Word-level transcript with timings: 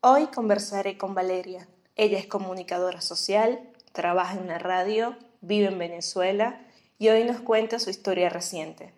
Hoy 0.00 0.28
conversaré 0.28 0.96
con 0.96 1.16
Valeria. 1.16 1.66
Ella 1.96 2.20
es 2.20 2.28
comunicadora 2.28 3.00
social, 3.00 3.58
trabaja 3.90 4.38
en 4.38 4.46
la 4.46 4.60
radio, 4.60 5.16
vive 5.40 5.66
en 5.66 5.78
Venezuela 5.78 6.64
y 7.00 7.08
hoy 7.08 7.24
nos 7.24 7.40
cuenta 7.40 7.80
su 7.80 7.90
historia 7.90 8.28
reciente. 8.28 8.94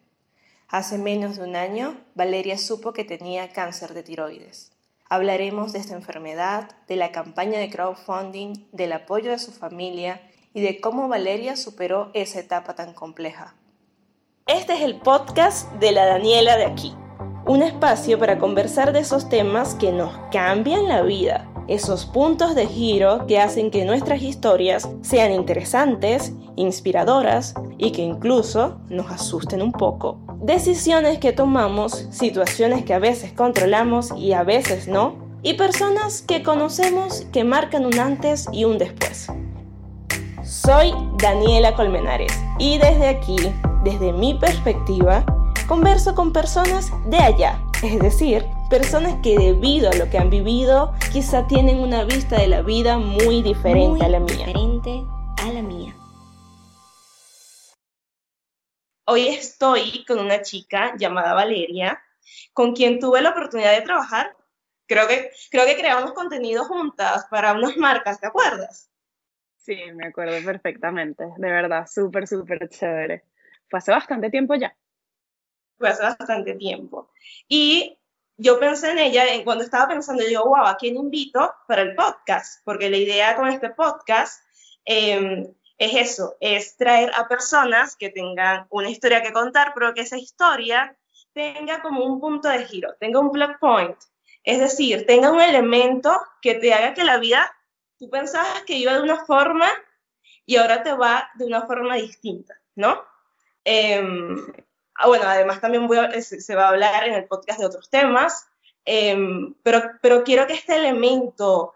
Hace 0.69 0.99
menos 0.99 1.39
de 1.39 1.45
un 1.45 1.57
año, 1.57 1.99
Valeria 2.15 2.59
supo 2.59 2.93
que 2.93 3.05
tenía 3.05 3.51
cáncer 3.51 3.95
de 3.95 4.03
tiroides. 4.03 4.73
Hablaremos 5.09 5.73
de 5.73 5.79
esta 5.79 5.95
enfermedad, 5.95 6.69
de 6.87 6.97
la 6.97 7.13
campaña 7.13 7.59
de 7.59 7.71
crowdfunding, 7.71 8.67
del 8.73 8.93
apoyo 8.93 9.31
de 9.31 9.39
su 9.39 9.53
familia 9.53 10.21
y 10.53 10.61
de 10.61 10.83
cómo 10.83 11.09
Valeria 11.09 11.57
superó 11.57 12.11
esa 12.13 12.41
etapa 12.41 12.75
tan 12.75 12.93
compleja. 12.93 13.55
Este 14.45 14.75
es 14.75 14.83
el 14.83 15.01
podcast 15.01 15.73
de 15.77 15.93
la 15.93 16.05
Daniela 16.05 16.59
de 16.59 16.67
aquí, 16.67 16.95
un 17.51 17.63
espacio 17.65 18.17
para 18.17 18.39
conversar 18.39 18.93
de 18.93 19.01
esos 19.01 19.29
temas 19.29 19.75
que 19.75 19.91
nos 19.91 20.13
cambian 20.31 20.87
la 20.87 21.03
vida, 21.03 21.49
esos 21.67 22.07
puntos 22.07 22.55
de 22.55 22.69
giro 22.69 23.27
que 23.27 23.41
hacen 23.41 23.73
que 23.73 23.85
nuestras 23.85 24.23
historias 24.23 24.89
sean 25.01 25.33
interesantes, 25.33 26.33
inspiradoras 26.55 27.55
y 27.77 27.91
que 27.91 28.03
incluso 28.03 28.79
nos 28.89 29.11
asusten 29.11 29.63
un 29.63 29.73
poco. 29.73 30.21
Decisiones 30.41 31.19
que 31.19 31.33
tomamos, 31.33 32.07
situaciones 32.13 32.85
que 32.85 32.95
a 32.95 33.01
veces 33.01 33.33
controlamos 33.33 34.13
y 34.17 34.33
a 34.33 34.45
veces 34.45 34.87
no, 34.87 35.17
y 35.43 35.55
personas 35.55 36.23
que 36.23 36.45
conocemos 36.45 37.27
que 37.33 37.43
marcan 37.43 37.85
un 37.85 37.99
antes 37.99 38.47
y 38.53 38.65
un 38.65 38.79
después. 38.79 39.27
Soy 40.45 40.95
Daniela 41.19 41.75
Colmenares 41.75 42.33
y 42.61 42.79
desde 42.79 43.09
aquí, 43.09 43.39
desde 43.83 44.13
mi 44.13 44.35
perspectiva, 44.35 45.25
converso 45.67 46.15
con 46.15 46.33
personas 46.33 46.91
de 47.07 47.19
allá, 47.19 47.61
es 47.83 47.99
decir, 48.01 48.45
personas 48.69 49.15
que 49.23 49.39
debido 49.39 49.91
a 49.91 49.95
lo 49.95 50.11
que 50.11 50.19
han 50.19 50.31
vivido, 50.31 50.93
quizá 51.13 51.47
tienen 51.47 51.79
una 51.79 52.05
vista 52.05 52.39
de 52.39 52.49
la 52.49 52.63
vida 52.63 52.99
muy 52.99 53.43
diferente 53.43 54.05
a 54.05 54.09
la 54.09 54.21
mía. 54.21 54.47
Diferente 54.47 55.05
a 55.43 55.53
la 55.53 55.63
mía. 55.63 55.95
Hoy 59.07 59.29
estoy 59.29 60.05
con 60.07 60.19
una 60.21 60.43
chica 60.43 60.95
llamada 60.97 61.35
Valeria, 61.35 62.01
con 62.53 62.75
quien 62.75 63.01
tuve 63.01 63.21
la 63.23 63.31
oportunidad 63.31 63.73
de 63.73 63.83
trabajar. 63.83 64.37
Creo 64.87 65.09
que, 65.09 65.31
creo 65.51 65.67
que 65.67 65.77
creamos 65.77 66.13
contenido 66.13 66.65
juntas 66.65 67.27
para 67.31 67.53
unas 67.53 67.77
marcas, 67.77 68.21
¿te 68.21 68.27
acuerdas? 68.27 68.91
Sí, 69.57 69.77
me 69.95 70.07
acuerdo 70.07 70.45
perfectamente, 70.45 71.25
de 71.37 71.51
verdad, 71.51 71.87
súper, 71.87 72.27
súper 72.27 72.69
chévere. 72.69 73.25
Fue 73.69 73.79
hace 73.79 73.93
bastante 73.93 74.31
tiempo 74.31 74.55
ya. 74.55 74.75
Fue 75.81 75.89
hace 75.89 76.03
bastante 76.03 76.53
tiempo. 76.57 77.09
Y 77.49 77.99
yo 78.37 78.61
pensé 78.61 78.91
en 78.91 78.99
ella, 78.99 79.25
cuando 79.45 79.65
estaba 79.65 79.89
pensando, 79.89 80.23
yo, 80.29 80.45
wow, 80.45 80.67
¿a 80.67 80.77
quién 80.77 80.97
invito 80.97 81.55
para 81.67 81.81
el 81.81 81.95
podcast? 81.95 82.61
Porque 82.67 82.91
la 82.91 82.99
idea 82.99 83.35
con 83.35 83.49
este 83.49 83.71
podcast 83.71 84.45
em, 84.85 85.51
es 85.79 85.95
eso, 85.95 86.37
es 86.39 86.77
traer 86.77 87.11
a 87.15 87.27
personas 87.29 87.97
que 87.97 88.11
tengan 88.11 88.67
una 88.69 88.91
historia 88.91 89.23
que 89.23 89.33
contar, 89.33 89.73
pero 89.75 89.95
que 89.95 90.03
esa 90.03 90.19
historia 90.19 90.95
tenga 91.33 91.81
como 91.81 92.05
un 92.05 92.21
punto 92.21 92.51
de 92.51 92.67
giro, 92.67 92.95
tenga 93.01 93.19
un 93.19 93.33
plot 93.33 93.59
point. 93.59 93.97
Es 94.45 94.61
decir, 94.61 95.07
tenga 95.07 95.33
un 95.33 95.41
elemento 95.41 96.21
que 96.43 96.57
te 96.57 96.75
haga 96.75 96.93
que 96.93 97.05
la 97.05 97.17
vida 97.17 97.51
tú 97.99 98.11
pensabas 98.11 98.65
que 98.67 98.77
iba 98.77 98.93
de 98.93 99.03
una 99.03 99.25
forma 99.25 99.71
y 100.45 100.57
ahora 100.57 100.83
te 100.83 100.93
va 100.93 101.31
de 101.37 101.47
una 101.47 101.63
forma 101.63 101.95
distinta, 101.95 102.55
¿no? 102.75 103.03
Em, 103.65 104.45
ah, 105.01 105.07
bueno, 105.07 105.25
además 105.27 105.61
también 105.61 105.89
se, 106.23 106.55
va 106.55 106.67
a 106.67 106.69
hablar 106.69 107.09
en 107.09 107.15
el 107.15 107.25
podcast 107.25 107.59
de 107.59 107.67
otros 107.67 107.89
temas, 107.91 108.47
em, 108.85 109.55
pero, 109.63 109.83
pero 110.03 110.25
quiero 110.25 110.47
que 110.47 110.55
este 110.55 110.77
elemento 110.77 111.75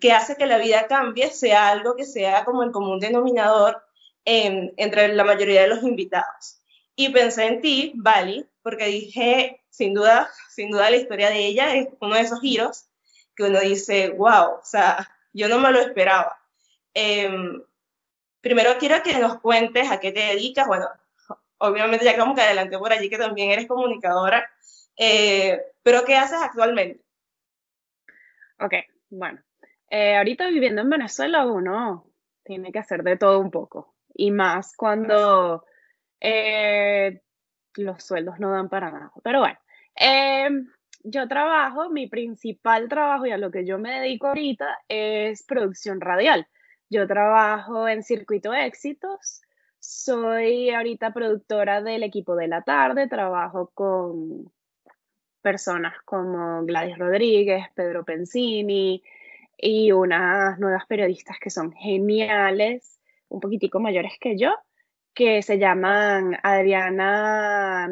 que 0.00 0.12
hace 0.12 0.36
que 0.36 0.46
la 0.46 0.58
vida 0.58 0.86
cambie 0.86 1.30
sea 1.30 1.68
algo 1.68 1.96
que 1.96 2.04
sea 2.04 2.44
como 2.44 2.62
el 2.62 2.72
común 2.72 2.98
denominador 2.98 3.82
entre 4.24 5.08
la 5.14 5.24
mayoría 5.24 5.62
de 5.62 5.68
los 5.68 5.82
invitados. 5.84 6.60
Y 6.96 7.10
pensé 7.10 7.46
en 7.46 7.60
ti, 7.60 7.92
Vali, 7.94 8.46
porque 8.62 8.86
dije, 8.86 9.62
sin 9.70 9.94
duda, 9.94 10.28
sin 10.50 10.70
duda 10.70 10.90
la 10.90 10.96
historia 10.96 11.30
de 11.30 11.46
ella 11.46 11.74
es 11.74 11.88
uno 12.00 12.16
de 12.16 12.22
esos 12.22 12.40
giros 12.40 12.86
que 13.36 13.44
uno 13.44 13.60
dice, 13.60 14.10
wow, 14.10 14.56
o 14.60 14.64
sea, 14.64 15.08
yo 15.32 15.48
no 15.48 15.58
me 15.58 15.70
lo 15.70 15.78
esperaba. 15.78 16.40
Em, 16.94 17.62
primero 18.40 18.76
quiero 18.78 19.02
que 19.02 19.18
nos 19.18 19.40
cuentes 19.40 19.90
a 19.90 20.00
qué 20.00 20.10
te 20.10 20.20
dedicas. 20.20 20.66
Bueno, 20.66 20.88
obviamente 21.58 22.04
ya 22.04 22.18
como 22.18 22.34
que 22.34 22.42
adelanté 22.42 22.78
por 22.78 22.92
allí 22.92 23.08
que 23.08 23.18
también 23.18 23.50
eres 23.50 23.66
comunicadora, 23.66 24.48
eh, 24.96 25.60
pero 25.82 26.04
¿qué 26.04 26.16
haces 26.16 26.38
actualmente? 26.40 27.02
Ok, 28.58 28.74
bueno, 29.10 29.40
eh, 29.90 30.16
ahorita 30.16 30.48
viviendo 30.48 30.82
en 30.82 30.90
Venezuela 30.90 31.46
uno 31.46 32.06
tiene 32.42 32.72
que 32.72 32.78
hacer 32.78 33.02
de 33.02 33.16
todo 33.16 33.40
un 33.40 33.50
poco, 33.50 33.94
y 34.14 34.30
más 34.30 34.74
cuando 34.76 35.64
eh, 36.20 37.20
los 37.74 38.02
sueldos 38.02 38.38
no 38.38 38.50
dan 38.50 38.68
para 38.68 38.90
nada. 38.90 39.12
Pero 39.22 39.40
bueno, 39.40 39.58
em, 39.94 40.68
yo 41.04 41.28
trabajo, 41.28 41.90
mi 41.90 42.08
principal 42.08 42.88
trabajo 42.88 43.26
y 43.26 43.30
a 43.30 43.38
lo 43.38 43.50
que 43.50 43.66
yo 43.66 43.78
me 43.78 44.00
dedico 44.00 44.28
ahorita 44.28 44.78
es 44.88 45.44
producción 45.44 46.00
radial. 46.00 46.46
Yo 46.88 47.06
trabajo 47.06 47.88
en 47.88 48.02
Circuito 48.02 48.54
Éxitos, 48.54 49.42
soy 49.86 50.70
ahorita 50.70 51.12
productora 51.12 51.80
del 51.80 52.02
equipo 52.02 52.34
de 52.34 52.48
la 52.48 52.62
tarde, 52.62 53.08
trabajo 53.08 53.70
con 53.72 54.50
personas 55.42 55.94
como 56.04 56.64
Gladys 56.64 56.98
Rodríguez, 56.98 57.66
Pedro 57.74 58.04
Pensini 58.04 59.00
y 59.56 59.92
unas 59.92 60.58
nuevas 60.58 60.86
periodistas 60.86 61.36
que 61.40 61.50
son 61.50 61.72
geniales, 61.72 62.98
un 63.28 63.38
poquitico 63.38 63.78
mayores 63.78 64.14
que 64.20 64.36
yo, 64.36 64.56
que 65.14 65.40
se 65.42 65.58
llaman 65.58 66.36
Adriana, 66.42 67.88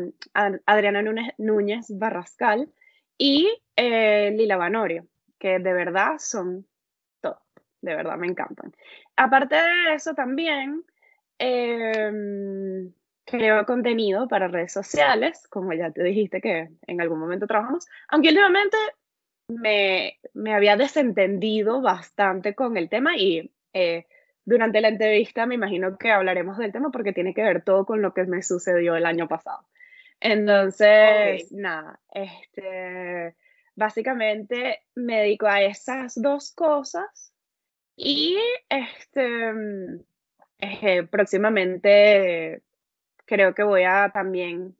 Adriana 0.67 1.03
Núñez 1.39 1.87
Barrascal 1.91 2.73
y 3.17 3.49
eh, 3.77 4.33
Lila 4.37 4.57
Banorio, 4.57 5.07
que 5.39 5.61
de 5.61 5.73
verdad 5.73 6.17
son 6.19 6.67
todo, 7.21 7.41
de 7.83 7.95
verdad 7.95 8.17
me 8.17 8.27
encantan. 8.27 8.75
Aparte 9.15 9.55
de 9.55 9.95
eso 9.95 10.15
también 10.15 10.85
em, 11.45 12.93
creo 13.25 13.65
contenido 13.67 14.29
para 14.29 14.49
redes 14.49 14.73
sociales, 14.73 15.47
como 15.49 15.73
ya 15.73 15.91
te 15.91 16.03
dijiste 16.03 16.41
que 16.41 16.71
en 16.87 17.01
algún 17.01 17.19
momento 17.19 17.47
trabajamos, 17.47 17.87
aunque 18.09 18.29
últimamente 18.29 18.77
me, 19.49 20.19
me 20.33 20.55
había 20.55 20.77
desentendido 20.77 21.81
bastante 21.81 22.55
con 22.55 22.77
el 22.77 22.89
tema 22.89 23.17
y 23.17 23.53
eh, 23.73 24.07
durante 24.45 24.81
la 24.81 24.89
entrevista 24.89 25.47
me 25.47 25.55
imagino 25.55 25.97
que 25.99 26.11
hablaremos 26.11 26.59
del 26.59 26.73
tema 26.73 26.91
porque 26.91 27.13
tiene 27.13 27.35
que 27.35 27.43
ver 27.43 27.63
todo 27.63 27.87
con 27.87 28.03
lo 28.03 28.13
que 28.13 28.25
me 28.25 28.43
sucedió 28.43 28.97
el 28.97 29.07
año 29.07 29.29
pasado. 29.29 29.67
Entonces, 30.21 31.51
nada, 31.53 32.01
este, 32.13 33.35
básicamente 33.75 34.81
me 34.95 35.21
dedico 35.21 35.47
a 35.47 35.63
esas 35.63 36.15
dos 36.21 36.53
cosas 36.53 37.33
y 37.97 38.39
este, 38.69 39.53
próximamente 41.11 42.63
creo 43.27 43.55
que 43.55 43.63
voy 43.63 43.85
a 43.85 44.11
también 44.13 44.77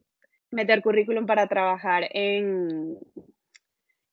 meter 0.51 0.81
currículum 0.81 1.25
para 1.25 1.47
trabajar 1.47 2.07
en, 2.11 2.97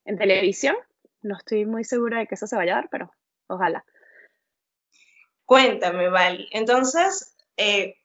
en 0.05 0.19
televisión. 0.19 0.77
No 1.23 1.37
estoy 1.37 1.67
muy 1.67 1.85
segura 1.85 2.19
de 2.19 2.27
que 2.27 2.35
eso 2.35 2.47
se 2.47 2.57
vaya 2.57 2.73
a 2.73 2.77
dar, 2.77 2.89
pero 2.91 3.13
ojalá. 3.47 3.85
Cuéntame, 5.45 6.09
Vali. 6.09 6.49
Entonces, 6.51 7.37
eh, 7.57 7.97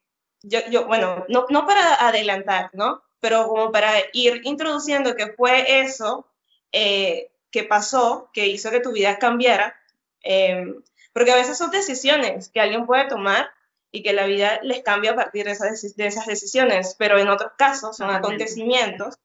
yo, 0.43 0.59
yo, 0.69 0.85
bueno, 0.85 1.25
no, 1.29 1.45
no 1.49 1.65
para 1.65 2.07
adelantar, 2.07 2.69
¿no? 2.73 3.01
pero 3.19 3.47
como 3.47 3.71
para 3.71 3.91
ir 4.13 4.41
introduciendo 4.43 5.15
qué 5.15 5.33
fue 5.33 5.81
eso 5.81 6.27
eh, 6.71 7.31
que 7.51 7.63
pasó, 7.63 8.29
que 8.33 8.47
hizo 8.47 8.69
que 8.69 8.79
tu 8.79 8.91
vida 8.91 9.17
cambiara, 9.17 9.75
em, 10.21 10.81
porque 11.17 11.31
a 11.31 11.35
veces 11.35 11.57
son 11.57 11.71
decisiones 11.71 12.49
que 12.49 12.59
alguien 12.59 12.85
puede 12.85 13.07
tomar 13.07 13.49
y 13.91 14.03
que 14.03 14.13
la 14.13 14.27
vida 14.27 14.59
les 14.61 14.83
cambia 14.83 15.13
a 15.13 15.15
partir 15.15 15.45
de 15.45 15.53
esas, 15.53 15.95
de 15.95 16.05
esas 16.05 16.27
decisiones, 16.27 16.95
pero 16.99 17.17
en 17.17 17.27
otros 17.27 17.53
casos 17.57 17.97
son 17.97 18.11
acontecimientos, 18.11 19.15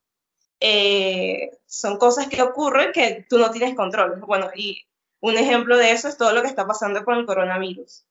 eh, 0.59 1.51
son 1.67 1.99
cosas 1.99 2.29
que 2.29 2.41
ocurren 2.41 2.93
que 2.93 3.27
tú 3.29 3.37
no 3.37 3.51
tienes 3.51 3.75
control. 3.75 4.19
Bueno, 4.21 4.49
y 4.55 4.87
un 5.19 5.37
ejemplo 5.37 5.77
de 5.77 5.91
eso 5.91 6.07
es 6.07 6.17
todo 6.17 6.33
lo 6.33 6.41
que 6.41 6.47
está 6.47 6.65
pasando 6.65 7.05
con 7.05 7.15
el 7.15 7.27
coronavirus. 7.27 8.05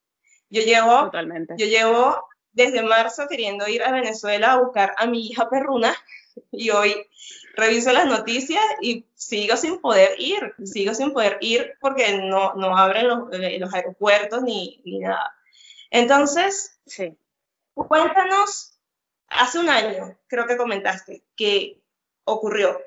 Yo 0.48 0.62
llevo, 0.62 1.10
yo 1.56 1.66
llevo 1.66 2.24
desde 2.52 2.84
marzo 2.84 3.26
queriendo 3.26 3.66
ir 3.66 3.82
a 3.82 3.90
Venezuela 3.90 4.52
a 4.52 4.60
buscar 4.60 4.94
a 4.96 5.06
mi 5.06 5.26
hija 5.26 5.50
perruna 5.50 5.92
y 6.50 6.70
hoy 6.70 7.08
reviso 7.54 7.92
las 7.92 8.06
noticias 8.06 8.62
y 8.80 9.06
sigo 9.14 9.56
sin 9.56 9.80
poder 9.80 10.14
ir, 10.18 10.54
sigo 10.64 10.94
sin 10.94 11.12
poder 11.12 11.38
ir 11.40 11.74
porque 11.80 12.18
no, 12.18 12.54
no 12.54 12.76
abren 12.76 13.08
los, 13.08 13.32
eh, 13.32 13.58
los 13.58 13.72
aeropuertos 13.72 14.42
ni, 14.42 14.80
ni, 14.84 15.00
nada. 15.00 15.34
Entonces, 15.90 16.78
sí. 16.86 17.16
cuéntanos, 17.74 18.78
hace 19.28 19.58
un 19.58 19.68
año 19.68 20.18
creo 20.26 20.46
que 20.46 20.56
comentaste 20.56 21.22
que 21.36 21.80
ocurrió. 22.24 22.80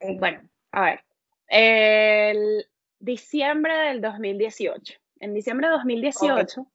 Bueno, 0.00 0.48
a 0.72 0.82
ver, 0.82 1.04
El 1.48 2.66
diciembre 2.98 3.74
del 3.74 4.00
2018. 4.00 4.94
En 5.20 5.34
diciembre 5.34 5.68
de 5.68 5.74
2018 5.74 6.66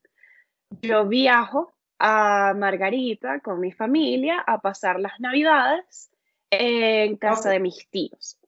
yo 0.82 1.06
viajo 1.06 1.74
a 2.00 2.54
Margarita 2.56 3.42
con 3.42 3.60
mi 3.60 3.72
familia 3.72 4.40
a 4.40 4.60
pasar 4.62 5.00
las 5.00 5.20
navidades 5.20 6.10
en 6.50 7.18
casa 7.18 7.50
de 7.50 7.60
mis 7.60 7.90
tíos. 7.90 8.40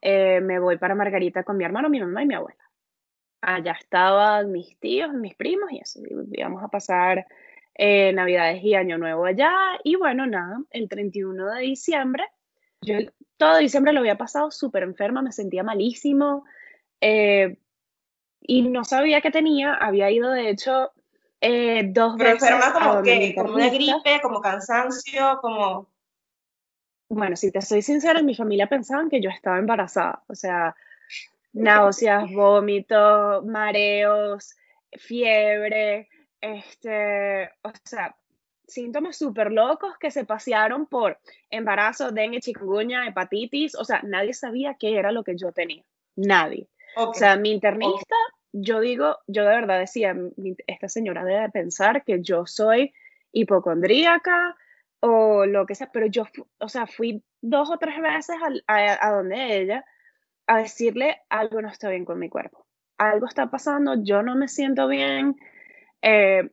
Eh, 0.00 0.40
me 0.40 0.60
voy 0.60 0.78
para 0.78 0.94
Margarita 0.94 1.42
con 1.42 1.56
mi 1.56 1.64
hermano, 1.64 1.88
mi 1.88 2.00
mamá 2.00 2.22
y 2.22 2.26
mi 2.26 2.34
abuela. 2.34 2.62
Allá 3.40 3.72
estaban 3.72 4.52
mis 4.52 4.78
tíos, 4.78 5.12
mis 5.12 5.34
primos 5.34 5.70
y 5.72 5.78
eso. 5.78 6.00
Íbamos 6.32 6.62
a 6.62 6.68
pasar 6.68 7.26
eh, 7.74 8.12
Navidades 8.12 8.62
y 8.62 8.74
Año 8.74 8.96
Nuevo 8.96 9.24
allá. 9.24 9.52
Y 9.82 9.96
bueno, 9.96 10.26
nada, 10.26 10.58
el 10.70 10.88
31 10.88 11.52
de 11.54 11.60
diciembre, 11.60 12.24
yo 12.80 12.98
todo 13.36 13.58
diciembre 13.58 13.92
lo 13.92 14.00
había 14.00 14.16
pasado 14.16 14.50
súper 14.50 14.84
enferma, 14.84 15.22
me 15.22 15.32
sentía 15.32 15.62
malísimo. 15.62 16.44
Eh, 17.00 17.58
y 18.40 18.62
no 18.62 18.84
sabía 18.84 19.20
qué 19.20 19.30
tenía. 19.30 19.74
Había 19.74 20.10
ido, 20.10 20.30
de 20.30 20.50
hecho, 20.50 20.92
eh, 21.40 21.84
dos 21.88 22.14
Pero 22.18 22.34
veces. 22.34 22.50
como 22.72 23.02
que, 23.02 23.34
como 23.34 23.54
una 23.54 23.68
gripe, 23.68 24.20
como 24.22 24.40
cansancio, 24.40 25.38
como... 25.40 25.88
Bueno, 27.10 27.36
si 27.36 27.50
te 27.50 27.62
soy 27.62 27.80
sincera, 27.82 28.20
en 28.20 28.26
mi 28.26 28.34
familia 28.34 28.66
pensaban 28.66 29.08
que 29.08 29.20
yo 29.20 29.30
estaba 29.30 29.58
embarazada. 29.58 30.22
O 30.26 30.34
sea, 30.34 30.76
náuseas, 31.52 32.30
vómitos, 32.30 33.44
mareos, 33.46 34.54
fiebre, 34.92 36.08
este, 36.40 37.50
o 37.62 37.72
sea, 37.84 38.14
síntomas 38.66 39.16
súper 39.16 39.50
locos 39.50 39.96
que 39.98 40.10
se 40.10 40.24
pasearon 40.24 40.86
por 40.86 41.18
embarazo, 41.50 42.10
dengue, 42.10 42.40
chikungunya, 42.40 43.06
hepatitis. 43.06 43.74
O 43.74 43.84
sea, 43.84 44.02
nadie 44.02 44.34
sabía 44.34 44.76
qué 44.78 44.98
era 44.98 45.12
lo 45.12 45.24
que 45.24 45.36
yo 45.36 45.52
tenía. 45.52 45.84
Nadie. 46.16 46.68
O 46.96 47.14
sea, 47.14 47.36
mi 47.36 47.52
internista, 47.52 48.16
yo 48.52 48.80
digo, 48.80 49.18
yo 49.26 49.42
de 49.44 49.48
verdad 49.50 49.78
decía, 49.80 50.14
"Mi- 50.14 50.56
esta 50.66 50.88
señora 50.88 51.24
debe 51.24 51.48
pensar 51.50 52.04
que 52.04 52.22
yo 52.22 52.46
soy 52.46 52.92
hipocondríaca 53.32 54.56
o 55.00 55.46
lo 55.46 55.66
que 55.66 55.74
sea, 55.74 55.90
pero 55.92 56.06
yo, 56.06 56.24
o 56.58 56.68
sea, 56.68 56.86
fui 56.86 57.22
dos 57.40 57.70
o 57.70 57.78
tres 57.78 58.00
veces 58.00 58.36
a, 58.66 59.06
a 59.08 59.10
donde 59.12 59.58
ella 59.60 59.84
a 60.46 60.58
decirle 60.58 61.22
algo 61.30 61.62
no 61.62 61.68
está 61.68 61.90
bien 61.90 62.04
con 62.04 62.18
mi 62.18 62.28
cuerpo, 62.28 62.66
algo 62.98 63.26
está 63.26 63.50
pasando, 63.50 63.94
yo 64.02 64.22
no 64.22 64.34
me 64.36 64.48
siento 64.48 64.88
bien. 64.88 65.36
eh, 66.02 66.50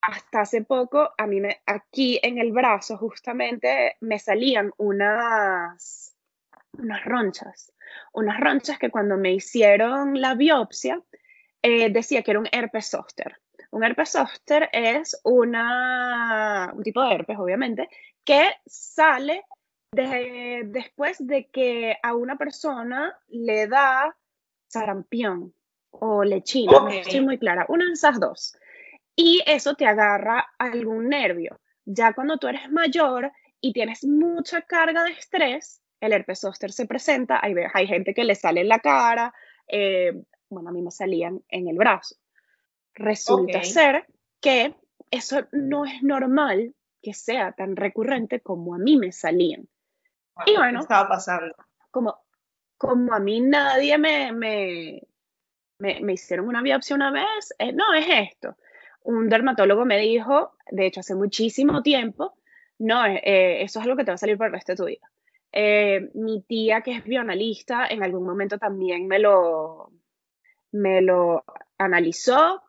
hasta 0.00 0.40
hace 0.42 0.62
poco, 0.62 1.10
a 1.18 1.26
mí 1.26 1.40
me, 1.40 1.60
aquí 1.66 2.18
en 2.22 2.38
el 2.38 2.52
brazo 2.52 2.96
justamente 2.96 3.96
me 4.00 4.18
salían 4.18 4.72
unas, 4.78 6.14
unas 6.72 7.04
ronchas, 7.04 7.72
unas 8.12 8.40
ronchas 8.40 8.78
que 8.78 8.90
cuando 8.90 9.16
me 9.16 9.32
hicieron 9.32 10.20
la 10.20 10.34
biopsia 10.34 11.02
eh, 11.62 11.90
decía 11.90 12.22
que 12.22 12.30
era 12.32 12.40
un 12.40 12.48
herpes 12.50 12.90
zóster. 12.90 13.36
Un 13.70 13.84
herpes 13.84 14.10
zóster 14.10 14.68
es 14.72 15.20
una, 15.24 16.72
un 16.74 16.82
tipo 16.82 17.02
de 17.02 17.14
herpes, 17.14 17.38
obviamente, 17.38 17.88
que 18.24 18.50
sale 18.66 19.44
de- 19.92 20.62
después 20.66 21.16
de 21.26 21.46
que 21.46 21.96
a 22.02 22.14
una 22.14 22.36
persona 22.36 23.16
le 23.28 23.66
da 23.66 24.16
sarampión 24.66 25.52
o 25.90 26.22
lechina, 26.24 26.78
no 26.80 26.86
Ok. 26.86 26.94
estoy 26.94 27.20
muy 27.20 27.38
clara, 27.38 27.66
una 27.68 27.86
de 27.86 27.92
esas 27.92 28.20
dos. 28.20 28.56
Y 29.16 29.42
eso 29.46 29.74
te 29.74 29.86
agarra 29.86 30.46
algún 30.58 31.08
nervio. 31.08 31.58
Ya 31.84 32.12
cuando 32.12 32.36
tú 32.36 32.46
eres 32.48 32.70
mayor 32.70 33.32
y 33.60 33.72
tienes 33.72 34.04
mucha 34.04 34.62
carga 34.62 35.04
de 35.04 35.12
estrés, 35.12 35.80
el 36.00 36.12
herpes 36.12 36.40
zóster 36.40 36.70
se 36.70 36.86
presenta, 36.86 37.40
hay, 37.42 37.54
hay 37.74 37.86
gente 37.86 38.14
que 38.14 38.24
le 38.24 38.34
sale 38.34 38.60
en 38.60 38.68
la 38.68 38.78
cara, 38.78 39.34
eh, 39.66 40.12
bueno, 40.50 40.70
a 40.70 40.72
mí 40.72 40.82
me 40.82 40.90
salían 40.90 41.42
en 41.48 41.68
el 41.68 41.76
brazo. 41.76 42.16
Resulta 42.94 43.58
Ok. 43.58 43.64
ser 43.64 44.06
que 44.40 44.74
eso 45.10 45.46
no 45.52 45.84
es 45.84 46.02
normal 46.02 46.74
que 47.02 47.14
sea 47.14 47.52
tan 47.52 47.76
recurrente 47.76 48.40
como 48.40 48.74
a 48.74 48.78
mí 48.78 48.96
me 48.96 49.12
salían. 49.12 49.68
Y 50.46 50.52
¿qué 50.52 50.56
bueno. 50.56 50.80
estaba 50.80 51.08
pasando? 51.08 51.54
Como, 51.90 52.16
como 52.76 53.12
a 53.14 53.20
mí 53.20 53.40
nadie 53.40 53.98
me, 53.98 54.32
me, 54.32 55.02
me, 55.78 56.00
me 56.00 56.12
hicieron 56.12 56.48
una 56.48 56.62
biopsia 56.62 56.96
una 56.96 57.10
vez, 57.10 57.54
eh, 57.58 57.72
no, 57.72 57.94
es 57.94 58.06
esto. 58.08 58.56
Un 59.02 59.28
dermatólogo 59.28 59.84
me 59.84 59.98
dijo, 59.98 60.52
de 60.70 60.86
hecho 60.86 61.00
hace 61.00 61.14
muchísimo 61.14 61.82
tiempo, 61.82 62.34
no, 62.78 63.04
eh, 63.06 63.20
eh, 63.24 63.62
eso 63.62 63.80
es 63.80 63.84
algo 63.84 63.96
que 63.96 64.04
te 64.04 64.10
va 64.10 64.16
a 64.16 64.18
salir 64.18 64.36
por 64.36 64.46
el 64.46 64.52
resto 64.52 64.72
de 64.72 64.76
tu 64.76 64.84
vida. 64.86 65.10
Eh, 65.50 66.10
mi 66.14 66.42
tía, 66.42 66.82
que 66.82 66.92
es 66.92 67.04
bioanalista, 67.04 67.86
en 67.86 68.02
algún 68.02 68.24
momento 68.24 68.58
también 68.58 69.06
me 69.06 69.18
lo, 69.18 69.92
me 70.72 71.00
lo 71.00 71.44
analizó, 71.78 72.62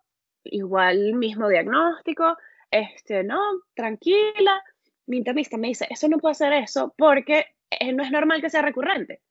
igual 0.44 1.13
mismo 1.13 1.50
diagnóstico, 1.50 2.38
este, 2.72 3.24
no, 3.24 3.40
tranquila. 3.74 4.63
Mi 5.07 5.18
internista 5.18 5.57
me 5.57 5.69
dice, 5.69 5.88
eso 5.90 6.07
no 6.07 6.18
puede 6.18 6.36
ser 6.36 6.54
eso 6.54 6.94
porque 6.98 7.46
eh, 7.69 7.94
no 7.94 8.04
es 8.04 8.12
normal 8.12 8.42
que 8.42 8.50
sea 8.50 8.62
recurrente. 8.62 9.22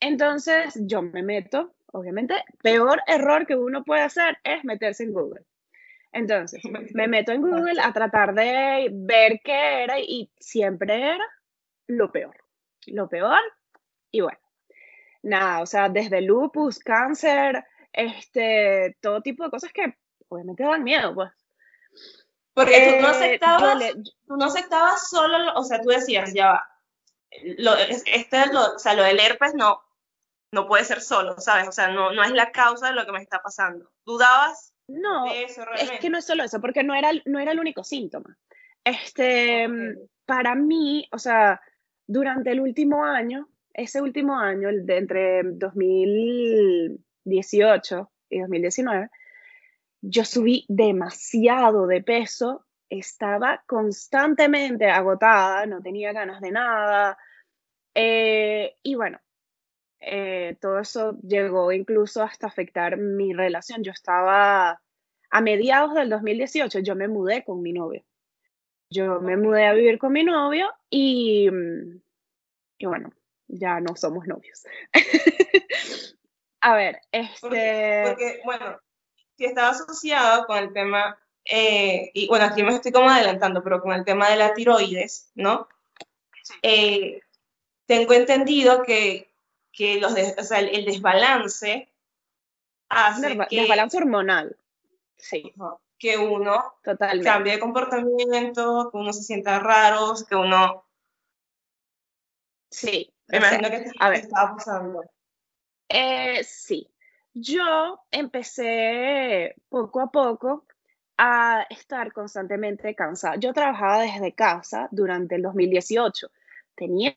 Entonces 0.00 0.78
yo 0.82 1.02
me 1.02 1.22
meto, 1.22 1.74
obviamente, 1.92 2.34
peor 2.62 3.00
error 3.06 3.46
que 3.46 3.54
uno 3.54 3.84
puede 3.84 4.02
hacer 4.02 4.38
es 4.44 4.64
meterse 4.64 5.04
en 5.04 5.12
Google. 5.12 5.44
Entonces, 6.12 6.62
me 6.94 7.08
meto 7.08 7.32
en 7.32 7.42
Google 7.42 7.80
a 7.80 7.92
tratar 7.92 8.34
de 8.34 8.88
ver 8.92 9.40
qué 9.44 9.84
era 9.84 10.00
y 10.00 10.30
siempre 10.38 11.14
era 11.14 11.24
lo 11.86 12.10
peor. 12.10 12.36
Lo 12.86 13.08
peor 13.08 13.40
y 14.16 14.20
bueno, 14.20 14.38
nada, 15.22 15.60
o 15.60 15.66
sea, 15.66 15.88
desde 15.88 16.22
lupus, 16.22 16.78
cáncer, 16.78 17.64
este, 17.96 18.96
todo 19.00 19.20
tipo 19.22 19.42
de 19.44 19.50
cosas 19.50 19.72
que 19.72 19.96
obviamente 20.28 20.62
dan 20.62 20.84
miedo, 20.84 21.14
pues. 21.14 21.30
Porque 22.54 22.96
tú 22.96 23.02
no 23.02 23.08
Eh, 23.08 23.10
aceptabas, 23.10 23.78
le- 23.78 23.94
tú 24.26 24.36
no 24.36 24.44
aceptabas 24.46 25.08
solo, 25.10 25.38
lo- 25.38 25.54
o 25.54 25.64
sea, 25.64 25.80
tú 25.80 25.88
decías, 25.88 26.32
ya 26.32 26.46
va, 26.52 26.70
lo, 27.58 27.74
es- 27.74 28.02
este, 28.06 28.46
lo, 28.52 28.74
o 28.76 28.78
sea, 28.78 28.94
lo 28.94 29.02
del 29.02 29.20
herpes 29.20 29.54
no, 29.54 29.82
no 30.52 30.66
puede 30.66 30.84
ser 30.84 31.00
solo, 31.02 31.38
¿sabes? 31.38 31.68
O 31.68 31.72
sea, 31.72 31.88
no, 31.88 32.12
no 32.12 32.22
es 32.22 32.30
la 32.30 32.52
causa 32.52 32.88
de 32.88 32.94
lo 32.94 33.04
que 33.04 33.12
me 33.12 33.20
está 33.22 33.42
pasando. 33.42 33.90
¿Dudabas 34.06 34.72
no, 34.88 35.24
de 35.24 35.42
eso 35.44 35.64
es 35.74 35.90
que 36.00 36.08
no 36.08 36.18
es 36.18 36.24
solo 36.24 36.44
eso, 36.44 36.60
porque 36.60 36.82
no 36.84 36.94
era, 36.94 37.10
el- 37.10 37.22
no 37.26 37.38
era 37.40 37.52
el 37.52 37.60
único 37.60 37.82
síntoma. 37.84 38.38
Este, 38.84 39.66
Ok. 39.66 40.08
para 40.24 40.54
mí, 40.54 41.08
o 41.12 41.18
sea, 41.18 41.60
durante 42.06 42.52
el 42.52 42.60
último 42.60 43.04
año, 43.04 43.48
ese 43.74 44.00
último 44.00 44.38
año, 44.38 44.68
el 44.68 44.86
de 44.86 44.96
entre 44.96 45.42
2018 47.26 48.10
y 48.30 48.40
2019, 48.40 49.10
yo 50.00 50.24
subí 50.24 50.64
demasiado 50.68 51.86
de 51.86 52.02
peso, 52.02 52.64
estaba 52.88 53.62
constantemente 53.66 54.88
agotada, 54.88 55.66
no 55.66 55.82
tenía 55.82 56.12
ganas 56.12 56.40
de 56.40 56.50
nada. 56.52 57.18
eh, 57.94 58.76
y 58.82 58.94
bueno, 58.94 59.18
eh, 60.00 60.56
todo 60.60 60.78
eso 60.78 61.18
llegó 61.22 61.72
incluso 61.72 62.22
hasta 62.22 62.46
afectar 62.46 62.96
mi 62.96 63.32
relación. 63.32 63.82
Yo 63.82 63.92
estaba 63.92 64.80
a 65.30 65.40
mediados 65.40 65.94
del 65.94 66.10
2018, 66.10 66.80
yo 66.80 66.94
me 66.94 67.08
mudé 67.08 67.44
con 67.44 67.62
mi 67.62 67.72
novio. 67.72 68.04
Yo 68.90 69.20
me 69.20 69.36
mudé 69.36 69.66
a 69.66 69.72
vivir 69.72 69.98
con 69.98 70.12
mi 70.12 70.22
novio 70.22 70.72
y, 70.88 71.48
y 72.78 72.86
bueno, 72.86 73.10
ya 73.48 73.80
no 73.80 73.96
somos 73.96 74.28
novios. 74.28 74.64
A 76.66 76.74
ver, 76.74 77.00
este, 77.12 78.02
porque, 78.04 78.40
bueno, 78.44 78.80
si 79.36 79.44
estaba 79.44 79.68
asociado 79.68 80.46
con 80.46 80.56
el 80.58 80.72
tema, 80.72 81.16
eh, 81.44 82.10
y 82.12 82.26
bueno, 82.26 82.46
aquí 82.46 82.64
me 82.64 82.74
estoy 82.74 82.90
como 82.90 83.08
adelantando, 83.08 83.62
pero 83.62 83.80
con 83.80 83.92
el 83.92 84.04
tema 84.04 84.28
de 84.28 84.36
la 84.36 84.52
tiroides, 84.52 85.30
¿no? 85.36 85.68
Eh, 86.62 87.20
tengo 87.86 88.14
entendido 88.14 88.82
que, 88.82 89.30
que 89.70 90.00
los 90.00 90.10
o 90.12 90.42
sea, 90.42 90.58
el, 90.58 90.70
el 90.74 90.84
desbalance 90.86 91.88
hace 92.88 93.28
desba- 93.36 93.46
que, 93.46 93.60
desbalance 93.60 93.96
hormonal. 93.98 94.56
Sí, 95.16 95.54
que 96.00 96.18
uno 96.18 96.74
totalmente. 96.82 97.28
cambie 97.28 97.52
de 97.52 97.60
comportamiento, 97.60 98.90
que 98.90 98.98
uno 98.98 99.12
se 99.12 99.22
sienta 99.22 99.60
raro, 99.60 100.14
que 100.28 100.34
uno, 100.34 100.84
Sí, 102.70 103.14
me 103.28 103.40
sea, 103.40 103.54
imagino 103.58 103.70
que 103.70 103.84
te, 103.84 103.92
a 104.00 104.06
te 104.06 104.10
ver. 104.10 104.20
estaba 104.20 104.56
pasando. 104.56 105.04
Eh, 105.88 106.42
sí, 106.44 106.88
yo 107.34 108.00
empecé 108.10 109.54
poco 109.68 110.00
a 110.00 110.10
poco 110.10 110.66
a 111.18 111.66
estar 111.70 112.12
constantemente 112.12 112.94
cansada. 112.94 113.36
Yo 113.36 113.52
trabajaba 113.52 114.02
desde 114.02 114.32
casa 114.32 114.88
durante 114.90 115.36
el 115.36 115.42
2018. 115.42 116.28
Tenía 116.74 117.14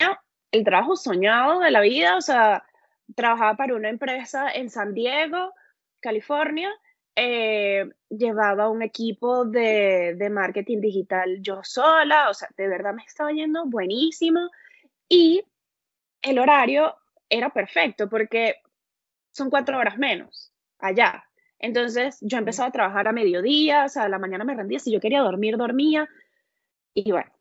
el 0.51 0.63
trabajo 0.63 0.95
soñado 0.95 1.59
de 1.59 1.71
la 1.71 1.81
vida, 1.81 2.17
o 2.17 2.21
sea, 2.21 2.63
trabajaba 3.15 3.55
para 3.55 3.75
una 3.75 3.89
empresa 3.89 4.49
en 4.51 4.69
San 4.69 4.93
Diego, 4.93 5.53
California. 5.99 6.69
eh, 7.15 7.89
llevaba 8.09 8.69
un 8.69 8.81
equipo 8.81 9.43
de, 9.45 10.15
de 10.17 10.29
marketing 10.29 10.79
digital 10.79 11.39
yo 11.41 11.61
sola, 11.63 12.29
o 12.29 12.33
sea, 12.33 12.47
de 12.57 12.67
verdad 12.67 12.93
me 12.93 13.03
estaba 13.03 13.31
yendo 13.31 13.65
buenísimo. 13.65 14.49
Y 15.09 15.43
el 16.21 16.39
horario 16.39 16.95
era 17.29 17.49
perfecto 17.49 18.09
porque 18.09 18.55
son 19.31 19.49
cuatro 19.49 19.77
horas 19.77 19.97
menos 19.97 20.51
allá. 20.79 21.23
Entonces 21.59 22.17
yo 22.21 22.37
empezaba 22.37 22.69
a 22.69 22.71
trabajar 22.71 23.07
a 23.07 23.11
mediodía, 23.11 23.85
o 23.85 23.89
sea, 23.89 24.03
a 24.03 24.09
la 24.09 24.19
mañana 24.19 24.45
me 24.45 24.55
rendía, 24.55 24.79
si 24.79 24.91
yo 24.91 24.99
quería 24.99 25.21
dormir, 25.21 25.57
dormía. 25.57 26.07
Y 26.93 27.11
bueno, 27.11 27.31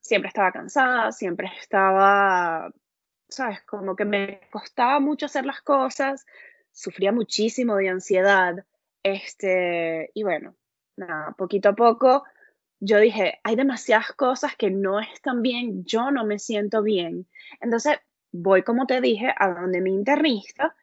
siempre 0.00 0.28
estaba 0.28 0.52
cansada, 0.52 1.12
siempre 1.12 1.50
estaba, 1.60 2.72
sabes, 3.28 3.62
como 3.62 3.96
que 3.96 4.04
me 4.04 4.40
costaba 4.50 5.00
mucho 5.00 5.26
hacer 5.26 5.46
las 5.46 5.62
cosas, 5.62 6.26
sufría 6.72 7.12
muchísimo 7.12 7.76
de 7.76 7.88
ansiedad. 7.88 8.64
Este, 9.02 10.10
y 10.14 10.22
bueno, 10.22 10.54
nada, 10.96 11.34
poquito 11.36 11.70
a 11.70 11.74
poco 11.74 12.24
yo 12.84 12.98
dije, 12.98 13.38
hay 13.44 13.54
demasiadas 13.54 14.10
cosas 14.12 14.56
que 14.56 14.68
no 14.68 14.98
están 14.98 15.40
bien, 15.40 15.84
yo 15.84 16.10
no 16.10 16.24
me 16.24 16.40
siento 16.40 16.82
bien. 16.82 17.28
Entonces 17.60 17.98
voy, 18.32 18.62
como 18.62 18.86
te 18.86 19.00
dije, 19.00 19.32
a 19.36 19.48
donde 19.50 19.80
mi 19.80 19.92
internista 19.92 20.74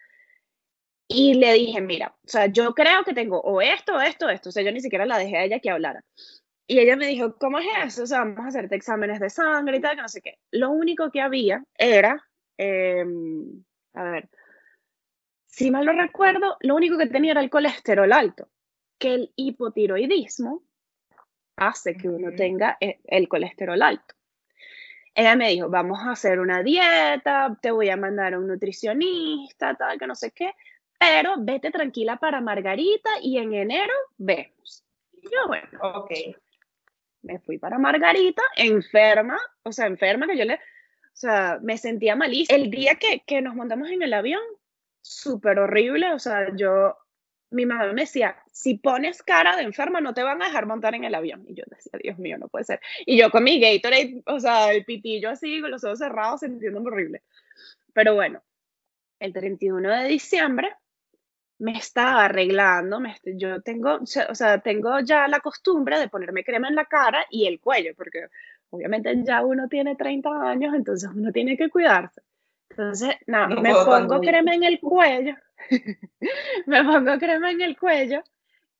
y 1.12 1.34
le 1.34 1.53
dije, 1.53 1.82
mira, 1.82 2.15
o 2.24 2.27
sea, 2.27 2.46
yo 2.46 2.75
creo 2.75 3.03
que 3.03 3.15
tengo 3.15 3.41
o 3.41 3.62
esto, 3.62 3.96
o 3.96 4.00
esto, 4.00 4.27
o 4.27 4.29
esto. 4.29 4.50
O 4.50 4.51
sea, 4.51 4.63
yo 4.63 4.72
ni 4.72 4.79
siquiera 4.79 5.08
la 5.08 5.18
dejé 5.18 5.38
a 5.38 5.44
ella 5.44 5.60
que 5.60 5.72
hablara. 5.72 6.03
Y 6.68 6.79
ella 6.79 6.96
me 6.96 7.08
dijo, 7.08 7.36
¿cómo 7.38 7.58
es 7.58 7.65
eso? 7.84 8.03
O 8.03 8.06
sea, 8.06 8.20
vamos 8.20 8.46
a 8.46 8.50
hacerte 8.50 8.75
exámenes 8.75 9.20
de 9.20 9.32
sangre 9.32 9.77
y 9.77 9.82
tal, 9.82 9.96
que 9.96 10.01
no 10.03 10.08
sé 10.08 10.22
qué. 10.22 10.38
Lo 10.51 10.70
único 10.70 11.10
que 11.10 11.20
había 11.20 11.63
era, 11.75 12.24
em, 12.58 13.63
a 13.94 14.03
ver, 14.03 14.29
si 15.48 15.72
mal 15.72 15.86
no 15.86 15.94
recuerdo, 15.94 16.58
lo 16.60 16.75
único 16.75 16.96
que 17.00 17.08
tenía 17.08 17.32
era 17.32 17.41
el 17.41 17.50
colesterol 17.50 18.13
alto, 18.13 18.50
que 19.00 19.15
el 19.15 19.34
hipotiroidismo 19.36 20.62
hace 21.58 21.96
que 21.96 22.08
uno 22.08 22.36
tenga 22.36 22.77
eh, 22.79 23.00
el 23.06 23.27
colesterol 23.27 23.82
alto. 23.82 24.13
Ella 25.19 25.35
me 25.35 25.49
dijo, 25.49 25.67
vamos 25.67 25.99
a 25.99 26.11
hacer 26.11 26.39
una 26.39 26.63
dieta, 26.63 27.57
te 27.61 27.71
voy 27.71 27.89
a 27.89 27.97
mandar 27.97 28.33
a 28.33 28.39
un 28.39 28.47
nutricionista, 28.47 29.75
tal, 29.75 29.99
que 29.99 30.07
no 30.07 30.15
sé 30.15 30.31
qué, 30.31 30.53
pero 30.97 31.33
vete 31.39 31.71
tranquila 31.71 32.15
para 32.15 32.39
Margarita 32.39 33.09
y 33.21 33.38
en 33.38 33.53
enero 33.53 33.91
vemos. 34.17 34.85
Y 35.11 35.23
yo, 35.23 35.45
bueno, 35.47 35.67
ok. 35.81 36.11
Me 37.23 37.38
fui 37.39 37.57
para 37.57 37.77
Margarita, 37.77 38.41
enferma, 38.55 39.38
o 39.63 39.73
sea, 39.73 39.88
enferma 39.88 40.25
que 40.25 40.38
yo 40.38 40.45
le, 40.45 40.53
o 40.53 40.57
sea, 41.11 41.59
me 41.61 41.77
sentía 41.77 42.15
malísima. 42.15 42.57
El 42.57 42.71
día 42.71 42.95
que, 42.95 43.21
que 43.27 43.41
nos 43.41 43.55
montamos 43.55 43.89
en 43.89 44.01
el 44.01 44.13
avión, 44.13 44.41
súper 45.01 45.59
horrible, 45.59 46.13
o 46.13 46.19
sea, 46.19 46.55
yo, 46.55 46.95
mi 47.51 47.65
mamá 47.65 47.91
me 47.94 48.01
decía, 48.01 48.36
si 48.51 48.77
pones 48.77 49.24
cara 49.24 49.56
de 49.56 49.63
enferma 49.63 50.01
no 50.01 50.13
te 50.13 50.24
van 50.24 50.41
a 50.41 50.46
dejar 50.46 50.65
montar 50.65 50.96
en 50.96 51.03
el 51.03 51.15
avión. 51.15 51.46
Y 51.48 51.56
yo 51.56 51.63
decía, 51.68 52.00
Dios 52.01 52.18
mío, 52.20 52.38
no 52.38 52.48
puede 52.48 52.65
ser. 52.65 52.79
Y 53.06 53.18
yo 53.18 53.32
con 53.32 53.44
mi 53.44 53.60
Gatorade, 53.60 54.22
o 54.25 54.39
sea, 54.39 54.72
el 54.72 54.86
pitillo 54.86 55.29
así, 55.29 55.62
con 55.62 55.72
los 55.72 55.84
ojos 55.84 56.00
cerrados, 56.00 56.41
sintiéndome 56.41 56.89
horrible. 56.89 57.24
Pero 57.94 58.15
bueno, 58.15 58.44
el 59.20 59.34
31 59.34 59.89
de 59.89 60.08
diciembre 60.08 60.75
me 61.60 61.77
estaba 61.77 62.25
arreglando, 62.25 63.00
me, 63.00 63.18
yo 63.36 63.62
tengo, 63.62 63.96
o 63.96 64.36
sea, 64.36 64.60
tengo 64.60 65.00
ya 65.01 65.27
la 65.27 65.41
costumbre 65.41 66.00
de 66.00 66.08
ponerme 66.08 66.44
crema 66.44 66.70
en 66.70 66.75
la 66.75 66.86
cara 66.86 67.25
y 67.29 67.48
el 67.48 67.60
cuello, 67.60 67.94
porque 67.96 68.27
obviamente 68.70 69.13
ya 69.25 69.44
uno 69.44 69.68
tiene 69.68 69.96
30 69.96 70.29
años, 70.50 70.74
entonces 70.74 71.10
uno 71.13 71.32
tiene 71.32 71.58
que 71.58 71.70
cuidarse. 71.70 72.22
Entonces, 72.69 73.15
nada, 73.27 73.47
me 73.47 73.73
pongo 73.73 74.19
crema 74.21 74.53
en 74.53 74.63
el 74.63 74.79
cuello, 74.79 75.35
me 76.65 76.83
pongo 76.83 77.17
crema 77.17 77.51
en 77.51 77.61
el 77.61 77.77
cuello 77.77 78.23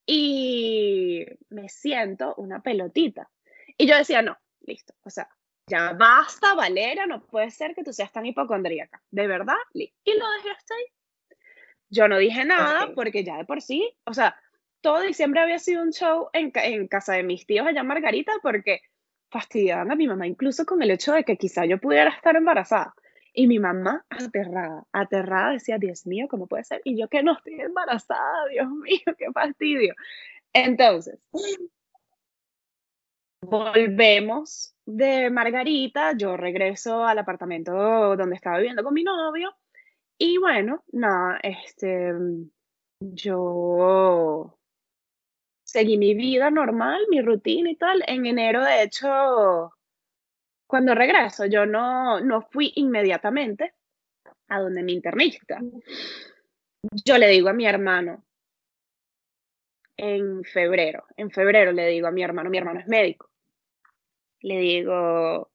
y 0.06 1.26
me 1.50 1.70
siento 1.70 2.36
una 2.36 2.62
pelotita. 2.62 3.30
Y 3.78 3.88
yo 3.88 3.98
decía, 3.98 4.22
no, 4.22 4.38
listo, 4.62 4.94
o 5.04 5.10
sea, 5.10 5.30
ya 5.68 5.94
basta, 5.94 6.56
Valera, 6.56 7.06
no 7.06 7.22
puede 7.26 7.52
ser 7.52 7.76
que 7.76 7.84
tú 7.84 7.94
seas 7.94 8.12
tan 8.12 8.26
hipocondríaca, 8.26 9.02
de 9.12 9.28
verdad, 9.28 9.58
y 9.74 9.92
lo 10.18 10.32
dejé 10.32 10.52
hasta 10.52 10.76
ahí. 10.76 10.86
Yo 11.90 12.08
no 12.08 12.18
dije 12.18 12.46
nada 12.46 12.92
porque 12.94 13.24
ya 13.24 13.38
de 13.38 13.46
por 13.46 13.62
sí, 13.62 13.92
o 14.06 14.14
sea, 14.14 14.40
todo 14.82 15.02
diciembre 15.02 15.42
había 15.42 15.60
sido 15.60 15.82
un 15.82 15.92
show 15.92 16.30
en, 16.34 16.52
en 16.56 16.88
casa 16.88 17.14
de 17.14 17.24
mis 17.24 17.46
tíos 17.46 17.68
allá 17.68 17.82
en 17.82 17.88
Margarita 17.88 18.32
porque 18.42 18.82
fastidiaban 19.30 19.92
a 19.92 19.96
mi 19.96 20.08
mamá 20.08 20.28
incluso 20.28 20.66
con 20.66 20.82
el 20.82 20.92
hecho 20.92 21.14
de 21.14 21.24
que 21.24 21.38
quizá 21.38 21.66
yo 21.66 21.80
pudiera 21.80 22.10
estar 22.10 22.36
embarazada. 22.36 22.94
Y 23.34 23.48
mi 23.48 23.60
mamá 23.60 24.06
aterrada, 24.10 24.86
aterrada 24.92 25.52
decía, 25.52 25.78
Dios 25.78 26.06
mío, 26.08 26.28
¿cómo 26.30 26.48
puede 26.48 26.64
ser? 26.64 26.82
Y 26.84 26.98
yo 27.00 27.08
que 27.08 27.24
no 27.24 27.34
estoy 27.34 27.60
embarazada, 27.62 28.48
Dios 28.52 28.70
mío, 28.70 29.16
qué 29.18 29.32
fastidio. 29.32 29.96
Entonces, 30.54 31.20
volvemos 33.42 34.76
de 34.86 35.30
Margarita, 35.30 36.14
yo 36.18 36.36
regreso 36.38 37.06
al 37.06 37.20
apartamento 37.20 37.72
donde 38.18 38.36
estaba 38.36 38.58
viviendo 38.58 38.84
con 38.84 38.94
mi 38.94 39.04
novio 39.04 39.56
y 40.22 40.38
bueno, 40.38 40.84
nada, 40.92 41.40
este, 41.42 42.14
yo 43.00 44.60
seguí 45.64 45.98
mi 45.98 46.14
vida 46.14 46.52
normal, 46.52 47.02
mi 47.10 47.22
rutina 47.22 47.72
y 47.72 47.78
tal. 47.78 48.04
En 48.06 48.26
enero, 48.26 48.62
de 48.62 48.84
hecho, 48.84 49.72
cuando 50.70 50.94
regreso, 50.94 51.48
yo 51.48 51.66
no, 51.66 52.22
no 52.22 52.44
fui 52.44 52.72
inmediatamente 52.76 53.74
a 54.50 54.60
donde 54.60 54.84
mi 54.84 54.94
internista. 54.94 55.60
Yo 57.04 57.18
le 57.18 57.28
digo 57.28 57.50
a 57.50 57.54
mi 57.54 57.66
hermano, 57.66 58.24
en 59.98 60.44
febrero, 60.44 61.06
en 61.18 61.32
febrero 61.32 61.72
le 61.72 61.88
digo 61.88 62.06
a 62.06 62.12
mi 62.12 62.22
hermano, 62.22 62.52
mi 62.52 62.60
hermano 62.60 62.82
es 62.82 62.88
médico, 62.88 63.32
le 64.42 64.60
digo, 64.60 65.50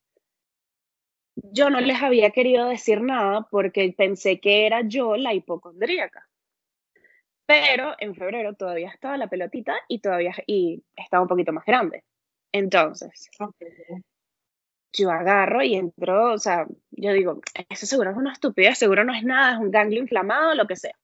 yo 1.37 1.71
no 1.71 1.81
les 1.81 2.03
había 2.03 2.31
querido 2.31 2.69
decir 2.69 3.01
nada 3.01 3.47
porque 3.49 3.95
pensé 3.97 4.41
que 4.41 4.67
era 4.67 4.81
yo 4.83 5.17
la 5.17 5.33
hipocondríaca. 5.33 6.29
Pero 7.47 7.95
en 8.01 8.17
febrero 8.17 8.55
todavía 8.55 8.89
estaba 8.89 9.17
la 9.17 9.29
pelotita 9.29 9.77
y 9.87 10.01
todavía 10.01 10.35
y 10.45 10.83
estaba 10.97 11.23
un 11.23 11.29
poquito 11.29 11.53
más 11.53 11.65
grande. 11.65 12.03
Entonces, 12.51 13.31
yo 14.97 15.11
agarro 15.11 15.63
y 15.63 15.75
entro, 15.75 16.33
o 16.33 16.39
sea, 16.39 16.67
yo 16.93 17.13
digo, 17.13 17.41
eso 17.69 17.87
seguro 17.87 18.11
es 18.11 18.17
una 18.17 18.33
estupidez, 18.33 18.79
seguro 18.79 19.05
no 19.05 19.13
es 19.13 19.25
nada, 19.25 19.55
es 19.55 19.59
un 19.59 19.71
ganglio 19.71 20.01
inflamado, 20.01 20.55
lo 20.55 20.67
que 20.67 20.77
sea. 20.77 20.95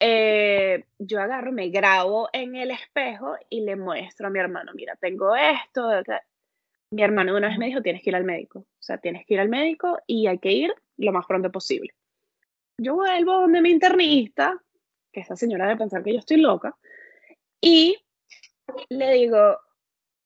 Eh, 0.00 0.84
yo 0.98 1.20
agarro, 1.20 1.52
me 1.52 1.68
grabo 1.68 2.28
en 2.32 2.56
el 2.56 2.70
espejo 2.70 3.36
y 3.48 3.60
le 3.60 3.76
muestro 3.76 4.26
a 4.26 4.30
mi 4.30 4.38
hermano, 4.38 4.72
mira, 4.74 4.96
tengo 4.96 5.36
esto, 5.36 5.88
mi 6.90 7.02
hermano 7.02 7.36
una 7.36 7.48
vez 7.48 7.58
me 7.58 7.66
dijo, 7.66 7.82
tienes 7.82 8.02
que 8.02 8.10
ir 8.10 8.16
al 8.16 8.24
médico. 8.24 8.60
O 8.60 8.82
sea, 8.82 8.98
tienes 8.98 9.24
que 9.26 9.34
ir 9.34 9.40
al 9.40 9.48
médico 9.48 9.98
y 10.06 10.26
hay 10.26 10.38
que 10.38 10.52
ir 10.52 10.74
lo 10.96 11.12
más 11.12 11.26
pronto 11.26 11.50
posible. 11.52 11.94
Yo 12.78 12.94
vuelvo 12.94 13.32
donde 13.32 13.60
mi 13.60 13.70
internista, 13.70 14.60
que 15.12 15.20
esa 15.20 15.36
señora 15.36 15.66
debe 15.66 15.78
pensar 15.78 16.02
que 16.02 16.12
yo 16.14 16.18
estoy 16.18 16.38
loca, 16.38 16.76
y 17.60 17.96
le 18.88 19.12
digo, 19.12 19.58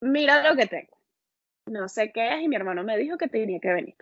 mira 0.01 0.49
lo 0.49 0.57
que 0.57 0.67
tengo. 0.67 0.94
No 1.67 1.89
sé 1.89 2.13
qué 2.13 2.35
es 2.35 2.43
y 2.43 2.49
mi 2.49 2.57
hermano 2.57 2.85
me 2.85 2.99
dijo 2.99 3.17
que 3.17 3.29
tenía 3.29 3.59
que 3.61 3.73
venir. 3.73 3.97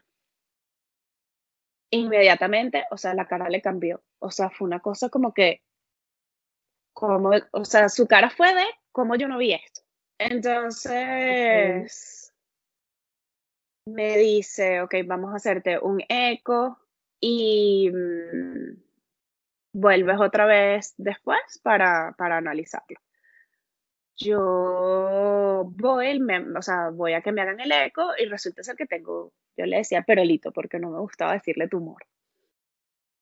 Inmediatamente, 1.90 2.84
o 2.90 2.96
sea, 2.96 3.14
la 3.14 3.26
cara 3.26 3.48
le 3.48 3.60
cambió. 3.60 4.02
O 4.18 4.30
sea, 4.30 4.50
fue 4.50 4.66
una 4.66 4.80
cosa 4.80 5.08
como 5.08 5.32
que, 5.34 5.62
como, 6.94 7.30
o 7.52 7.64
sea, 7.64 7.88
su 7.88 8.06
cara 8.06 8.30
fue 8.30 8.54
de, 8.54 8.64
como 8.90 9.14
yo 9.16 9.28
no 9.28 9.38
vi 9.38 9.52
esto. 9.52 9.82
Entonces 10.18 10.92
me 13.86 14.16
dice, 14.16 14.80
ok, 14.80 14.94
vamos 15.04 15.32
a 15.32 15.36
hacerte 15.36 15.78
un 15.78 16.02
eco 16.08 16.78
y 17.20 17.90
mm, 17.90 18.82
vuelves 19.74 20.20
otra 20.20 20.46
vez 20.46 20.94
después 20.96 21.40
para, 21.62 22.14
para 22.16 22.38
analizarlo. 22.38 22.98
Yo 24.16 25.64
voy, 25.76 26.20
o 26.56 26.62
sea, 26.62 26.90
voy 26.90 27.14
a 27.14 27.22
que 27.22 27.32
me 27.32 27.40
hagan 27.42 27.60
el 27.60 27.72
eco 27.72 28.10
y 28.18 28.26
resulta 28.26 28.62
ser 28.62 28.76
que 28.76 28.86
tengo, 28.86 29.32
yo 29.56 29.66
le 29.66 29.78
decía 29.78 30.02
perolito 30.02 30.52
porque 30.52 30.78
no 30.78 30.90
me 30.90 31.00
gustaba 31.00 31.32
decirle 31.32 31.68
tumor. 31.68 32.04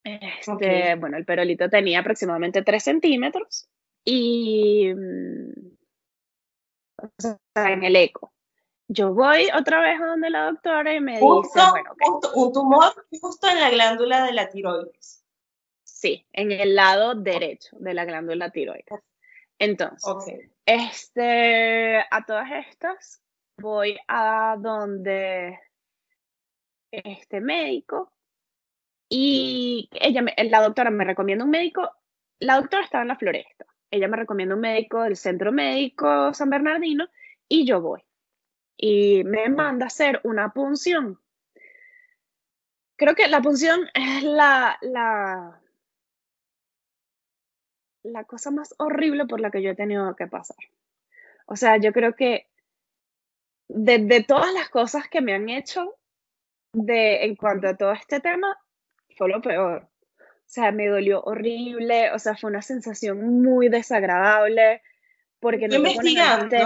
Este, 0.02 0.94
Bueno, 0.96 1.16
el 1.16 1.24
perolito 1.24 1.68
tenía 1.68 2.00
aproximadamente 2.00 2.62
3 2.62 2.82
centímetros 2.82 3.68
y 4.04 4.92
mm, 4.94 5.52
en 7.56 7.84
el 7.84 7.96
eco 7.96 8.32
yo 8.92 9.14
voy 9.14 9.48
otra 9.56 9.80
vez 9.80 10.00
a 10.00 10.06
donde 10.06 10.30
la 10.30 10.46
doctora 10.46 10.92
y 10.92 11.00
me 11.00 11.12
dice, 11.12 11.60
bueno, 11.70 11.94
un 12.34 12.52
tumor 12.52 12.92
justo 13.20 13.48
en 13.48 13.60
la 13.60 13.70
glándula 13.70 14.24
de 14.26 14.32
la 14.32 14.48
tiroides. 14.48 15.24
Sí, 15.84 16.26
en 16.32 16.50
el 16.50 16.74
lado 16.74 17.14
derecho 17.14 17.76
de 17.78 17.94
la 17.94 18.04
glándula 18.04 18.50
tiroides. 18.50 19.00
Entonces, 19.60 20.50
este, 20.66 21.98
a 21.98 22.24
todas 22.26 22.48
estas 22.66 23.22
voy 23.58 23.96
a 24.08 24.56
donde 24.58 25.56
este 26.90 27.40
médico 27.40 28.12
y 29.08 29.88
ella, 29.92 30.24
la 30.36 30.62
doctora 30.62 30.90
me 30.90 31.04
recomienda 31.04 31.44
un 31.44 31.50
médico. 31.50 31.88
La 32.40 32.56
doctora 32.56 32.82
estaba 32.82 33.02
en 33.02 33.08
la 33.08 33.16
floresta. 33.16 33.66
Ella 33.90 34.08
me 34.08 34.16
recomienda 34.16 34.56
un 34.56 34.60
médico 34.60 35.02
del 35.02 35.16
centro 35.16 35.52
médico 35.52 36.34
San 36.34 36.50
Bernardino 36.50 37.08
y 37.48 37.64
yo 37.66 37.80
voy 37.80 38.02
y 38.82 39.24
me 39.24 39.50
manda 39.50 39.84
a 39.84 39.88
hacer 39.88 40.20
una 40.24 40.54
punción. 40.54 41.20
creo 42.96 43.14
que 43.14 43.28
la 43.28 43.42
punción 43.42 43.80
es 43.92 44.22
la, 44.22 44.78
la, 44.80 45.60
la 48.02 48.24
cosa 48.24 48.50
más 48.50 48.74
horrible 48.78 49.26
por 49.26 49.40
la 49.40 49.50
que 49.50 49.62
yo 49.62 49.70
he 49.70 49.76
tenido 49.76 50.14
que 50.16 50.26
pasar. 50.26 50.56
O 51.46 51.56
sea, 51.56 51.76
yo 51.78 51.92
creo 51.92 52.14
que 52.14 52.46
de, 53.68 54.24
todas 54.26 54.52
las 54.52 54.68
cosas 54.68 55.08
que 55.08 55.20
me 55.20 55.34
han 55.34 55.48
hecho 55.48 55.96
de, 56.72 57.24
en 57.24 57.36
cuanto 57.36 57.68
a 57.68 57.76
todo 57.76 57.92
este 57.92 58.20
tema, 58.20 58.56
fue 59.16 59.28
lo 59.28 59.40
peor. 59.40 59.88
O 60.18 60.52
sea, 60.52 60.72
me 60.72 60.88
dolió 60.88 61.22
horrible, 61.22 62.12
o 62.12 62.18
sea, 62.18 62.36
fue 62.36 62.50
una 62.50 62.62
sensación 62.62 63.42
muy 63.42 63.68
desagradable 63.68 64.82
porque 65.38 65.68
no 65.68 65.76
investigando, 65.76 66.56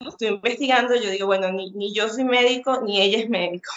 estoy 0.00 0.28
investigando, 0.28 0.94
yo 0.96 1.10
digo, 1.10 1.26
bueno, 1.26 1.52
ni, 1.52 1.70
ni 1.72 1.94
yo 1.94 2.08
soy 2.08 2.24
médico, 2.24 2.80
ni 2.82 3.00
ella 3.00 3.18
es 3.18 3.28
médico. 3.28 3.72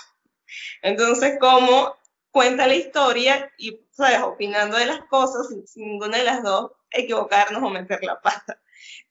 Entonces, 0.81 1.37
¿cómo 1.39 1.95
cuenta 2.31 2.67
la 2.67 2.75
historia 2.75 3.51
y, 3.57 3.79
¿sabes? 3.91 4.21
Opinando 4.21 4.77
de 4.77 4.85
las 4.85 5.03
cosas 5.05 5.47
sin, 5.49 5.65
ninguna 5.87 6.17
de 6.17 6.23
las 6.23 6.43
dos 6.43 6.71
equivocarnos 6.89 7.61
o 7.61 7.69
meter 7.69 8.03
la 8.03 8.19
pata. 8.19 8.59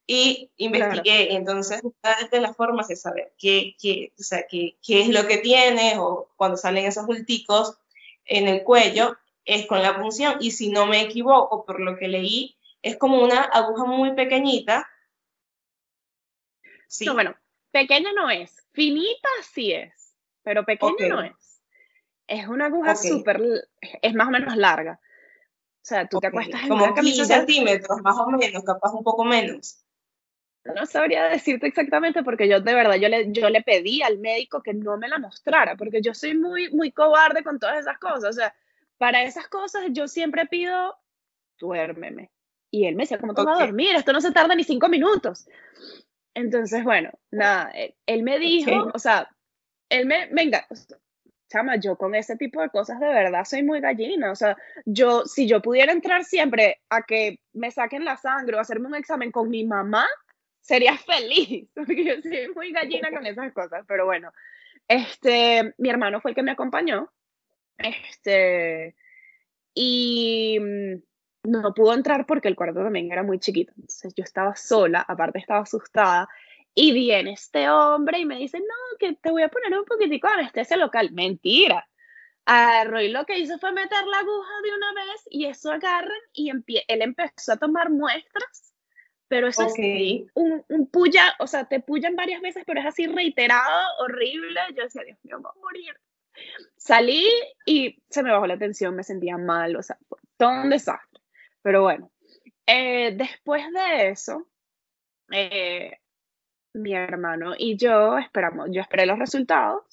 Y 0.06 0.50
investigué, 0.56 1.34
entonces 1.34 1.80
una 1.84 2.28
de 2.30 2.40
las 2.40 2.56
formas 2.56 2.88
de 2.88 2.96
saber 2.96 3.32
qué, 3.38 3.76
qué, 3.80 4.12
o 4.18 4.22
sea, 4.22 4.44
qué, 4.48 4.76
qué 4.84 5.02
es 5.02 5.08
lo 5.08 5.26
que 5.28 5.38
tiene 5.38 5.94
o 5.98 6.32
cuando 6.36 6.56
salen 6.56 6.86
esos 6.86 7.06
bulticos 7.06 7.78
en 8.24 8.48
el 8.48 8.64
cuello 8.64 9.16
es 9.44 9.66
con 9.66 9.82
la 9.82 9.96
punción 9.96 10.36
y 10.40 10.50
si 10.50 10.70
no 10.70 10.86
me 10.86 11.00
equivoco 11.00 11.64
por 11.64 11.80
lo 11.80 11.96
que 11.96 12.08
leí 12.08 12.56
es 12.82 12.96
como 12.96 13.22
una 13.22 13.42
aguja 13.42 13.84
muy 13.84 14.14
pequeñita. 14.14 14.88
Sí. 16.88 17.04
No, 17.04 17.14
bueno, 17.14 17.36
pequeña 17.70 18.12
no 18.12 18.30
es, 18.30 18.66
finita 18.72 19.28
sí 19.52 19.72
es, 19.72 20.16
pero 20.42 20.64
pequeña 20.64 21.08
no 21.08 21.22
es. 21.22 21.49
Es 22.30 22.46
una 22.46 22.66
aguja 22.66 22.94
súper, 22.94 23.40
es 23.80 24.14
más 24.14 24.28
o 24.28 24.30
menos 24.30 24.56
larga. 24.56 25.00
O 25.02 25.82
sea, 25.82 26.06
tú 26.06 26.20
te 26.20 26.28
acuestas 26.28 26.62
en 26.62 26.68
Como 26.68 26.84
una 26.84 26.94
15 26.94 27.24
centímetros, 27.24 28.00
más 28.02 28.16
o 28.18 28.26
menos, 28.28 28.62
capaz 28.62 28.92
un 28.92 29.02
poco 29.02 29.24
menos. 29.24 29.84
No 30.62 30.86
sabría 30.86 31.24
decirte 31.24 31.66
exactamente 31.66 32.22
porque 32.22 32.48
yo 32.48 32.60
de 32.60 32.72
verdad, 32.72 32.94
yo 32.94 33.08
le, 33.08 33.32
yo 33.32 33.50
le 33.50 33.62
pedí 33.62 34.02
al 34.02 34.18
médico 34.18 34.62
que 34.62 34.74
no 34.74 34.96
me 34.96 35.08
la 35.08 35.18
mostrara, 35.18 35.74
porque 35.74 36.00
yo 36.02 36.14
soy 36.14 36.36
muy, 36.36 36.70
muy 36.70 36.92
cobarde 36.92 37.42
con 37.42 37.58
todas 37.58 37.80
esas 37.80 37.98
cosas. 37.98 38.30
O 38.30 38.32
sea, 38.32 38.54
para 38.96 39.24
esas 39.24 39.48
cosas 39.48 39.82
yo 39.90 40.06
siempre 40.06 40.46
pido, 40.46 40.96
duérmeme. 41.58 42.30
Y 42.70 42.86
él 42.86 42.94
me 42.94 43.02
decía, 43.02 43.18
¿cómo 43.18 43.34
te 43.34 43.42
vas 43.42 43.60
a 43.60 43.64
dormir? 43.64 43.96
Esto 43.96 44.12
no 44.12 44.20
se 44.20 44.30
tarda 44.30 44.54
ni 44.54 44.62
cinco 44.62 44.88
minutos. 44.88 45.48
Entonces, 46.34 46.84
bueno, 46.84 47.10
nada, 47.32 47.72
él, 48.06 48.22
me 48.22 48.38
dijo, 48.38 48.88
o 48.94 48.98
sea, 49.00 49.28
él 49.88 50.06
me, 50.06 50.28
venga, 50.28 50.68
chama, 51.50 51.76
yo 51.76 51.96
con 51.96 52.14
ese 52.14 52.36
tipo 52.36 52.62
de 52.62 52.70
cosas 52.70 53.00
de 53.00 53.08
verdad 53.08 53.44
soy 53.44 53.62
muy 53.62 53.80
gallina. 53.80 54.30
O 54.30 54.36
sea, 54.36 54.56
yo, 54.86 55.26
si 55.26 55.46
yo 55.46 55.60
pudiera 55.60 55.92
entrar 55.92 56.24
siempre 56.24 56.80
a 56.88 57.02
que 57.02 57.40
me 57.52 57.70
saquen 57.70 58.04
la 58.04 58.16
sangre 58.16 58.56
o 58.56 58.60
hacerme 58.60 58.86
un 58.86 58.94
examen 58.94 59.30
con 59.32 59.50
mi 59.50 59.64
mamá, 59.64 60.06
sería 60.60 60.96
feliz, 60.96 61.68
porque 61.74 62.04
yo 62.04 62.14
soy 62.22 62.48
muy 62.54 62.72
gallina 62.72 63.10
con 63.10 63.26
esas 63.26 63.52
cosas. 63.52 63.84
Pero 63.86 64.06
bueno, 64.06 64.32
este, 64.88 65.74
mi 65.78 65.90
hermano 65.90 66.20
fue 66.20 66.30
el 66.30 66.34
que 66.34 66.42
me 66.42 66.52
acompañó. 66.52 67.10
Este, 67.76 68.94
y 69.74 70.58
mm, 70.60 71.50
no 71.50 71.74
pudo 71.74 71.94
entrar 71.94 72.26
porque 72.26 72.48
el 72.48 72.56
cuarto 72.56 72.82
también 72.82 73.10
era 73.10 73.22
muy 73.22 73.38
chiquito. 73.38 73.72
Entonces 73.76 74.14
yo 74.14 74.24
estaba 74.24 74.54
sola, 74.56 75.04
aparte 75.06 75.38
estaba 75.38 75.60
asustada. 75.60 76.28
Y 76.74 76.92
viene 76.92 77.32
este 77.32 77.68
hombre 77.68 78.20
y 78.20 78.24
me 78.24 78.36
dice, 78.36 78.58
no, 78.58 78.98
que 78.98 79.14
te 79.14 79.30
voy 79.30 79.42
a 79.42 79.48
poner 79.48 79.78
un 79.78 79.84
poquitico 79.84 80.28
de 80.28 80.34
anestesia 80.34 80.76
local. 80.76 81.10
Mentira. 81.12 81.86
A 82.46 82.84
Roy 82.84 83.08
lo 83.10 83.24
que 83.26 83.38
hizo 83.38 83.58
fue 83.58 83.72
meter 83.72 84.06
la 84.06 84.18
aguja 84.18 84.52
de 84.62 84.74
una 84.74 84.94
vez 84.94 85.22
y 85.30 85.46
eso 85.46 85.70
agarran 85.70 86.20
y 86.32 86.50
él 86.50 87.02
empezó 87.02 87.52
a 87.52 87.58
tomar 87.58 87.90
muestras, 87.90 88.74
pero 89.28 89.46
eso 89.46 89.64
es 89.66 89.74
un, 90.34 90.64
un 90.68 90.90
puya, 90.90 91.36
o 91.38 91.46
sea, 91.46 91.66
te 91.68 91.78
puyan 91.80 92.16
varias 92.16 92.40
veces, 92.40 92.64
pero 92.66 92.80
es 92.80 92.86
así 92.86 93.06
reiterado, 93.06 93.86
horrible. 94.00 94.58
Yo 94.76 94.82
decía, 94.82 95.02
Dios 95.04 95.18
mío, 95.22 95.38
voy 95.40 95.52
a 95.54 95.60
morir. 95.60 95.94
Salí 96.76 97.28
y 97.66 98.02
se 98.08 98.22
me 98.22 98.32
bajó 98.32 98.46
la 98.46 98.58
tensión, 98.58 98.96
me 98.96 99.04
sentía 99.04 99.36
mal, 99.38 99.76
o 99.76 99.82
sea, 99.82 99.98
todo 100.36 100.62
un 100.62 100.70
desastre. 100.70 101.20
Pero 101.62 101.82
bueno, 101.82 102.10
eh, 102.66 103.12
después 103.14 103.62
de 103.72 104.08
eso, 104.08 104.48
eh, 105.30 105.98
mi 106.72 106.94
hermano 106.94 107.54
y 107.56 107.76
yo 107.76 108.18
esperamos, 108.18 108.68
yo 108.70 108.80
esperé 108.80 109.06
los 109.06 109.18
resultados 109.18 109.84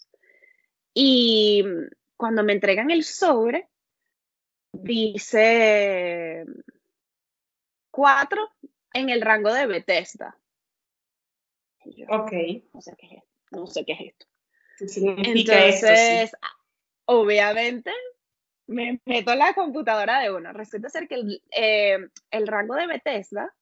y 0.94 1.63
cuando 2.16 2.44
me 2.44 2.54
entregan 2.54 2.92
el 2.92 3.04
sobre, 3.04 3.68
dice 4.72 6.46
cuatro 7.92 8.50
en 8.94 9.10
el 9.10 9.22
rango 9.22 9.54
de 9.54 9.68
Bethesda. 9.68 10.38
ok. 12.10 12.32
No 12.74 12.82
sé 12.82 12.96
qué 12.98 13.08
es, 13.08 13.24
no 13.52 13.68
sé 13.68 13.86
qué 13.86 13.94
es 13.94 14.02
esto. 14.02 14.26
Entonces, 14.80 16.32
obviamente, 17.06 17.92
me 18.68 19.02
meto 19.06 19.32
en 19.32 19.40
la 19.40 19.54
computadora 19.54 20.20
de 20.20 20.32
uno. 20.32 20.54
Resulta 20.54 20.90
ser 20.90 21.08
que 21.08 21.16
el, 21.16 21.44
eh, 21.52 22.10
el 22.32 22.48
rango 22.48 22.76
de 22.76 22.88
Bethesda 22.88 23.54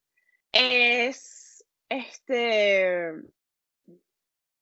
es 0.52 1.45
este, 1.90 3.10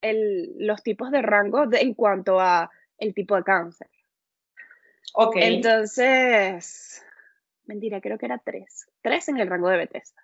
el, 0.02 0.56
los 0.58 0.84
tipos 0.84 1.12
de 1.12 1.22
rango 1.22 1.66
en 1.72 1.94
cuanto 1.94 2.40
a 2.40 2.70
el 2.98 3.14
tipo 3.14 3.36
de 3.36 3.44
cáncer. 3.44 3.90
Ok. 5.14 5.36
Entonces, 5.38 7.06
mentira, 7.66 8.02
creo 8.02 8.18
que 8.18 8.26
era 8.26 8.40
tres. 8.40 8.88
Tres 9.02 9.28
en 9.30 9.38
el 9.38 9.50
rango 9.50 9.70
de 9.70 9.78
Bethesda. 9.78 10.22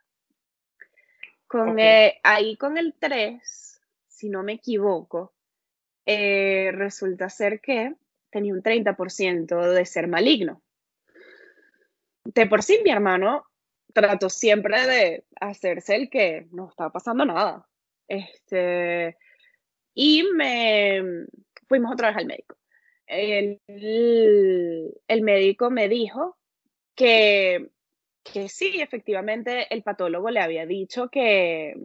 Con, 1.48 1.80
eh, 1.80 2.20
ahí 2.24 2.58
con 2.58 2.78
el 2.78 2.94
tres, 2.94 3.82
si 4.08 4.30
no 4.30 4.44
me 4.44 4.54
equivoco, 4.54 5.34
eh, 6.06 6.72
resulta 6.74 7.30
ser 7.30 7.60
que 7.60 7.96
tenía 8.30 8.54
un 8.54 8.62
30% 8.62 9.72
de 9.72 9.86
ser 9.86 10.08
maligno. 10.08 10.62
De 12.24 12.46
por 12.46 12.62
sí, 12.62 12.80
mi 12.84 12.92
hermano 12.92 13.49
trató 13.94 14.30
siempre 14.30 14.86
de 14.88 15.26
hacerse 15.40 15.96
el 15.96 16.10
que 16.10 16.48
no 16.52 16.70
estaba 16.70 16.92
pasando 16.92 17.26
nada. 17.26 17.68
Este, 18.08 19.18
y 19.94 20.24
me 20.34 21.26
fuimos 21.68 21.94
otra 21.94 22.10
vez 22.10 22.18
al 22.18 22.26
médico. 22.26 22.56
El, 23.06 23.60
el 23.68 25.22
médico 25.22 25.72
me 25.72 25.90
dijo 25.90 26.38
que, 26.96 27.72
que 28.24 28.50
sí, 28.50 28.82
efectivamente, 28.82 29.74
el 29.74 29.84
patólogo 29.84 30.30
le 30.30 30.42
había 30.42 30.66
dicho 30.66 31.10
que, 31.10 31.76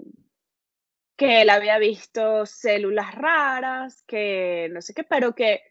que 1.17 1.43
él 1.43 1.51
había 1.51 1.79
visto 1.79 2.45
células 2.47 3.15
raras, 3.15 4.03
que 4.07 4.69
no 4.71 4.83
sé 4.83 4.93
qué, 4.95 5.05
pero 5.05 5.35
que 5.35 5.63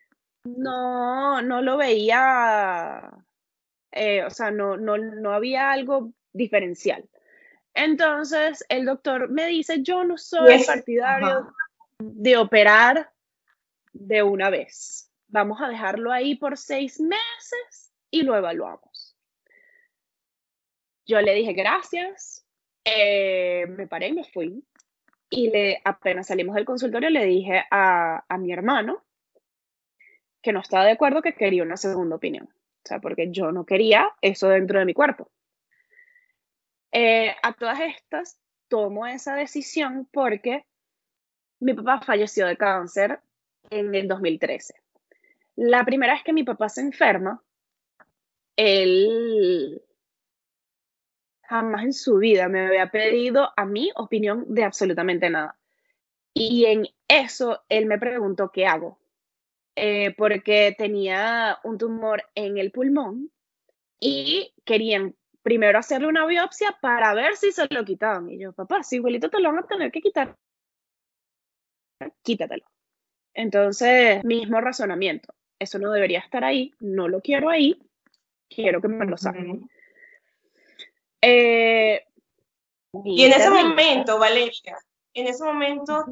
no, 0.44 1.42
no 1.42 1.62
lo 1.62 1.78
veía, 1.78 3.12
eh, 3.92 4.24
o 4.24 4.30
sea, 4.30 4.52
no, 4.52 4.78
no, 4.78 4.98
no 4.98 5.34
había 5.34 5.72
algo 5.72 6.14
diferencial. 6.34 7.08
Entonces, 7.74 8.64
el 8.70 8.86
doctor 8.86 9.30
me 9.30 9.48
dice, 9.48 9.82
yo 9.82 10.04
no 10.04 10.18
soy 10.18 10.64
partidario 10.64 11.54
de 12.00 12.38
operar 12.38 13.12
de 13.94 14.22
una 14.24 14.50
vez. 14.50 15.10
Vamos 15.28 15.62
a 15.62 15.68
dejarlo 15.68 16.12
ahí 16.12 16.36
por 16.36 16.58
seis 16.58 17.00
meses 17.00 17.92
y 18.12 18.22
lo 18.22 18.36
evaluamos. 18.36 19.16
Yo 21.06 21.20
le 21.22 21.34
dije 21.34 21.54
gracias, 21.54 22.46
eh, 22.86 23.66
me 23.68 23.88
paré 23.88 24.10
y 24.10 24.14
me 24.14 24.24
fui. 24.24 24.64
Y 25.30 25.50
le, 25.50 25.82
apenas 25.84 26.28
salimos 26.28 26.56
del 26.56 26.66
consultorio 26.66 27.10
le 27.10 27.26
dije 27.26 27.64
a, 27.72 28.24
a 28.28 28.38
mi 28.38 28.54
hermano 28.54 29.04
que 30.44 30.54
no 30.54 30.60
estaba 30.60 30.86
de 30.86 30.92
acuerdo, 30.92 31.24
que 31.24 31.34
quería 31.34 31.64
una 31.64 31.78
segunda 31.78 32.18
opinión. 32.18 32.46
O 32.46 32.88
sea, 32.88 33.00
porque 33.00 33.32
yo 33.32 33.52
no 33.52 33.66
quería 33.66 34.12
eso 34.22 34.50
dentro 34.50 34.78
de 34.78 34.86
mi 34.86 34.94
cuerpo. 34.94 35.32
Eh, 36.96 37.36
a 37.42 37.54
todas 37.54 37.80
estas, 37.80 38.40
tomo 38.68 39.08
esa 39.08 39.34
decisión 39.34 40.08
porque 40.12 40.64
mi 41.60 41.74
papá 41.74 42.02
falleció 42.02 42.46
de 42.46 42.56
cáncer 42.56 43.20
en 43.72 43.96
el 43.96 44.08
2013. 44.08 44.76
La 45.56 45.84
primera 45.86 46.14
vez 46.14 46.24
que 46.24 46.34
mi 46.34 46.44
papá 46.44 46.70
se 46.70 46.82
enferma, 46.82 47.42
él 48.56 49.82
jamás 51.42 51.84
en 51.84 51.94
su 51.94 52.18
vida 52.18 52.48
me 52.48 52.68
había 52.68 52.92
pedido 52.92 53.50
a 53.58 53.66
mí 53.66 53.92
opinión 53.96 54.46
de 54.48 54.64
absolutamente 54.64 55.32
nada. 55.32 55.58
Y 56.32 56.66
en 56.66 56.88
eso 57.08 57.64
él 57.70 57.88
me 57.88 57.98
preguntó 57.98 58.52
qué 58.52 58.68
hago, 58.68 59.00
eh, 59.76 60.14
porque 60.16 60.76
tenía 60.78 61.58
un 61.64 61.80
tumor 61.80 62.24
en 62.36 62.60
el 62.60 62.72
pulmón 62.72 63.32
y 64.00 64.54
querían 64.64 65.16
primero 65.44 65.78
hacerle 65.78 66.08
una 66.08 66.26
biopsia 66.26 66.78
para 66.82 67.14
ver 67.14 67.36
si 67.36 67.52
se 67.52 67.68
lo 67.70 67.86
quitaban. 67.86 68.30
Y 68.30 68.40
yo, 68.40 68.54
papá, 68.54 68.82
si 68.82 68.96
igualito 68.96 69.30
te 69.30 69.40
lo 69.40 69.52
van 69.52 69.64
a 69.64 69.68
tener 69.68 69.92
que 69.92 70.02
quitar, 70.02 70.36
quítatelo. 72.24 72.66
Entonces, 73.34 74.24
mismo 74.24 74.60
razonamiento. 74.62 75.34
eso 75.60 75.80
no 75.80 75.92
debería 75.92 76.20
estar 76.20 76.44
ahí, 76.44 76.74
no 76.80 77.08
lo 77.08 77.22
quiero 77.22 77.50
ahí, 77.50 77.80
quiero 78.50 78.82
que 78.82 78.88
me 78.88 79.06
lo 79.06 79.18
saquen. 79.18 79.70
Eh, 81.22 82.06
y 83.06 83.24
en 83.24 83.32
ese 83.32 83.50
momento, 83.50 84.20
Valeria, 84.20 84.78
en 85.14 85.28
ese 85.28 85.44
momento, 85.44 86.06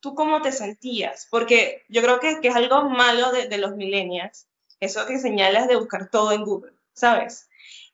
¿tú 0.00 0.14
cómo 0.14 0.42
te 0.42 0.52
sentías? 0.52 1.28
Porque 1.30 1.84
yo 1.88 2.02
creo 2.02 2.20
que, 2.20 2.40
que 2.40 2.48
es 2.48 2.56
algo 2.56 2.88
malo 2.90 3.32
de, 3.32 3.48
de, 3.48 3.58
los 3.58 3.76
millennials, 3.76 4.48
eso 4.80 5.06
que 5.06 5.18
señalas 5.18 5.68
de 5.68 5.76
buscar 5.76 6.10
todo 6.10 6.32
en 6.32 6.44
Google, 6.44 6.72
¿sabes? 6.92 7.48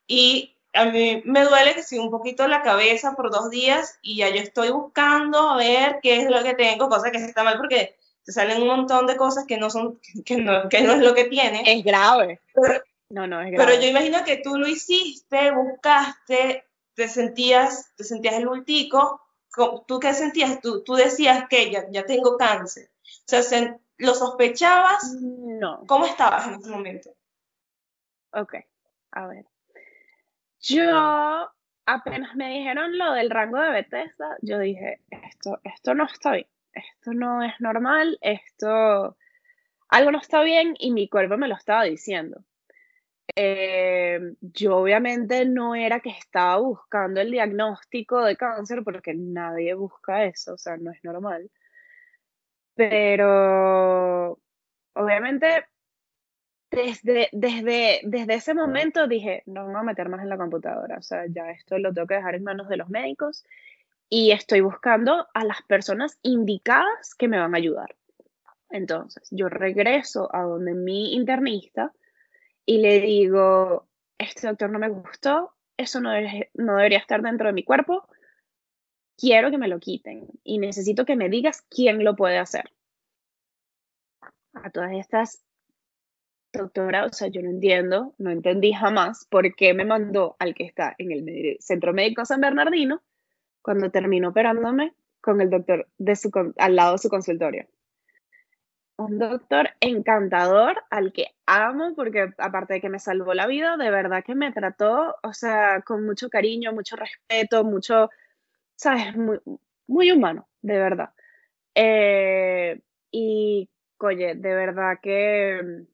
Y 0.07 0.52
a 0.75 0.87
mí 0.87 1.23
me 1.25 1.45
duele 1.45 1.75
que 1.75 1.83
sí 1.83 1.99
un 1.99 2.11
poquito 2.11 2.49
la 2.49 2.63
cabeza 2.63 3.15
por 3.15 3.31
dos 3.31 3.51
días 3.51 3.99
y 4.03 4.17
ya 4.17 4.31
yo 4.31 4.41
estoy 4.41 4.71
buscando 4.71 5.51
a 5.51 5.57
ver 5.57 5.99
qué 6.03 6.17
es 6.17 6.31
lo 6.31 6.43
que 6.43 6.55
tengo, 6.55 6.89
cosa 6.89 7.11
que 7.11 7.19
está 7.19 7.45
mal 7.45 7.59
porque 7.59 7.97
te 8.25 8.33
salen 8.33 8.63
un 8.63 8.69
montón 8.69 9.07
de 9.07 9.17
cosas 9.17 9.45
que 9.47 9.59
no 9.59 9.69
son, 9.69 10.01
que 10.25 10.37
no, 10.37 10.69
que 10.69 10.83
no 10.83 10.93
es 10.93 11.01
lo 11.01 11.15
que 11.15 11.25
tiene. 11.25 11.63
Es 11.67 11.85
grave. 11.85 12.41
Pero, 12.55 12.83
no, 13.11 13.27
no, 13.27 13.41
es 13.41 13.51
grave. 13.51 13.73
Pero 13.73 13.83
yo 13.83 13.89
imagino 13.89 14.25
que 14.25 14.39
tú 14.39 14.57
lo 14.57 14.67
hiciste, 14.67 15.51
buscaste, 15.51 16.65
te 16.95 17.09
sentías, 17.09 17.93
te 17.97 18.05
sentías 18.05 18.35
el 18.35 18.49
ultico, 18.49 19.21
¿tú 19.87 20.01
qué 20.01 20.15
sentías? 20.15 20.61
Tú, 20.61 20.83
tú 20.83 20.95
decías 20.95 21.47
que 21.49 21.71
ya, 21.71 21.87
ya 21.91 22.07
tengo 22.07 22.37
cáncer. 22.39 22.91
O 23.31 23.43
sea, 23.43 23.79
¿lo 23.99 24.15
sospechabas? 24.15 25.15
No. 25.21 25.85
¿Cómo 25.87 26.07
estabas 26.07 26.47
en 26.47 26.55
ese 26.55 26.71
momento? 26.71 27.11
Ok, 28.33 28.55
a 29.11 29.27
ver. 29.27 29.52
Yo 30.63 31.51
apenas 31.87 32.37
me 32.37 32.51
dijeron 32.51 32.97
lo 32.97 33.13
del 33.13 33.31
rango 33.31 33.61
de 33.61 33.71
Bethesda, 33.71 34.37
yo 34.43 34.59
dije, 34.59 35.01
esto, 35.11 35.61
esto 35.65 35.95
no 35.95 36.05
está 36.05 36.33
bien, 36.33 36.47
esto 36.73 37.13
no 37.13 37.43
es 37.43 37.55
normal, 37.61 38.17
esto, 38.21 39.17
algo 39.89 40.13
no 40.13 40.19
está 40.19 40.43
bien 40.43 40.75
y 40.79 40.93
mi 40.93 41.09
cuerpo 41.09 41.37
me 41.37 41.49
lo 41.49 41.57
estaba 41.57 41.83
diciendo. 41.85 42.45
Eh, 43.35 44.21
yo 44.41 44.77
obviamente 44.77 45.45
no 45.47 45.75
era 45.75 46.01
que 46.01 46.11
estaba 46.11 46.59
buscando 46.59 47.21
el 47.21 47.31
diagnóstico 47.31 48.23
de 48.23 48.37
cáncer 48.37 48.83
porque 48.85 49.15
nadie 49.15 49.75
busca 49.75 50.25
eso, 50.25 50.55
o 50.55 50.59
sea, 50.59 50.77
no 50.77 50.93
es 50.93 51.03
normal. 51.03 51.51
Pero 52.75 54.39
obviamente 54.95 55.67
desde, 56.73 57.29
desde, 57.33 58.01
desde 58.03 58.35
ese 58.35 58.55
momento 58.55 59.07
dije, 59.07 59.43
no 59.47 59.67
me 59.67 59.73
voy 59.73 59.81
a 59.81 59.85
meter 59.85 60.09
más 60.09 60.23
en 60.23 60.31
la 60.31 60.39
computadora, 60.39 60.97
o 60.99 61.03
sea, 61.03 61.27
ya 61.29 61.51
esto 61.51 61.79
lo 61.79 61.93
tengo 61.93 62.07
que 62.07 62.15
dejar 62.15 62.35
en 62.35 62.45
manos 62.45 62.69
de 62.69 62.79
los 62.79 62.89
médicos 62.89 63.45
y 64.09 64.33
estoy 64.33 64.63
buscando 64.63 65.29
a 65.35 65.45
las 65.45 65.63
personas 65.63 66.19
indicadas 66.23 67.15
que 67.15 67.29
me 67.29 67.39
van 67.39 67.55
a 67.55 67.59
ayudar. 67.59 67.95
Entonces, 68.71 69.29
yo 69.31 69.51
regreso 69.51 70.35
a 70.35 70.43
donde 70.43 70.75
mi 70.75 71.15
internista 71.15 71.93
y 72.65 72.79
le 72.79 73.01
digo, 73.01 73.87
este 74.17 74.47
doctor 74.47 74.71
no 74.71 74.79
me 74.79 74.89
gustó, 74.89 75.53
eso 75.77 76.01
no, 76.01 76.11
no 76.55 76.77
debería 76.77 76.99
estar 76.99 77.21
dentro 77.21 77.49
de 77.49 77.53
mi 77.53 77.65
cuerpo, 77.65 78.09
quiero 79.19 79.51
que 79.51 79.59
me 79.59 79.69
lo 79.69 79.79
quiten 79.79 80.27
y 80.43 80.59
necesito 80.59 81.05
que 81.05 81.17
me 81.17 81.29
digas 81.29 81.67
quién 81.69 82.03
lo 82.03 82.17
puede 82.17 82.39
hacer. 82.39 82.73
A 84.55 84.71
todas 84.71 84.93
estas 84.93 85.45
doctora, 86.53 87.07
o 87.07 87.13
sea, 87.13 87.29
yo 87.29 87.43
no 87.43 87.51
entiendo, 87.51 88.15
no 88.19 88.31
entendí 88.31 88.73
jamás 88.73 89.27
por 89.31 89.55
qué 89.55 89.75
me 89.75 89.85
mandó 89.85 90.37
al 90.39 90.55
que 90.55 90.65
está 90.65 90.95
en 90.99 91.13
el 91.13 91.57
Centro 91.61 91.93
Médico 91.93 92.25
San 92.25 92.41
Bernardino 92.41 93.03
cuando 93.63 93.91
terminó 93.91 94.31
operándome 94.31 94.95
con 95.21 95.41
el 95.41 95.51
doctor 95.51 95.89
de 95.99 96.17
su, 96.17 96.31
al 96.59 96.77
lado 96.77 96.93
de 96.93 96.99
su 96.99 97.09
consultorio. 97.09 97.67
Un 98.97 99.19
doctor 99.19 99.71
encantador 99.81 100.83
al 100.91 101.13
que 101.13 101.29
amo 101.47 101.95
porque 101.97 102.31
aparte 102.39 102.75
de 102.75 102.81
que 102.81 102.91
me 102.91 102.99
salvó 102.99 103.33
la 103.35 103.47
vida, 103.47 103.77
de 103.77 103.91
verdad 103.91 104.23
que 104.25 104.35
me 104.35 104.53
trató, 104.53 105.17
o 105.23 105.33
sea, 105.33 105.83
con 105.83 106.05
mucho 106.05 106.29
cariño, 106.29 106.73
mucho 106.73 106.97
respeto, 106.97 107.65
mucho, 107.65 108.11
sabes, 108.77 109.17
muy, 109.17 109.41
muy 109.87 110.13
humano, 110.13 110.47
de 110.61 110.79
verdad. 110.79 111.11
Eh, 111.75 112.81
y, 113.11 113.69
oye, 113.99 114.35
de 114.35 114.55
verdad 114.55 114.99
que 115.03 115.87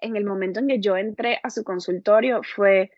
en 0.00 0.16
el 0.16 0.24
momento 0.24 0.60
en 0.60 0.68
que 0.68 0.80
yo 0.80 0.96
entré 0.96 1.40
a 1.42 1.50
su 1.50 1.64
consultorio 1.64 2.42
fue, 2.42 2.90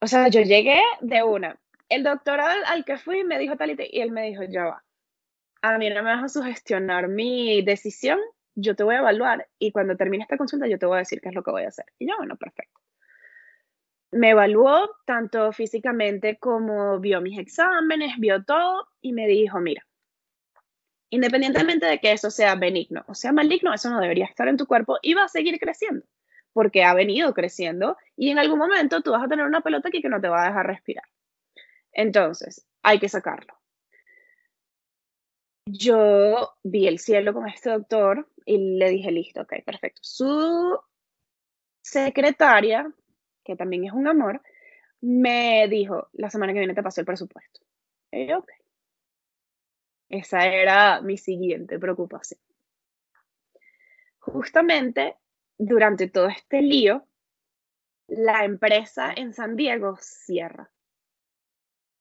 o 0.00 0.06
sea, 0.06 0.28
yo 0.28 0.42
llegué 0.42 0.80
de 1.00 1.22
una. 1.22 1.58
El 1.88 2.04
doctor 2.04 2.40
al, 2.40 2.84
que 2.84 2.98
fui 2.98 3.24
me 3.24 3.38
dijo 3.38 3.56
tal 3.56 3.70
y, 3.70 4.00
él 4.00 4.12
me 4.12 4.28
dijo, 4.28 4.44
ya 4.44 4.64
va, 4.64 4.84
a 5.62 5.78
mí 5.78 5.90
no 5.90 6.02
me 6.02 6.14
vas 6.14 6.24
a 6.24 6.28
sugestionar 6.28 7.08
mi 7.08 7.62
decisión, 7.62 8.18
yo 8.54 8.76
te 8.76 8.84
voy 8.84 8.94
a 8.94 9.00
evaluar 9.00 9.48
y 9.58 9.72
cuando 9.72 9.96
termine 9.96 10.22
esta 10.22 10.36
consulta 10.36 10.66
yo 10.66 10.78
te 10.78 10.86
voy 10.86 10.96
a 10.96 11.00
decir 11.00 11.20
qué 11.20 11.28
es 11.28 11.34
lo 11.34 11.42
que 11.42 11.50
voy 11.50 11.64
a 11.64 11.68
hacer. 11.68 11.86
Y 11.98 12.08
yo, 12.08 12.16
bueno, 12.16 12.36
perfecto. 12.36 12.80
Me 14.12 14.30
evaluó 14.30 14.90
tanto 15.06 15.52
físicamente 15.52 16.36
como 16.38 16.98
vio 16.98 17.20
mis 17.20 17.38
exámenes, 17.38 18.18
vio 18.18 18.44
todo 18.44 18.88
y 19.00 19.12
me 19.12 19.26
dijo, 19.26 19.60
mira, 19.60 19.86
Independientemente 21.10 21.86
de 21.86 21.98
que 21.98 22.12
eso 22.12 22.30
sea 22.30 22.54
benigno 22.54 23.04
o 23.08 23.14
sea 23.14 23.32
maligno, 23.32 23.74
eso 23.74 23.90
no 23.90 24.00
debería 24.00 24.26
estar 24.26 24.48
en 24.48 24.56
tu 24.56 24.66
cuerpo 24.66 24.98
y 25.02 25.14
va 25.14 25.24
a 25.24 25.28
seguir 25.28 25.58
creciendo, 25.58 26.06
porque 26.52 26.84
ha 26.84 26.94
venido 26.94 27.34
creciendo 27.34 27.96
y 28.16 28.30
en 28.30 28.38
algún 28.38 28.58
momento 28.58 29.02
tú 29.02 29.10
vas 29.12 29.24
a 29.24 29.28
tener 29.28 29.44
una 29.44 29.60
pelota 29.60 29.88
aquí 29.88 30.00
que 30.00 30.08
no 30.08 30.20
te 30.20 30.28
va 30.28 30.44
a 30.44 30.48
dejar 30.48 30.66
respirar. 30.66 31.04
Entonces, 31.92 32.66
hay 32.82 32.98
que 33.00 33.08
sacarlo. 33.08 33.54
Yo 35.66 36.56
vi 36.62 36.86
el 36.86 36.98
cielo 36.98 37.32
con 37.32 37.48
este 37.48 37.70
doctor 37.70 38.28
y 38.44 38.76
le 38.78 38.90
dije, 38.90 39.10
listo, 39.10 39.42
ok, 39.42 39.54
perfecto. 39.64 40.00
Su 40.02 40.80
secretaria, 41.82 42.92
que 43.44 43.56
también 43.56 43.84
es 43.84 43.92
un 43.92 44.08
amor, 44.08 44.42
me 45.00 45.66
dijo, 45.68 46.08
la 46.12 46.30
semana 46.30 46.52
que 46.52 46.58
viene 46.58 46.74
te 46.74 46.82
paso 46.82 47.00
el 47.00 47.06
presupuesto. 47.06 47.60
Y 48.12 48.26
yo, 48.26 48.38
ok. 48.38 48.59
Esa 50.10 50.44
era 50.44 51.00
mi 51.00 51.16
siguiente 51.16 51.78
preocupación. 51.78 52.40
Justamente 54.18 55.16
durante 55.56 56.08
todo 56.08 56.26
este 56.26 56.60
lío, 56.62 57.06
la 58.08 58.44
empresa 58.44 59.12
en 59.16 59.32
San 59.32 59.54
Diego 59.54 59.96
cierra. 60.00 60.68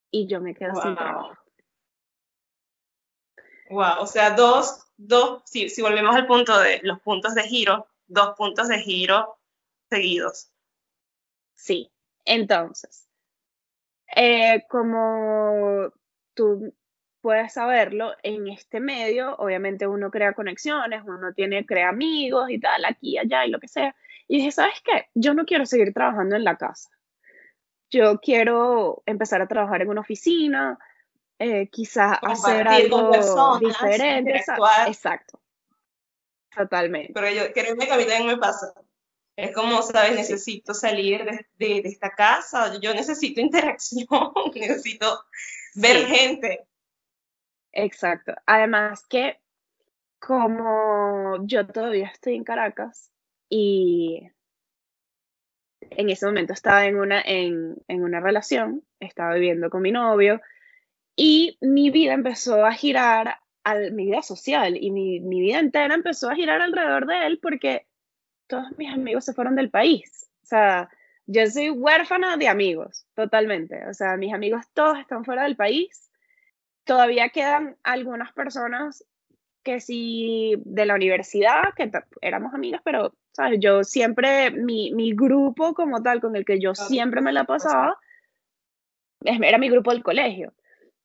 Y 0.09 0.27
yo 0.27 0.41
me 0.41 0.55
quedo 0.55 0.73
sin 0.81 0.95
trabajo. 0.95 1.37
Wow, 3.69 3.99
o 3.99 4.07
sea, 4.07 4.31
dos, 4.31 4.87
dos, 4.97 5.43
si, 5.45 5.69
si 5.69 5.83
volvemos 5.83 6.15
al 6.15 6.25
punto 6.25 6.57
de 6.57 6.79
los 6.81 6.99
puntos 7.01 7.35
de 7.35 7.43
giro, 7.43 7.87
dos 8.07 8.35
puntos 8.35 8.67
de 8.67 8.79
giro 8.79 9.37
seguidos. 9.87 10.51
Sí, 11.53 11.91
entonces, 12.25 13.07
eh, 14.15 14.65
como 14.67 15.91
tú 16.33 16.73
puedes 17.21 17.53
saberlo 17.53 18.13
en 18.23 18.47
este 18.47 18.79
medio, 18.79 19.35
obviamente 19.37 19.87
uno 19.87 20.09
crea 20.09 20.33
conexiones, 20.33 21.03
uno 21.05 21.33
tiene, 21.33 21.65
crea 21.65 21.89
amigos 21.89 22.49
y 22.49 22.59
tal, 22.59 22.85
aquí, 22.85 23.17
allá 23.17 23.45
y 23.45 23.49
lo 23.49 23.59
que 23.59 23.67
sea. 23.67 23.95
Y 24.27 24.37
dije, 24.37 24.51
¿sabes 24.51 24.81
qué? 24.83 25.07
Yo 25.15 25.33
no 25.33 25.45
quiero 25.45 25.65
seguir 25.65 25.93
trabajando 25.93 26.35
en 26.35 26.43
la 26.43 26.57
casa. 26.57 26.89
Yo 27.89 28.19
quiero 28.19 29.01
empezar 29.05 29.41
a 29.41 29.47
trabajar 29.47 29.81
en 29.81 29.89
una 29.89 30.01
oficina, 30.01 30.77
eh, 31.39 31.67
quizás 31.69 32.19
hacer 32.21 32.67
algo 32.67 33.11
diferente. 33.59 34.43
Exacto. 34.87 35.39
Totalmente. 36.55 37.13
Pero 37.13 37.29
yo 37.29 37.53
creo 37.53 37.75
que 37.75 37.91
a 37.91 37.97
mí 37.97 38.05
también 38.05 38.27
me 38.27 38.37
pasa. 38.37 38.73
Es 39.35 39.55
como, 39.55 39.81
¿sabes? 39.81 40.15
Necesito 40.15 40.73
salir 40.73 41.23
de, 41.23 41.45
de, 41.57 41.81
esta 41.85 42.09
casa, 42.11 42.77
yo 42.81 42.93
necesito 42.93 43.39
interacción, 43.41 44.07
necesito 44.53 45.23
ver 45.75 46.05
gente. 46.07 46.68
Exacto. 47.71 48.33
Además 48.45 49.05
que 49.07 49.39
como 50.19 51.45
yo 51.45 51.65
todavía 51.67 52.07
estoy 52.07 52.35
en 52.35 52.43
Caracas 52.43 53.11
y 53.49 54.29
en 55.81 56.09
ese 56.09 56.25
momento 56.25 56.53
estaba 56.53 56.85
en 56.85 56.97
una, 56.97 57.21
en, 57.21 57.77
una 57.87 58.19
relación, 58.19 58.83
estaba 58.99 59.33
viviendo 59.35 59.69
con 59.69 59.81
mi 59.81 59.91
novio 59.91 60.41
y 61.15 61.57
mi 61.61 61.89
vida 61.89 62.13
empezó 62.13 62.65
a 62.65 62.73
girar, 62.73 63.37
al, 63.63 63.91
mi 63.93 64.05
vida 64.05 64.21
social 64.21 64.77
y 64.77 64.91
mi, 64.91 65.19
mi 65.19 65.41
vida 65.41 65.59
entera 65.59 65.93
empezó 65.95 66.29
a 66.29 66.35
girar 66.35 66.61
alrededor 66.61 67.07
de 67.07 67.25
él 67.27 67.39
porque 67.41 67.87
todos 68.47 68.65
mis 68.77 68.91
amigos 68.91 69.25
se 69.25 69.33
fueron 69.33 69.55
del 69.55 69.69
país. 69.69 70.29
O 70.43 70.45
sea, 70.45 70.89
yo 71.27 71.45
soy 71.47 71.69
huérfana 71.69 72.37
de 72.37 72.47
amigos, 72.47 73.05
totalmente. 73.15 73.87
O 73.87 73.93
sea, 73.93 74.17
mis 74.17 74.33
amigos 74.33 74.65
todos 74.73 74.99
están 74.99 75.23
fuera 75.23 75.43
del 75.43 75.55
país 75.55 76.08
todavía 76.89 77.29
quedan 77.29 77.77
algunas 77.83 78.33
personas 78.33 79.05
que 79.61 79.79
sí 79.79 80.55
de 80.65 80.87
la 80.87 80.95
universidad, 80.95 81.75
que 81.75 81.91
éramos 82.19 82.55
amigas, 82.55 82.81
pero, 82.83 83.13
¿sabes? 83.31 83.59
Yo 83.61 83.83
siempre, 83.83 84.49
mi, 84.49 84.91
mi 84.95 85.13
grupo 85.13 85.75
como 85.75 86.01
tal, 86.01 86.19
con 86.19 86.35
el 86.35 86.45
que 86.45 86.59
yo 86.59 86.73
siempre 86.73 87.21
me 87.21 87.31
la 87.31 87.43
pasaba, 87.43 87.99
era 89.23 89.59
mi 89.59 89.69
grupo 89.69 89.91
del 89.91 90.01
colegio. 90.01 90.51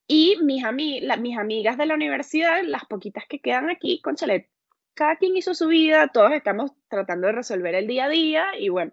Y 0.08 0.38
mis, 0.42 0.64
mis 0.72 1.36
amigas 1.36 1.76
de 1.76 1.84
la 1.84 1.94
universidad, 1.94 2.62
las 2.62 2.86
poquitas 2.86 3.24
que 3.28 3.40
quedan 3.40 3.68
aquí, 3.68 4.00
conchale, 4.00 4.48
cada 4.94 5.16
quien 5.16 5.36
hizo 5.36 5.52
su 5.52 5.68
vida, 5.68 6.08
todos 6.08 6.32
estamos 6.32 6.72
tratando 6.88 7.26
de 7.26 7.34
resolver 7.34 7.74
el 7.74 7.86
día 7.86 8.06
a 8.06 8.08
día 8.08 8.46
y 8.58 8.70
bueno, 8.70 8.92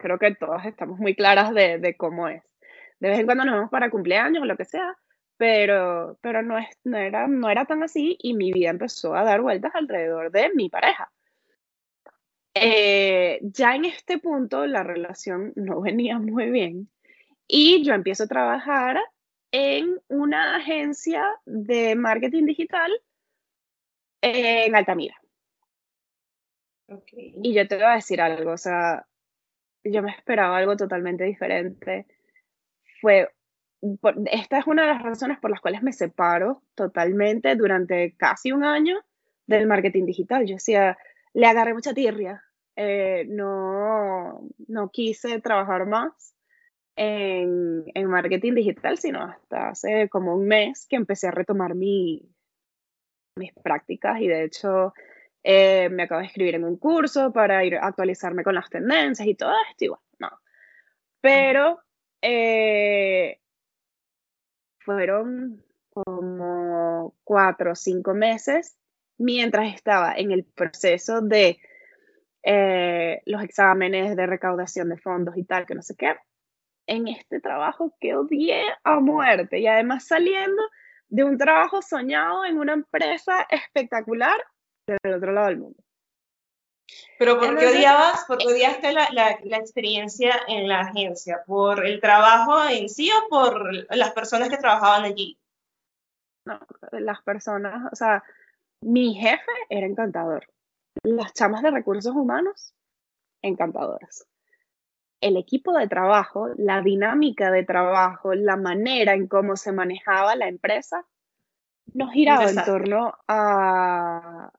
creo 0.00 0.18
que 0.18 0.34
todas 0.34 0.66
estamos 0.66 0.98
muy 0.98 1.14
claras 1.14 1.54
de, 1.54 1.78
de 1.78 1.96
cómo 1.96 2.26
es. 2.26 2.42
De 2.98 3.10
vez 3.10 3.20
en 3.20 3.26
cuando 3.26 3.44
nos 3.44 3.54
vemos 3.54 3.70
para 3.70 3.90
cumpleaños 3.90 4.42
o 4.42 4.46
lo 4.46 4.56
que 4.56 4.64
sea, 4.64 4.96
pero, 5.36 6.18
pero 6.20 6.42
no, 6.42 6.58
es, 6.58 6.68
no, 6.84 6.96
era, 6.98 7.26
no 7.26 7.50
era 7.50 7.64
tan 7.64 7.82
así 7.82 8.16
y 8.20 8.34
mi 8.34 8.52
vida 8.52 8.70
empezó 8.70 9.14
a 9.14 9.24
dar 9.24 9.40
vueltas 9.40 9.74
alrededor 9.74 10.30
de 10.30 10.50
mi 10.54 10.68
pareja. 10.68 11.10
Eh, 12.54 13.40
ya 13.42 13.74
en 13.74 13.84
este 13.84 14.18
punto 14.18 14.66
la 14.66 14.84
relación 14.84 15.52
no 15.56 15.80
venía 15.80 16.18
muy 16.18 16.50
bien 16.50 16.88
y 17.48 17.82
yo 17.84 17.94
empiezo 17.94 18.24
a 18.24 18.28
trabajar 18.28 19.00
en 19.50 20.00
una 20.08 20.56
agencia 20.56 21.24
de 21.44 21.94
marketing 21.94 22.44
digital 22.44 22.90
en 24.22 24.74
Altamira. 24.74 25.16
Okay. 26.86 27.34
Y 27.42 27.54
yo 27.54 27.66
te 27.66 27.76
voy 27.76 27.84
a 27.84 27.94
decir 27.94 28.20
algo, 28.20 28.52
o 28.52 28.58
sea, 28.58 29.06
yo 29.84 30.02
me 30.02 30.10
esperaba 30.10 30.56
algo 30.56 30.76
totalmente 30.76 31.24
diferente. 31.24 32.06
Fue, 33.00 33.30
esta 34.30 34.58
es 34.58 34.66
una 34.66 34.82
de 34.82 34.88
las 34.88 35.02
razones 35.02 35.38
por 35.38 35.50
las 35.50 35.60
cuales 35.60 35.82
me 35.82 35.92
separo 35.92 36.62
totalmente 36.74 37.54
durante 37.56 38.14
casi 38.16 38.52
un 38.52 38.64
año 38.64 38.96
del 39.46 39.66
marketing 39.66 40.06
digital. 40.06 40.46
Yo 40.46 40.54
decía, 40.54 40.96
le 41.32 41.46
agarré 41.46 41.74
mucha 41.74 41.94
tirria, 41.94 42.42
eh, 42.76 43.24
no, 43.28 44.48
no 44.68 44.90
quise 44.90 45.40
trabajar 45.40 45.86
más 45.86 46.34
en, 46.96 47.84
en, 47.94 48.06
marketing 48.06 48.54
digital, 48.54 48.98
sino 48.98 49.22
hasta 49.22 49.68
hace 49.68 50.08
como 50.08 50.34
un 50.34 50.46
mes 50.46 50.86
que 50.88 50.96
empecé 50.96 51.28
a 51.28 51.32
retomar 51.32 51.74
mi, 51.74 52.22
mis 53.36 53.52
prácticas 53.52 54.20
y 54.20 54.28
de 54.28 54.44
hecho 54.44 54.94
eh, 55.42 55.88
me 55.90 56.04
acabo 56.04 56.20
de 56.20 56.28
escribir 56.28 56.54
en 56.54 56.64
un 56.64 56.78
curso 56.78 57.32
para 57.32 57.64
ir 57.64 57.76
actualizarme 57.76 58.44
con 58.44 58.54
las 58.54 58.70
tendencias 58.70 59.28
y 59.28 59.34
todo 59.34 59.52
esto, 59.70 59.84
y 59.84 59.88
no. 60.18 60.30
Pero 61.20 61.80
eh, 62.22 63.40
fueron 64.84 65.62
como 65.90 67.14
cuatro 67.24 67.72
o 67.72 67.74
cinco 67.74 68.14
meses 68.14 68.76
mientras 69.18 69.74
estaba 69.74 70.14
en 70.14 70.32
el 70.32 70.44
proceso 70.44 71.20
de 71.20 71.58
eh, 72.42 73.22
los 73.26 73.42
exámenes 73.42 74.16
de 74.16 74.26
recaudación 74.26 74.88
de 74.88 74.98
fondos 74.98 75.36
y 75.36 75.44
tal, 75.44 75.66
que 75.66 75.74
no 75.74 75.82
sé 75.82 75.94
qué, 75.96 76.14
en 76.86 77.08
este 77.08 77.40
trabajo 77.40 77.94
que 78.00 78.14
odié 78.14 78.62
a 78.82 79.00
muerte 79.00 79.60
y 79.60 79.66
además 79.66 80.06
saliendo 80.06 80.62
de 81.08 81.24
un 81.24 81.38
trabajo 81.38 81.80
soñado 81.80 82.44
en 82.44 82.58
una 82.58 82.72
empresa 82.72 83.46
espectacular 83.48 84.36
del 84.86 85.14
otro 85.14 85.32
lado 85.32 85.48
del 85.48 85.58
mundo. 85.58 85.83
Pero 87.18 87.38
¿por 87.38 87.58
qué 87.58 87.66
odiabas? 87.66 88.24
¿Por 88.26 88.38
qué 88.38 88.46
odiaste 88.46 88.92
la, 88.92 89.08
la, 89.12 89.38
la, 89.44 89.56
experiencia 89.56 90.34
en 90.48 90.68
la 90.68 90.80
agencia? 90.80 91.42
¿Por 91.46 91.84
el 91.86 92.00
trabajo 92.00 92.62
en 92.68 92.88
sí 92.88 93.10
o 93.10 93.28
por 93.28 93.86
las 93.96 94.12
personas 94.12 94.48
que 94.48 94.56
trabajaban 94.56 95.04
allí? 95.04 95.38
No, 96.44 96.60
las 96.92 97.22
personas, 97.22 97.90
o 97.92 97.96
sea, 97.96 98.22
mi 98.80 99.14
jefe 99.14 99.52
era 99.70 99.86
encantador. 99.86 100.46
Las 101.02 101.32
chamas 101.32 101.62
de 101.62 101.70
recursos 101.70 102.14
humanos, 102.14 102.74
encantadoras. 103.42 104.26
El 105.20 105.36
equipo 105.38 105.72
de 105.72 105.88
trabajo, 105.88 106.50
la 106.56 106.82
dinámica 106.82 107.50
de 107.50 107.64
trabajo, 107.64 108.34
la 108.34 108.56
manera 108.56 109.14
en 109.14 109.26
cómo 109.26 109.56
se 109.56 109.72
manejaba 109.72 110.36
la 110.36 110.48
empresa, 110.48 111.06
no 111.94 112.10
giraba 112.10 112.50
en 112.50 112.64
torno 112.64 113.14
a, 113.26 114.50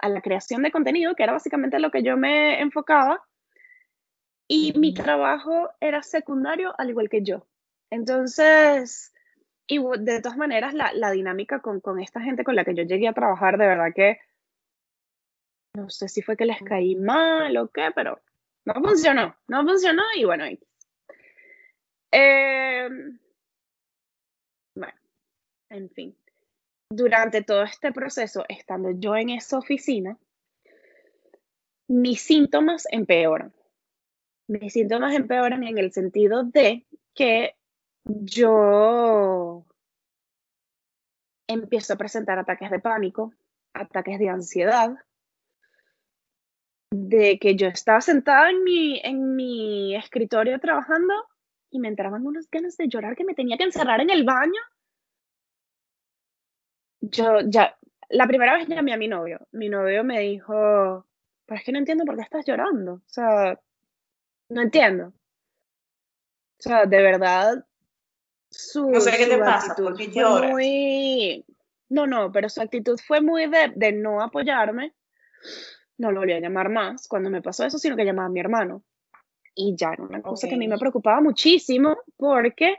a, 0.00 0.08
la 0.08 0.20
creación 0.20 0.62
de 0.62 0.70
contenido, 0.70 1.14
que 1.14 1.22
era 1.22 1.32
básicamente 1.32 1.78
lo 1.78 1.90
que 1.90 2.02
yo 2.02 2.16
me 2.16 2.60
enfocaba, 2.60 3.22
y 4.48 4.72
mi 4.78 4.94
trabajo 4.94 5.70
era 5.80 6.02
secundario 6.02 6.74
al 6.78 6.90
igual 6.90 7.08
que 7.08 7.22
yo. 7.22 7.46
Entonces, 7.90 9.12
y 9.66 9.78
de 9.98 10.20
todas 10.20 10.38
maneras, 10.38 10.74
la, 10.74 10.92
la 10.92 11.10
dinámica 11.10 11.60
con, 11.60 11.80
con, 11.80 12.00
esta 12.00 12.20
gente 12.20 12.44
con 12.44 12.56
la 12.56 12.64
que 12.64 12.74
yo 12.74 12.82
llegué 12.82 13.08
a 13.08 13.12
trabajar, 13.12 13.58
de 13.58 13.66
verdad 13.66 13.92
que 13.94 14.18
no 15.74 15.88
sé 15.88 16.08
si 16.08 16.22
fue 16.22 16.36
que 16.36 16.46
les 16.46 16.60
caí 16.62 16.96
mal 16.96 17.56
o 17.56 17.68
qué, 17.68 17.90
pero 17.94 18.20
no 18.64 18.74
funcionó, 18.74 19.36
no 19.48 19.64
funcionó 19.64 20.02
y 20.16 20.24
bueno. 20.24 20.44
Eh, 22.12 22.88
bueno, 24.74 24.98
en 25.68 25.90
fin. 25.90 26.16
Durante 26.90 27.42
todo 27.42 27.62
este 27.62 27.92
proceso, 27.92 28.44
estando 28.48 28.90
yo 28.90 29.14
en 29.14 29.30
esa 29.30 29.58
oficina, 29.58 30.18
mis 31.86 32.20
síntomas 32.20 32.86
empeoran. 32.90 33.52
Mis 34.48 34.72
síntomas 34.72 35.14
empeoran 35.14 35.62
en 35.62 35.78
el 35.78 35.92
sentido 35.92 36.42
de 36.42 36.84
que 37.14 37.54
yo 38.04 39.64
empiezo 41.46 41.92
a 41.92 41.96
presentar 41.96 42.38
ataques 42.38 42.70
de 42.70 42.80
pánico, 42.80 43.32
ataques 43.72 44.18
de 44.18 44.28
ansiedad, 44.28 44.96
de 46.90 47.38
que 47.38 47.54
yo 47.54 47.68
estaba 47.68 48.00
sentada 48.00 48.50
en 48.50 48.64
mi, 48.64 49.00
en 49.04 49.36
mi 49.36 49.94
escritorio 49.94 50.58
trabajando 50.58 51.14
y 51.70 51.78
me 51.78 51.88
entraban 51.88 52.26
unas 52.26 52.50
ganas 52.50 52.76
de 52.76 52.88
llorar 52.88 53.14
que 53.14 53.24
me 53.24 53.34
tenía 53.34 53.56
que 53.56 53.64
encerrar 53.64 54.00
en 54.00 54.10
el 54.10 54.24
baño. 54.24 54.60
Yo 57.00 57.40
ya, 57.46 57.76
la 58.08 58.26
primera 58.26 58.54
vez 58.54 58.68
llamé 58.68 58.92
a 58.92 58.96
mi 58.96 59.08
novio. 59.08 59.46
Mi 59.52 59.68
novio 59.68 60.04
me 60.04 60.20
dijo, 60.20 61.06
pero 61.46 61.58
es 61.58 61.64
que 61.64 61.72
no 61.72 61.78
entiendo 61.78 62.04
por 62.04 62.16
qué 62.16 62.22
estás 62.22 62.44
llorando. 62.46 62.94
O 62.94 63.02
sea, 63.06 63.58
no 64.48 64.60
entiendo. 64.60 65.08
O 65.08 66.62
sea, 66.62 66.84
de 66.84 67.02
verdad, 67.02 67.64
su, 68.50 68.90
no 68.90 69.00
sé 69.00 69.16
qué 69.16 69.26
te 69.26 69.38
pasa, 69.38 69.74
porque 69.76 70.10
lloras. 70.10 70.50
Muy... 70.50 71.44
No, 71.88 72.06
no, 72.06 72.30
pero 72.30 72.48
su 72.48 72.60
actitud 72.60 72.98
fue 73.04 73.20
muy 73.20 73.48
de, 73.48 73.72
de 73.74 73.92
no 73.92 74.22
apoyarme 74.22 74.94
no 76.00 76.10
lo 76.10 76.20
volví 76.20 76.32
a 76.32 76.40
llamar 76.40 76.70
más 76.70 77.06
cuando 77.06 77.30
me 77.30 77.42
pasó 77.42 77.64
eso, 77.64 77.78
sino 77.78 77.94
que 77.94 78.04
llamaba 78.04 78.26
a 78.26 78.32
mi 78.32 78.40
hermano. 78.40 78.82
Y 79.54 79.76
ya 79.76 79.92
era 79.92 80.02
una 80.02 80.22
cosa 80.22 80.48
que 80.48 80.54
a 80.54 80.58
mí 80.58 80.66
me 80.66 80.78
preocupaba 80.78 81.20
muchísimo 81.20 81.98
porque 82.16 82.76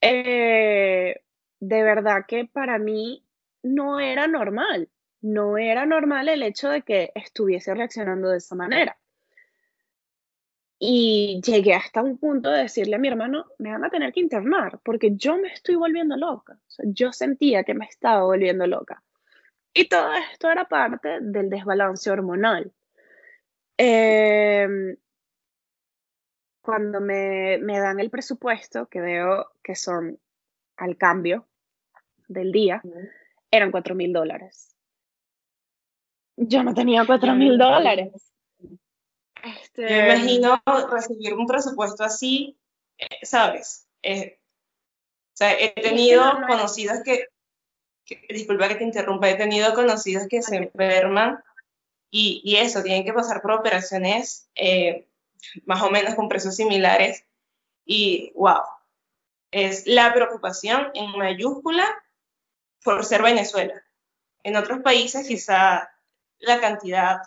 eh, 0.00 1.22
de 1.60 1.82
verdad 1.82 2.26
que 2.28 2.44
para 2.44 2.78
mí 2.78 3.24
no 3.66 4.00
era 4.00 4.26
normal, 4.26 4.88
no 5.20 5.58
era 5.58 5.86
normal 5.86 6.28
el 6.28 6.42
hecho 6.42 6.68
de 6.68 6.82
que 6.82 7.10
estuviese 7.14 7.74
reaccionando 7.74 8.30
de 8.30 8.38
esa 8.38 8.54
manera. 8.54 8.96
Y 10.78 11.40
llegué 11.44 11.74
hasta 11.74 12.02
un 12.02 12.18
punto 12.18 12.50
de 12.50 12.62
decirle 12.62 12.96
a 12.96 12.98
mi 12.98 13.08
hermano, 13.08 13.46
me 13.58 13.72
van 13.72 13.84
a 13.84 13.90
tener 13.90 14.12
que 14.12 14.20
internar 14.20 14.78
porque 14.84 15.16
yo 15.16 15.38
me 15.38 15.48
estoy 15.48 15.74
volviendo 15.74 16.16
loca. 16.16 16.58
yo 16.84 17.12
sentía 17.12 17.64
que 17.64 17.74
me 17.74 17.86
estaba 17.86 18.24
volviendo 18.24 18.66
loca. 18.66 19.02
Y 19.72 19.88
todo 19.88 20.12
esto 20.14 20.50
era 20.50 20.66
parte 20.66 21.20
del 21.20 21.50
desbalance 21.50 22.10
hormonal. 22.10 22.72
Em, 23.78 24.96
cuando 26.62 27.00
me, 27.00 27.58
me, 27.58 27.78
dan 27.78 28.00
el 28.00 28.10
presupuesto, 28.10 28.86
que 28.86 29.00
veo 29.00 29.50
que 29.62 29.74
son 29.74 30.18
al 30.76 30.96
cambio 30.96 31.46
del 32.28 32.52
día, 32.52 32.82
eran 33.50 33.70
4 33.70 33.94
mil 33.94 34.12
dólares. 34.12 34.74
Yo 36.36 36.62
no 36.62 36.74
tenía 36.74 37.04
4 37.06 37.34
mil 37.34 37.56
dólares. 37.58 38.32
Este... 39.42 39.88
Yo 39.88 40.04
imagino 40.06 40.62
recibir 40.90 41.34
un 41.34 41.46
presupuesto 41.46 42.04
así, 42.04 42.58
eh, 42.98 43.24
¿sabes? 43.24 43.86
Eh, 44.02 44.38
o 44.38 45.36
sea, 45.36 45.52
he 45.52 45.70
tenido 45.70 46.22
conocidas 46.46 47.02
que 47.04 47.26
disculpa 48.28 48.68
que 48.68 48.76
te 48.76 48.84
interrumpa, 48.84 49.28
he 49.28 49.34
tenido 49.34 49.74
conocidos 49.74 50.28
que 50.28 50.42
se 50.42 50.56
enferman 50.56 51.42
y, 52.10 52.40
y 52.44 52.56
eso, 52.56 52.82
tienen 52.82 53.04
que 53.04 53.12
pasar 53.12 53.42
por 53.42 53.52
operaciones 53.52 54.48
eh, 54.54 55.06
más 55.64 55.82
o 55.82 55.90
menos 55.90 56.14
con 56.14 56.28
precios 56.28 56.56
similares 56.56 57.24
y 57.84 58.32
wow, 58.34 58.62
es 59.50 59.86
la 59.86 60.12
preocupación 60.14 60.90
en 60.94 61.10
mayúscula 61.18 61.86
por 62.86 63.04
ser 63.04 63.20
Venezuela. 63.20 63.74
En 64.44 64.56
otros 64.56 64.78
países 64.78 65.26
quizá 65.26 65.90
la 66.38 66.60
cantidad 66.60 67.18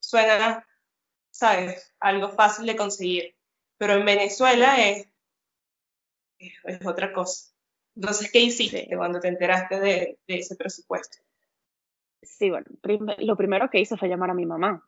suena, 0.00 0.66
sabes, 1.30 1.94
algo 2.00 2.30
fácil 2.30 2.66
de 2.66 2.74
conseguir, 2.74 3.36
pero 3.78 3.92
en 3.92 4.04
Venezuela 4.04 4.76
es, 4.84 5.08
es 6.38 6.84
otra 6.84 7.12
cosa. 7.12 7.54
Entonces, 7.94 8.32
¿qué 8.32 8.40
hiciste 8.40 8.88
cuando 8.96 9.20
te 9.20 9.28
enteraste 9.28 9.78
de, 9.78 10.18
ese 10.26 10.56
presupuesto? 10.56 11.18
Sí, 12.20 12.50
bueno, 12.50 12.66
lo 13.18 13.36
primero 13.36 13.70
que 13.70 13.78
hice 13.78 13.96
fue 13.96 14.08
llamar 14.08 14.30
a 14.30 14.34
mi 14.34 14.46
mamá. 14.46 14.84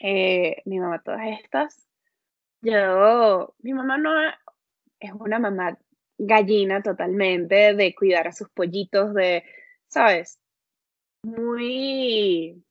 Eh, 0.00 0.62
mi 0.64 0.78
mamá, 0.78 1.02
todas 1.02 1.40
estas, 1.42 1.88
yo, 2.60 3.52
mi 3.58 3.74
mamá 3.74 3.98
no 3.98 4.12
es 5.00 5.12
una 5.12 5.40
mamá 5.40 5.76
gallina 6.18 6.82
totalmente, 6.82 7.74
de 7.74 7.94
cuidar 7.94 8.28
a 8.28 8.32
sus 8.32 8.48
pollitos, 8.50 9.14
de, 9.14 9.44
¿sabes? 9.88 10.38
muy 11.24 12.62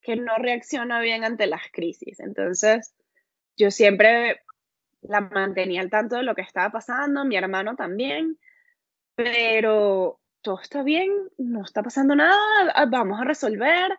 que 0.00 0.16
no 0.16 0.36
reacciona 0.38 1.00
bien 1.00 1.24
ante 1.24 1.46
las 1.46 1.62
crisis. 1.72 2.20
Entonces, 2.20 2.94
yo 3.56 3.70
siempre 3.70 4.40
la 5.02 5.20
mantenía 5.20 5.80
al 5.80 5.90
tanto 5.90 6.16
de 6.16 6.22
lo 6.22 6.34
que 6.34 6.42
estaba 6.42 6.70
pasando, 6.70 7.24
mi 7.24 7.36
hermano 7.36 7.76
también, 7.76 8.38
pero 9.14 10.20
todo 10.42 10.60
está 10.60 10.82
bien, 10.82 11.10
no 11.38 11.62
está 11.62 11.82
pasando 11.82 12.14
nada, 12.14 12.36
ah, 12.74 12.86
vamos 12.86 13.20
a 13.20 13.24
resolver 13.24 13.98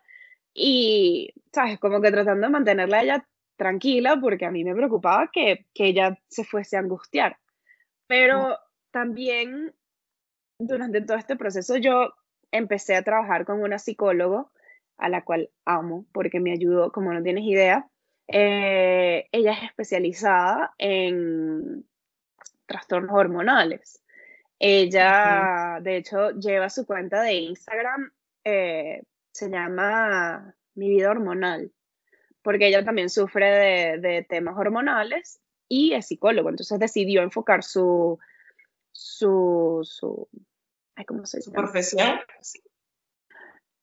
y, 0.54 1.32
¿sabes? 1.52 1.78
Como 1.78 2.00
que 2.00 2.10
tratando 2.10 2.46
de 2.46 2.52
mantenerla 2.52 3.02
ella 3.02 3.28
tranquila 3.56 4.18
porque 4.20 4.46
a 4.46 4.50
mí 4.50 4.64
me 4.64 4.74
preocupaba 4.74 5.30
que, 5.32 5.66
que 5.74 5.86
ella 5.86 6.18
se 6.28 6.44
fuese 6.44 6.76
a 6.76 6.80
angustiar. 6.80 7.38
Pero 8.08 8.58
también 8.90 9.74
durante 10.58 11.00
todo 11.02 11.16
este 11.16 11.36
proceso 11.36 11.76
yo 11.76 12.12
empecé 12.50 12.96
a 12.96 13.02
trabajar 13.02 13.44
con 13.44 13.62
una 13.62 13.78
psicóloga 13.78 14.46
a 14.96 15.08
la 15.08 15.22
cual 15.24 15.50
amo 15.64 16.06
porque 16.12 16.40
me 16.40 16.52
ayudó, 16.52 16.90
como 16.90 17.12
no 17.12 17.22
tienes 17.22 17.44
idea. 17.44 17.88
Eh, 18.26 19.28
ella 19.30 19.52
es 19.52 19.62
especializada 19.62 20.74
en 20.78 21.86
trastornos 22.66 23.12
hormonales. 23.14 24.02
Ella, 24.58 25.78
de 25.80 25.96
hecho, 25.98 26.30
lleva 26.32 26.68
su 26.68 26.84
cuenta 26.84 27.22
de 27.22 27.34
Instagram, 27.34 28.10
eh, 28.42 29.02
se 29.30 29.48
llama 29.48 30.54
Mi 30.74 30.88
vida 30.88 31.10
hormonal, 31.10 31.70
porque 32.42 32.66
ella 32.66 32.84
también 32.84 33.08
sufre 33.08 33.46
de, 33.46 33.98
de 33.98 34.24
temas 34.24 34.56
hormonales 34.58 35.40
y 35.68 35.92
es 35.92 36.06
psicólogo, 36.06 36.48
entonces 36.48 36.78
decidió 36.78 37.22
enfocar 37.22 37.62
su, 37.62 38.18
su, 38.92 39.80
su 39.84 40.28
¿cómo 41.06 41.26
se 41.26 41.42
¿Su 41.42 41.52
profesión? 41.52 42.18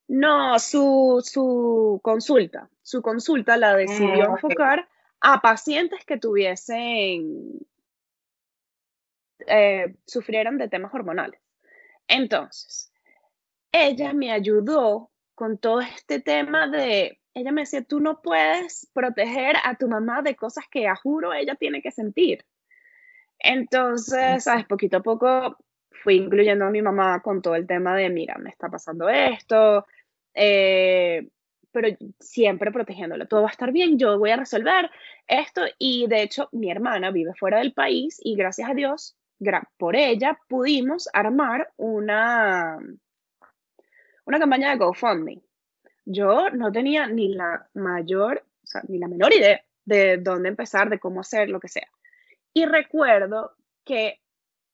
No, 0.08 0.60
su, 0.60 1.24
su 1.26 2.00
consulta. 2.04 2.70
Su 2.82 3.02
consulta 3.02 3.58
la 3.58 3.76
decidió 3.76 4.30
mm, 4.30 4.34
enfocar 4.34 4.88
a 5.20 5.42
pacientes 5.42 6.06
que 6.06 6.18
tuviesen, 6.18 7.66
eh, 9.48 9.96
sufrieran 10.06 10.58
de 10.58 10.68
temas 10.68 10.94
hormonales. 10.94 11.42
Entonces, 12.08 12.92
ella 13.72 14.14
me 14.14 14.32
ayudó 14.32 15.10
con 15.34 15.58
todo 15.58 15.82
este 15.82 16.20
tema 16.22 16.68
de, 16.68 17.20
ella 17.36 17.52
me 17.52 17.62
decía, 17.62 17.84
tú 17.84 18.00
no 18.00 18.22
puedes 18.22 18.90
proteger 18.94 19.58
a 19.64 19.76
tu 19.76 19.88
mamá 19.88 20.22
de 20.22 20.36
cosas 20.36 20.66
que 20.72 20.88
a 20.88 20.96
juro 20.96 21.34
ella 21.34 21.56
tiene 21.56 21.82
que 21.82 21.92
sentir. 21.92 22.46
Entonces, 23.38 24.44
sabes, 24.44 24.66
poquito 24.66 24.98
a 24.98 25.04
poco 25.04 25.58
fui 26.04 26.16
incluyendo 26.16 26.66
a 26.66 26.72
mi 26.72 26.82
mamá 26.82 27.22
con 27.22 27.42
todo 27.42 27.56
el 27.56 27.68
tema 27.68 27.96
de, 27.96 28.10
mira, 28.10 28.38
me 28.38 28.50
está 28.50 28.70
pasando 28.70 29.10
esto, 29.10 29.86
eh, 30.34 31.28
pero 31.72 31.90
siempre 32.20 32.72
protegiéndola. 32.72 33.26
Todo 33.26 33.42
va 33.42 33.50
a 33.50 33.52
estar 33.52 33.74
bien, 33.74 34.00
yo 34.00 34.18
voy 34.18 34.32
a 34.32 34.38
resolver 34.38 34.90
esto. 35.28 35.62
Y 35.78 36.08
de 36.08 36.22
hecho, 36.24 36.48
mi 36.54 36.72
hermana 36.72 37.12
vive 37.12 37.34
fuera 37.38 37.58
del 37.58 37.74
país 37.74 38.18
y 38.24 38.36
gracias 38.36 38.70
a 38.70 38.74
Dios, 38.74 39.18
por 39.78 39.98
ella, 39.98 40.40
pudimos 40.48 41.10
armar 41.12 41.70
una, 41.76 42.80
una 44.26 44.40
campaña 44.40 44.70
de 44.70 44.78
GoFundMe. 44.78 45.45
Yo 46.06 46.50
no 46.52 46.72
tenía 46.72 47.08
ni 47.08 47.34
la 47.34 47.68
mayor, 47.74 48.46
o 48.64 48.68
sea, 48.68 48.82
ni 48.88 49.00
la 49.00 49.08
menor 49.08 49.34
idea 49.34 49.64
de 49.86 50.18
dónde 50.18 50.50
empezar, 50.50 50.90
de 50.90 51.00
cómo 51.00 51.22
hacer, 51.22 51.50
lo 51.50 51.60
que 51.60 51.68
sea. 51.68 51.88
Y 52.54 52.66
recuerdo 52.66 53.56
que 53.84 54.22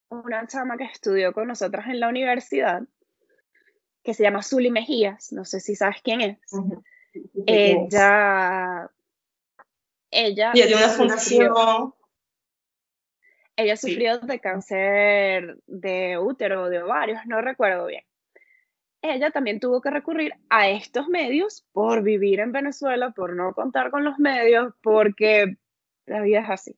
una 0.09 0.45
chama 0.47 0.77
que 0.77 0.83
estudió 0.83 1.33
con 1.33 1.47
nosotras 1.47 1.87
en 1.87 1.99
la 1.99 2.09
universidad, 2.09 2.83
que 4.03 4.13
se 4.13 4.23
llama 4.23 4.43
Zuli 4.43 4.71
Mejías, 4.71 5.31
no 5.31 5.45
sé 5.45 5.59
si 5.59 5.75
sabes 5.75 6.01
quién 6.03 6.21
es. 6.21 6.37
Ella, 7.45 8.89
ella, 10.09 10.51
tiene 10.53 10.75
una 10.75 10.89
fundación. 10.89 11.93
Ella 13.55 13.77
sufrió 13.77 14.19
de 14.19 14.39
cáncer 14.39 15.57
de 15.67 16.17
útero 16.17 16.63
o 16.63 16.69
de 16.69 16.81
ovarios, 16.81 17.21
no 17.25 17.41
recuerdo 17.41 17.85
bien. 17.85 18.03
Ella 19.01 19.31
también 19.31 19.59
tuvo 19.59 19.81
que 19.81 19.89
recurrir 19.89 20.33
a 20.49 20.69
estos 20.69 21.07
medios 21.07 21.65
por 21.71 22.03
vivir 22.03 22.39
en 22.39 22.51
Venezuela, 22.51 23.11
por 23.11 23.35
no 23.35 23.53
contar 23.53 23.89
con 23.89 24.03
los 24.03 24.19
medios, 24.19 24.73
porque 24.83 25.57
la 26.05 26.21
vida 26.21 26.41
es 26.41 26.49
así. 26.49 26.75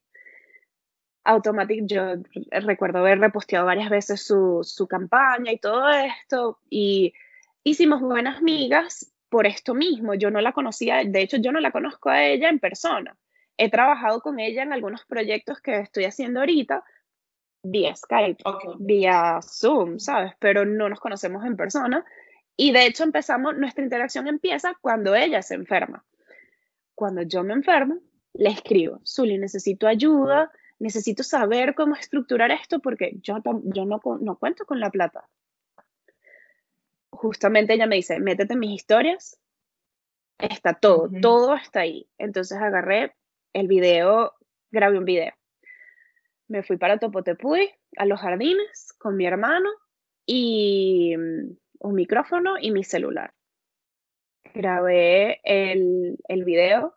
Automatic, 1.25 1.85
yo 1.85 2.15
recuerdo 2.51 2.99
haber 2.99 3.19
reposteado 3.19 3.65
varias 3.65 3.89
veces 3.89 4.21
su, 4.21 4.61
su, 4.63 4.87
campaña 4.87 5.51
y 5.51 5.57
todo 5.57 5.89
esto, 5.89 6.59
y 6.69 7.13
hicimos 7.63 8.01
buenas 8.01 8.37
amigas 8.37 9.13
por 9.29 9.47
esto 9.47 9.73
mismo. 9.73 10.13
Yo 10.13 10.31
no 10.31 10.41
la 10.41 10.53
conocía, 10.53 11.03
de 11.03 11.21
hecho 11.21 11.37
yo 11.37 11.51
no 11.51 11.59
la 11.59 11.71
conozco 11.71 12.09
a 12.09 12.23
ella 12.23 12.49
en 12.49 12.59
persona. 12.59 13.17
He 13.57 13.69
trabajado 13.69 14.21
con 14.21 14.39
ella 14.39 14.63
en 14.63 14.73
algunos 14.73 15.05
proyectos 15.05 15.61
que 15.61 15.79
estoy 15.79 16.05
haciendo 16.05 16.39
ahorita 16.39 16.83
vía 17.63 17.95
Skype, 17.95 18.43
vía 18.77 19.39
Zoom, 19.41 19.99
¿sabes? 19.99 20.33
Pero 20.39 20.65
no 20.65 20.89
nos 20.89 20.99
conocemos 20.99 21.45
en 21.45 21.55
persona. 21.55 22.05
Y 22.55 22.71
de 22.71 22.85
hecho 22.85 23.03
empezamos, 23.03 23.57
nuestra 23.57 23.83
interacción 23.83 24.27
empieza 24.27 24.77
cuando 24.81 25.15
ella 25.15 25.41
se 25.41 25.55
enferma. 25.55 26.05
Cuando 26.93 27.23
yo 27.23 27.43
me 27.43 27.53
enfermo, 27.53 27.97
le 28.33 28.49
escribo, 28.49 29.01
Zuli, 29.05 29.37
necesito 29.37 29.87
ayuda, 29.87 30.51
necesito 30.77 31.23
saber 31.23 31.73
cómo 31.73 31.95
estructurar 31.95 32.51
esto 32.51 32.79
porque 32.79 33.13
yo, 33.21 33.41
yo 33.63 33.85
no, 33.85 34.01
no 34.19 34.37
cuento 34.37 34.65
con 34.65 34.79
la 34.79 34.91
plata. 34.91 35.27
Justamente 37.09 37.73
ella 37.73 37.87
me 37.87 37.95
dice, 37.95 38.19
métete 38.19 38.53
en 38.53 38.59
mis 38.59 38.75
historias, 38.75 39.39
está 40.37 40.73
todo, 40.73 41.09
todo 41.21 41.55
está 41.55 41.81
ahí. 41.81 42.07
Entonces 42.17 42.57
agarré 42.57 43.15
el 43.53 43.67
video, 43.67 44.33
grabé 44.71 44.97
un 44.97 45.05
video. 45.05 45.33
Me 46.53 46.61
fui 46.61 46.77
para 46.77 46.99
Topotepuy, 46.99 47.67
a 47.97 48.05
los 48.05 48.21
jardines, 48.21 48.93
con 48.99 49.17
mi 49.17 49.25
hermano 49.25 49.71
y 50.23 51.17
mm, 51.17 51.57
un 51.79 51.95
micrófono 51.95 52.59
y 52.61 52.69
mi 52.69 52.83
celular. 52.83 53.33
Grabé 54.53 55.39
el, 55.43 56.15
el 56.27 56.43
video, 56.43 56.93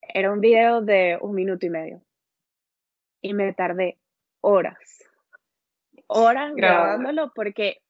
era 0.00 0.30
un 0.30 0.38
video 0.38 0.80
de 0.80 1.18
un 1.20 1.34
minuto 1.34 1.66
y 1.66 1.70
medio 1.70 2.02
y 3.20 3.34
me 3.34 3.52
tardé 3.52 3.98
horas, 4.42 5.02
horas 6.06 6.54
grabándolo 6.54 7.32
porque 7.34 7.82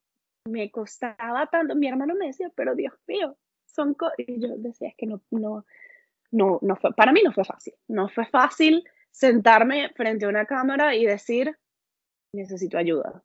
me 0.46 0.70
costaba 0.70 1.48
tanto. 1.48 1.74
Mi 1.74 1.86
hermano 1.86 2.14
me 2.14 2.28
decía, 2.28 2.50
pero 2.56 2.74
Dios 2.74 2.94
mío, 3.06 3.36
son 3.66 3.92
cosas. 3.92 4.14
Y 4.20 4.40
yo 4.40 4.48
decía, 4.56 4.88
es 4.88 4.94
que 4.96 5.04
no, 5.04 5.20
no, 5.30 5.66
no, 6.30 6.58
no 6.62 6.76
fue, 6.76 6.94
para 6.94 7.12
mí 7.12 7.20
no 7.22 7.30
fue 7.30 7.44
fácil. 7.44 7.74
No 7.88 8.08
fue 8.08 8.24
fácil 8.24 8.82
sentarme 9.12 9.90
frente 9.94 10.24
a 10.24 10.28
una 10.28 10.46
cámara 10.46 10.96
y 10.96 11.06
decir, 11.06 11.56
necesito 12.32 12.78
ayuda. 12.78 13.22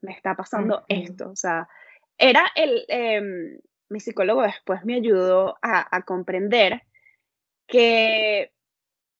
Me 0.00 0.12
está 0.12 0.34
pasando 0.34 0.84
esto. 0.88 1.30
O 1.30 1.36
sea, 1.36 1.68
era 2.16 2.50
el, 2.54 2.84
em, 2.88 3.58
mi 3.90 4.00
psicólogo 4.00 4.42
después 4.42 4.84
me 4.84 4.94
ayudó 4.94 5.58
a, 5.60 5.94
a 5.94 6.02
comprender 6.02 6.82
que 7.66 8.52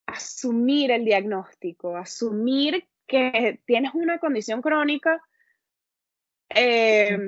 asumir 0.06 0.90
el 0.90 1.04
diagnóstico, 1.04 1.96
asumir 1.96 2.88
que 3.06 3.60
tienes 3.66 3.94
una 3.94 4.18
condición 4.18 4.62
crónica, 4.62 5.22
eh, 6.50 7.18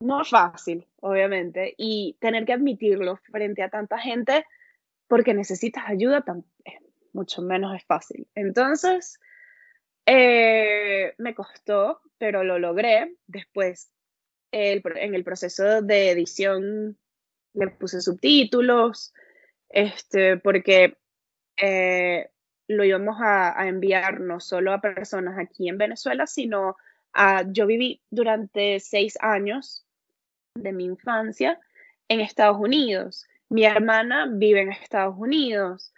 no 0.00 0.22
es 0.22 0.28
fácil, 0.28 0.86
obviamente, 1.00 1.74
y 1.76 2.16
tener 2.20 2.44
que 2.44 2.52
admitirlo 2.52 3.16
frente 3.16 3.62
a 3.62 3.68
tanta 3.68 3.98
gente 3.98 4.44
porque 5.06 5.34
necesitas 5.34 5.84
ayuda, 5.86 6.24
mucho 7.12 7.42
menos 7.42 7.74
es 7.76 7.84
fácil. 7.84 8.26
Entonces, 8.34 9.18
eh, 10.06 11.14
me 11.18 11.34
costó, 11.34 12.00
pero 12.18 12.44
lo 12.44 12.58
logré. 12.58 13.16
Después, 13.26 13.90
en 14.52 15.14
el 15.14 15.24
proceso 15.24 15.82
de 15.82 16.10
edición, 16.10 16.98
le 17.54 17.68
puse 17.68 18.00
subtítulos, 18.00 19.14
este, 19.68 20.36
porque 20.36 20.96
eh, 21.56 22.30
lo 22.68 22.84
íbamos 22.84 23.16
a, 23.20 23.66
enviar 23.66 24.20
no 24.20 24.40
solo 24.40 24.72
a 24.72 24.80
personas 24.80 25.38
aquí 25.38 25.68
en 25.68 25.78
Venezuela, 25.78 26.26
sino 26.26 26.76
a, 27.12 27.44
yo 27.50 27.66
viví 27.66 28.00
durante 28.10 28.80
seis 28.80 29.18
años 29.20 29.84
de 30.54 30.72
mi 30.72 30.84
infancia 30.84 31.58
en 32.08 32.20
Estados 32.20 32.58
Unidos. 32.58 33.26
Mi 33.48 33.64
hermana 33.64 34.28
vive 34.30 34.60
en 34.60 34.70
Estados 34.70 35.16
Unidos. 35.18 35.92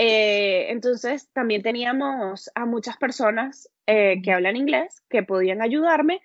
Eh, 0.00 0.70
entonces 0.70 1.28
también 1.32 1.62
teníamos 1.62 2.50
a 2.54 2.66
muchas 2.66 2.96
personas 2.96 3.68
eh, 3.86 4.22
que 4.22 4.32
hablan 4.32 4.54
inglés 4.56 5.02
que 5.10 5.24
podían 5.24 5.60
ayudarme, 5.60 6.22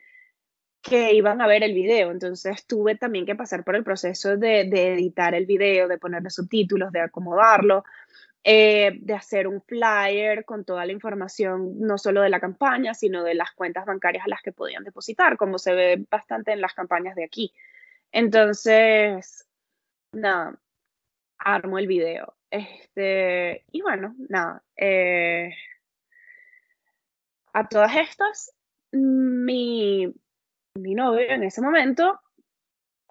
que 0.83 1.13
iban 1.13 1.41
a 1.41 1.47
ver 1.47 1.63
el 1.63 1.73
video. 1.73 2.11
Entonces 2.11 2.67
tuve 2.67 2.95
también 2.95 3.25
que 3.25 3.35
pasar 3.35 3.63
por 3.63 3.75
el 3.75 3.83
proceso 3.83 4.37
de, 4.37 4.65
de 4.65 4.93
editar 4.93 5.33
el 5.33 5.47
video, 5.47 5.87
de 5.87 5.97
ponerle 5.97 6.29
subtítulos, 6.29 6.91
de 6.91 7.01
acomodarlo. 7.01 7.83
Eh, 8.45 8.97
de 8.99 9.13
hacer 9.13 9.47
un 9.47 9.61
flyer 9.61 10.43
con 10.43 10.65
toda 10.65 10.85
la 10.85 10.91
información, 10.91 11.79
no 11.79 11.97
solo 11.97 12.21
de 12.21 12.29
la 12.29 12.41
campaña, 12.41 12.93
sino 12.93 13.23
de 13.23 13.35
las 13.35 13.53
cuentas 13.53 13.85
bancarias 13.85 14.25
a 14.25 14.29
las 14.29 14.41
que 14.41 14.51
podían 14.51 14.83
depositar, 14.83 15.37
como 15.37 15.57
se 15.57 15.73
ve 15.73 16.05
bastante 16.11 16.51
en 16.51 16.59
las 16.59 16.73
campañas 16.73 17.15
de 17.15 17.23
aquí. 17.23 17.53
Entonces, 18.11 19.47
nada, 20.11 20.59
armo 21.37 21.79
el 21.79 21.87
video. 21.87 22.35
Este, 22.53 23.65
y 23.71 23.81
bueno, 23.81 24.13
nada. 24.29 24.61
Eh, 24.77 25.49
a 27.51 27.67
todas 27.67 27.95
estas, 27.95 28.53
mi, 28.91 30.13
mi 30.75 30.93
novio 30.93 31.31
en 31.31 31.41
ese 31.41 31.63
momento, 31.63 32.19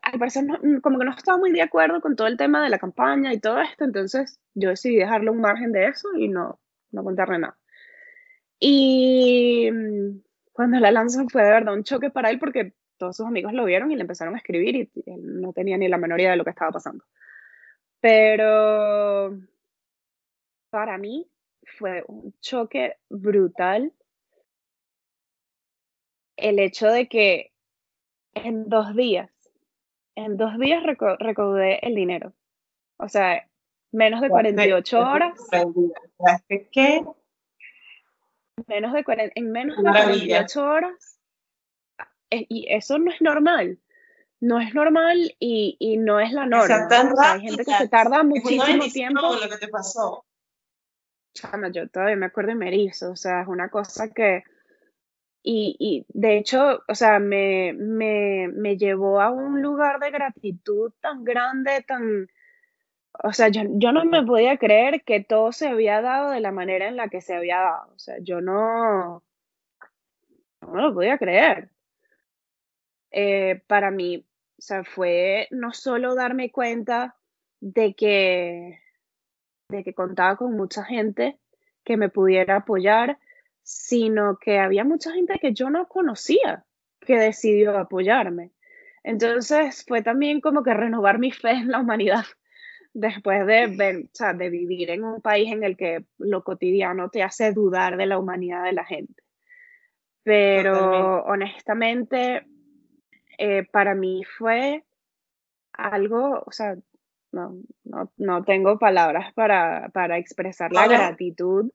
al 0.00 0.20
parecer 0.20 0.44
como 0.80 0.96
que 0.96 1.04
no 1.04 1.10
estaba 1.10 1.38
muy 1.38 1.50
de 1.50 1.60
acuerdo 1.60 2.00
con 2.00 2.14
todo 2.14 2.28
el 2.28 2.36
tema 2.36 2.62
de 2.62 2.70
la 2.70 2.78
campaña 2.78 3.32
y 3.32 3.40
todo 3.40 3.60
esto, 3.60 3.84
entonces 3.84 4.38
yo 4.54 4.68
decidí 4.68 4.94
dejarle 4.94 5.30
un 5.30 5.40
margen 5.40 5.72
de 5.72 5.88
eso 5.88 6.08
y 6.16 6.28
no, 6.28 6.60
no 6.92 7.02
contarle 7.02 7.40
nada. 7.40 7.58
Y 8.60 9.68
mm, 9.72 10.20
cuando 10.52 10.78
la 10.78 10.92
lanzan 10.92 11.28
fue 11.28 11.42
de 11.42 11.50
verdad 11.50 11.74
un 11.74 11.82
choque 11.82 12.10
para 12.10 12.30
él 12.30 12.38
porque 12.38 12.74
todos 12.96 13.16
sus 13.16 13.26
amigos 13.26 13.52
lo 13.54 13.64
vieron 13.64 13.90
y 13.90 13.96
le 13.96 14.02
empezaron 14.02 14.34
a 14.36 14.38
escribir 14.38 14.76
y 14.76 15.10
él 15.10 15.40
no 15.40 15.52
tenía 15.52 15.76
ni 15.78 15.88
la 15.88 15.98
menor 15.98 16.20
idea 16.20 16.30
de 16.30 16.36
lo 16.36 16.44
que 16.44 16.50
estaba 16.50 16.70
pasando. 16.70 17.04
Pero 18.02 19.38
para 20.70 20.98
mí 20.98 21.30
fue 21.78 22.02
un 22.08 22.34
choque 22.40 22.96
brutal 23.08 23.92
el 26.36 26.58
hecho 26.58 26.88
de 26.88 27.08
que 27.08 27.52
en 28.34 28.68
dos 28.68 28.96
días, 28.96 29.30
en 30.16 30.36
dos 30.36 30.58
días 30.58 30.82
recaudé 30.82 31.78
el 31.86 31.94
dinero. 31.94 32.32
O 32.96 33.08
sea, 33.08 33.48
menos 33.92 34.20
de 34.20 34.30
48 34.30 34.98
horas. 34.98 35.38
¿Qué? 36.72 37.04
Menos 38.66 38.92
de 38.94 39.30
en 39.36 39.52
menos 39.52 39.76
de 39.76 39.82
48 39.84 40.64
horas. 40.64 41.20
Eh, 42.30 42.46
y 42.48 42.66
eso 42.68 42.98
no 42.98 43.12
es 43.12 43.22
normal. 43.22 43.78
No 44.42 44.58
es 44.58 44.74
normal 44.74 45.36
y, 45.38 45.76
y 45.78 45.98
no 45.98 46.18
es 46.18 46.32
la 46.32 46.46
norma. 46.46 46.88
hay 47.32 47.42
gente 47.42 47.64
que 47.64 47.74
se 47.74 47.88
tarda 47.88 48.24
muchísimo 48.24 48.88
tiempo. 48.92 49.36
lo 49.40 49.48
que 49.48 49.56
te 49.56 49.68
pasó. 49.68 50.24
Chama, 51.32 51.70
yo 51.70 51.88
todavía 51.88 52.16
me 52.16 52.26
acuerdo 52.26 52.48
de 52.48 52.56
Merizo, 52.56 53.12
o 53.12 53.16
sea, 53.16 53.42
es 53.42 53.46
una 53.46 53.68
cosa 53.68 54.08
que... 54.12 54.42
Y, 55.44 55.76
y 55.78 56.06
de 56.08 56.38
hecho, 56.38 56.82
o 56.88 56.94
sea, 56.96 57.20
me, 57.20 57.72
me, 57.72 58.48
me 58.52 58.76
llevó 58.76 59.20
a 59.20 59.30
un 59.30 59.62
lugar 59.62 60.00
de 60.00 60.10
gratitud 60.10 60.92
tan 61.00 61.22
grande, 61.22 61.84
tan, 61.86 62.28
o 63.22 63.32
sea, 63.32 63.48
yo, 63.48 63.62
yo, 63.74 63.92
no 63.92 64.04
me 64.04 64.24
podía 64.24 64.56
creer 64.56 65.04
que 65.04 65.22
todo 65.22 65.52
se 65.52 65.68
había 65.68 66.00
dado 66.00 66.30
de 66.30 66.40
la 66.40 66.50
manera 66.50 66.88
en 66.88 66.96
la 66.96 67.08
que 67.08 67.20
se 67.20 67.34
había 67.36 67.60
dado. 67.60 67.92
O 67.94 67.98
sea, 68.00 68.16
yo 68.20 68.40
no, 68.40 69.22
no 70.62 70.68
me 70.68 70.82
lo 70.82 70.92
podía 70.92 71.16
creer. 71.16 71.70
Eh, 73.12 73.62
para 73.68 73.92
mí, 73.92 74.26
o 74.62 74.64
sea, 74.64 74.84
fue 74.84 75.48
no 75.50 75.72
solo 75.72 76.14
darme 76.14 76.52
cuenta 76.52 77.16
de 77.58 77.94
que, 77.94 78.78
de 79.68 79.82
que 79.82 79.92
contaba 79.92 80.36
con 80.36 80.56
mucha 80.56 80.84
gente 80.84 81.40
que 81.82 81.96
me 81.96 82.10
pudiera 82.10 82.58
apoyar, 82.58 83.18
sino 83.64 84.38
que 84.38 84.60
había 84.60 84.84
mucha 84.84 85.10
gente 85.10 85.40
que 85.40 85.52
yo 85.52 85.68
no 85.68 85.88
conocía 85.88 86.64
que 87.00 87.16
decidió 87.16 87.76
apoyarme. 87.76 88.52
Entonces 89.02 89.84
fue 89.84 90.00
también 90.00 90.40
como 90.40 90.62
que 90.62 90.74
renovar 90.74 91.18
mi 91.18 91.32
fe 91.32 91.50
en 91.50 91.72
la 91.72 91.80
humanidad 91.80 92.24
después 92.94 93.44
de, 93.44 93.66
ver, 93.66 94.10
de 94.36 94.48
vivir 94.48 94.90
en 94.90 95.02
un 95.02 95.20
país 95.20 95.50
en 95.50 95.64
el 95.64 95.76
que 95.76 96.04
lo 96.18 96.44
cotidiano 96.44 97.08
te 97.08 97.24
hace 97.24 97.52
dudar 97.52 97.96
de 97.96 98.06
la 98.06 98.16
humanidad 98.16 98.62
de 98.62 98.74
la 98.74 98.84
gente. 98.84 99.24
Pero 100.22 101.24
honestamente, 101.24 102.46
eh, 103.44 103.64
para 103.64 103.96
mí 103.96 104.22
fue 104.38 104.84
algo, 105.72 106.44
o 106.46 106.52
sea, 106.52 106.76
no, 107.32 107.56
no, 107.82 108.12
no 108.16 108.44
tengo 108.44 108.78
palabras 108.78 109.34
para, 109.34 109.88
para 109.88 110.16
expresar 110.16 110.70
la 110.72 110.86
gratitud. 110.86 111.72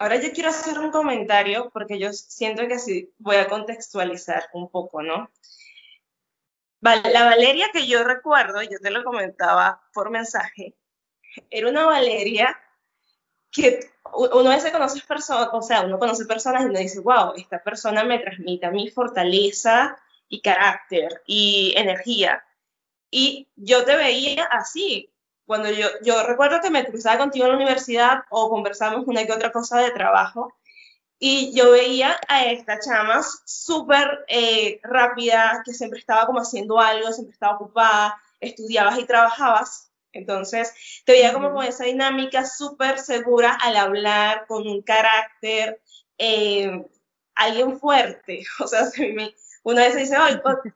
Ahora 0.00 0.16
yo 0.16 0.32
quiero 0.32 0.48
hacer 0.48 0.78
un 0.78 0.90
comentario 0.90 1.68
porque 1.70 1.98
yo 1.98 2.14
siento 2.14 2.66
que 2.66 2.78
sí 2.78 3.12
voy 3.18 3.36
a 3.36 3.46
contextualizar 3.46 4.44
un 4.54 4.70
poco, 4.70 5.02
¿no? 5.02 5.30
La 6.80 7.24
Valeria 7.24 7.68
que 7.74 7.86
yo 7.86 8.04
recuerdo, 8.04 8.62
yo 8.62 8.78
te 8.80 8.90
lo 8.90 9.04
comentaba 9.04 9.82
por 9.92 10.10
mensaje, 10.10 10.74
era 11.50 11.68
una 11.68 11.84
Valeria 11.84 12.58
que 13.52 13.92
uno 14.14 14.50
a 14.50 14.54
veces 14.56 14.72
conoce 14.72 15.00
personas, 15.06 15.48
o 15.52 15.62
sea, 15.62 15.82
uno 15.82 15.98
conoce 15.98 16.24
personas 16.24 16.62
y 16.62 16.66
uno 16.66 16.78
dice, 16.78 17.00
wow, 17.00 17.34
esta 17.36 17.62
persona 17.62 18.04
me 18.04 18.18
transmite 18.18 18.66
a 18.66 18.70
mí 18.70 18.90
fortaleza 18.90 19.96
y 20.28 20.40
carácter 20.40 21.22
y 21.26 21.74
energía. 21.76 22.42
Y 23.10 23.48
yo 23.54 23.84
te 23.84 23.96
veía 23.96 24.44
así. 24.44 25.10
Cuando 25.46 25.70
yo, 25.70 25.86
yo 26.02 26.22
recuerdo 26.26 26.60
que 26.60 26.70
me 26.70 26.84
cruzaba 26.86 27.18
contigo 27.18 27.44
en 27.44 27.52
la 27.52 27.56
universidad 27.56 28.24
o 28.30 28.48
conversamos 28.48 29.06
una 29.06 29.26
que 29.26 29.32
otra 29.32 29.52
cosa 29.52 29.78
de 29.80 29.90
trabajo 29.90 30.54
y 31.24 31.54
yo 31.54 31.70
veía 31.70 32.18
a 32.26 32.46
esta 32.46 32.80
chama 32.80 33.22
súper 33.46 34.24
eh, 34.26 34.80
rápida, 34.82 35.62
que 35.64 35.72
siempre 35.72 36.00
estaba 36.00 36.26
como 36.26 36.40
haciendo 36.40 36.80
algo, 36.80 37.12
siempre 37.12 37.32
estaba 37.32 37.54
ocupada, 37.54 38.20
estudiabas 38.40 38.98
y 38.98 39.04
trabajabas. 39.04 39.91
Entonces, 40.12 41.02
te 41.04 41.12
veía 41.12 41.32
como 41.32 41.52
con 41.52 41.64
esa 41.64 41.84
dinámica 41.84 42.44
súper 42.46 42.98
segura 42.98 43.54
al 43.60 43.76
hablar, 43.76 44.46
con 44.46 44.66
un 44.66 44.82
carácter, 44.82 45.80
eh, 46.18 46.84
alguien 47.34 47.78
fuerte. 47.78 48.44
O 48.60 48.66
sea, 48.66 48.90
una 49.64 49.82
vez 49.82 49.96
dice, 49.96 50.16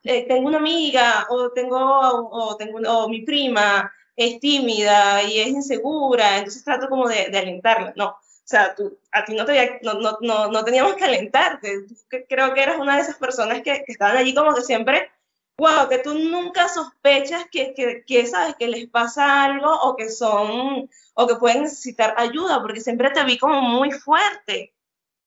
eh, 0.05 0.27
tengo 0.29 0.49
una 0.49 0.59
amiga, 0.59 1.27
o 1.31 1.51
tengo, 1.53 1.79
o, 1.79 2.57
tengo 2.57 2.79
o 2.79 3.09
mi 3.09 3.23
prima 3.23 3.93
es 4.17 4.41
tímida 4.41 5.23
y 5.25 5.41
es 5.41 5.49
insegura, 5.49 6.39
entonces 6.39 6.65
trato 6.65 6.89
como 6.89 7.09
de, 7.09 7.29
de 7.31 7.39
alentarla. 7.39 7.93
No, 7.97 8.17
o 8.47 8.49
sea, 8.49 8.75
tú, 8.77 8.97
a 9.11 9.25
ti 9.25 9.35
no, 9.35 9.45
te, 9.45 9.81
no, 9.83 9.95
no, 9.95 10.19
no, 10.21 10.51
no 10.53 10.65
teníamos 10.65 10.95
que 10.95 11.05
alentarte. 11.05 11.87
Creo 12.29 12.55
que 12.55 12.63
eras 12.63 12.79
una 12.79 12.95
de 12.95 13.03
esas 13.03 13.17
personas 13.17 13.61
que, 13.63 13.83
que, 13.85 13.93
estaban 13.93 14.17
allí 14.17 14.35
como 14.35 14.55
que 14.55 14.63
siempre, 14.63 15.11
wow, 15.59 15.89
que 15.89 15.99
tú 15.99 16.15
nunca 16.15 16.69
sospechas 16.69 17.47
que, 17.51 17.75
que, 17.75 18.05
que, 18.07 18.27
sabes, 18.27 18.57
que 18.57 18.69
les 18.69 18.89
pasa 18.89 19.45
algo 19.45 19.71
o 19.73 19.97
que 19.97 20.09
son, 20.11 20.91
o 21.15 21.27
que 21.27 21.37
pueden 21.37 21.63
necesitar 21.63 22.15
ayuda, 22.19 22.61
porque 22.63 22.81
siempre 22.81 23.11
te 23.11 23.25
vi 23.25 23.39
como 23.39 23.61
muy 23.61 23.91
fuerte. 23.93 24.75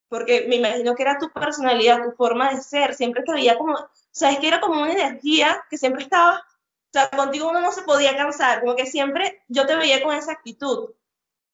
Porque 0.07 0.45
me 0.47 0.55
imagino 0.55 0.95
que 0.95 1.03
era 1.03 1.19
tu 1.19 1.32
personalidad, 1.32 2.03
tu 2.03 2.11
forma 2.13 2.51
de 2.51 2.61
ser, 2.61 2.95
siempre 2.95 3.23
te 3.23 3.34
veía 3.34 3.57
como, 3.57 3.73
o 3.73 3.89
sea, 4.11 4.32
es 4.32 4.39
que 4.39 4.47
era 4.47 4.59
como 4.59 4.82
una 4.82 4.91
energía 4.91 5.63
que 5.69 5.77
siempre 5.77 6.03
estaba, 6.03 6.39
o 6.39 6.91
sea, 6.91 7.09
contigo 7.11 7.49
uno 7.49 7.61
no 7.61 7.71
se 7.71 7.84
podía 7.84 8.17
cansar, 8.17 8.61
como 8.61 8.75
que 8.75 8.88
siempre 8.88 9.43
yo 9.47 9.67
te 9.67 9.75
veía 9.75 10.01
con 10.01 10.15
esa 10.15 10.32
actitud 10.32 10.89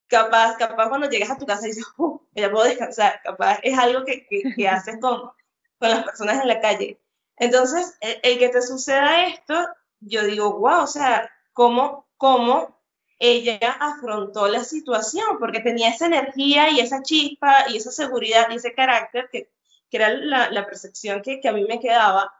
capaz, 0.07 0.57
capaz 0.57 0.89
cuando 0.89 1.09
llegas 1.09 1.31
a 1.31 1.37
tu 1.37 1.45
casa 1.45 1.67
dices, 1.67 1.85
uh, 1.97 2.19
ya 2.33 2.51
puedo 2.51 2.65
descansar, 2.65 3.21
capaz 3.23 3.59
es 3.63 3.77
algo 3.77 4.05
que, 4.05 4.25
que, 4.27 4.67
haces 4.67 4.97
con, 4.99 5.31
con, 5.79 5.89
las 5.89 6.03
personas 6.03 6.41
en 6.41 6.47
la 6.47 6.61
calle. 6.61 6.99
Entonces, 7.37 7.97
el, 8.01 8.39
que 8.39 8.49
te 8.49 8.61
suceda 8.61 9.27
esto, 9.27 9.67
yo 9.99 10.23
digo, 10.23 10.57
wow, 10.59 10.83
o 10.83 10.87
sea, 10.87 11.29
¿cómo, 11.53 12.07
cómo 12.17 12.79
ella 13.19 13.59
afrontó 13.79 14.47
la 14.47 14.63
situación? 14.63 15.37
Porque 15.39 15.59
tenía 15.59 15.89
esa 15.89 16.05
energía 16.05 16.69
y 16.69 16.79
esa 16.79 17.01
chispa 17.01 17.69
y 17.69 17.77
esa 17.77 17.91
seguridad 17.91 18.49
y 18.49 18.55
ese 18.55 18.73
carácter 18.73 19.29
que, 19.31 19.49
que 19.89 19.97
era 19.97 20.09
la, 20.09 20.65
percepción 20.65 21.21
que, 21.21 21.39
que, 21.39 21.47
a 21.49 21.53
mí 21.53 21.65
me 21.65 21.79
quedaba. 21.79 22.33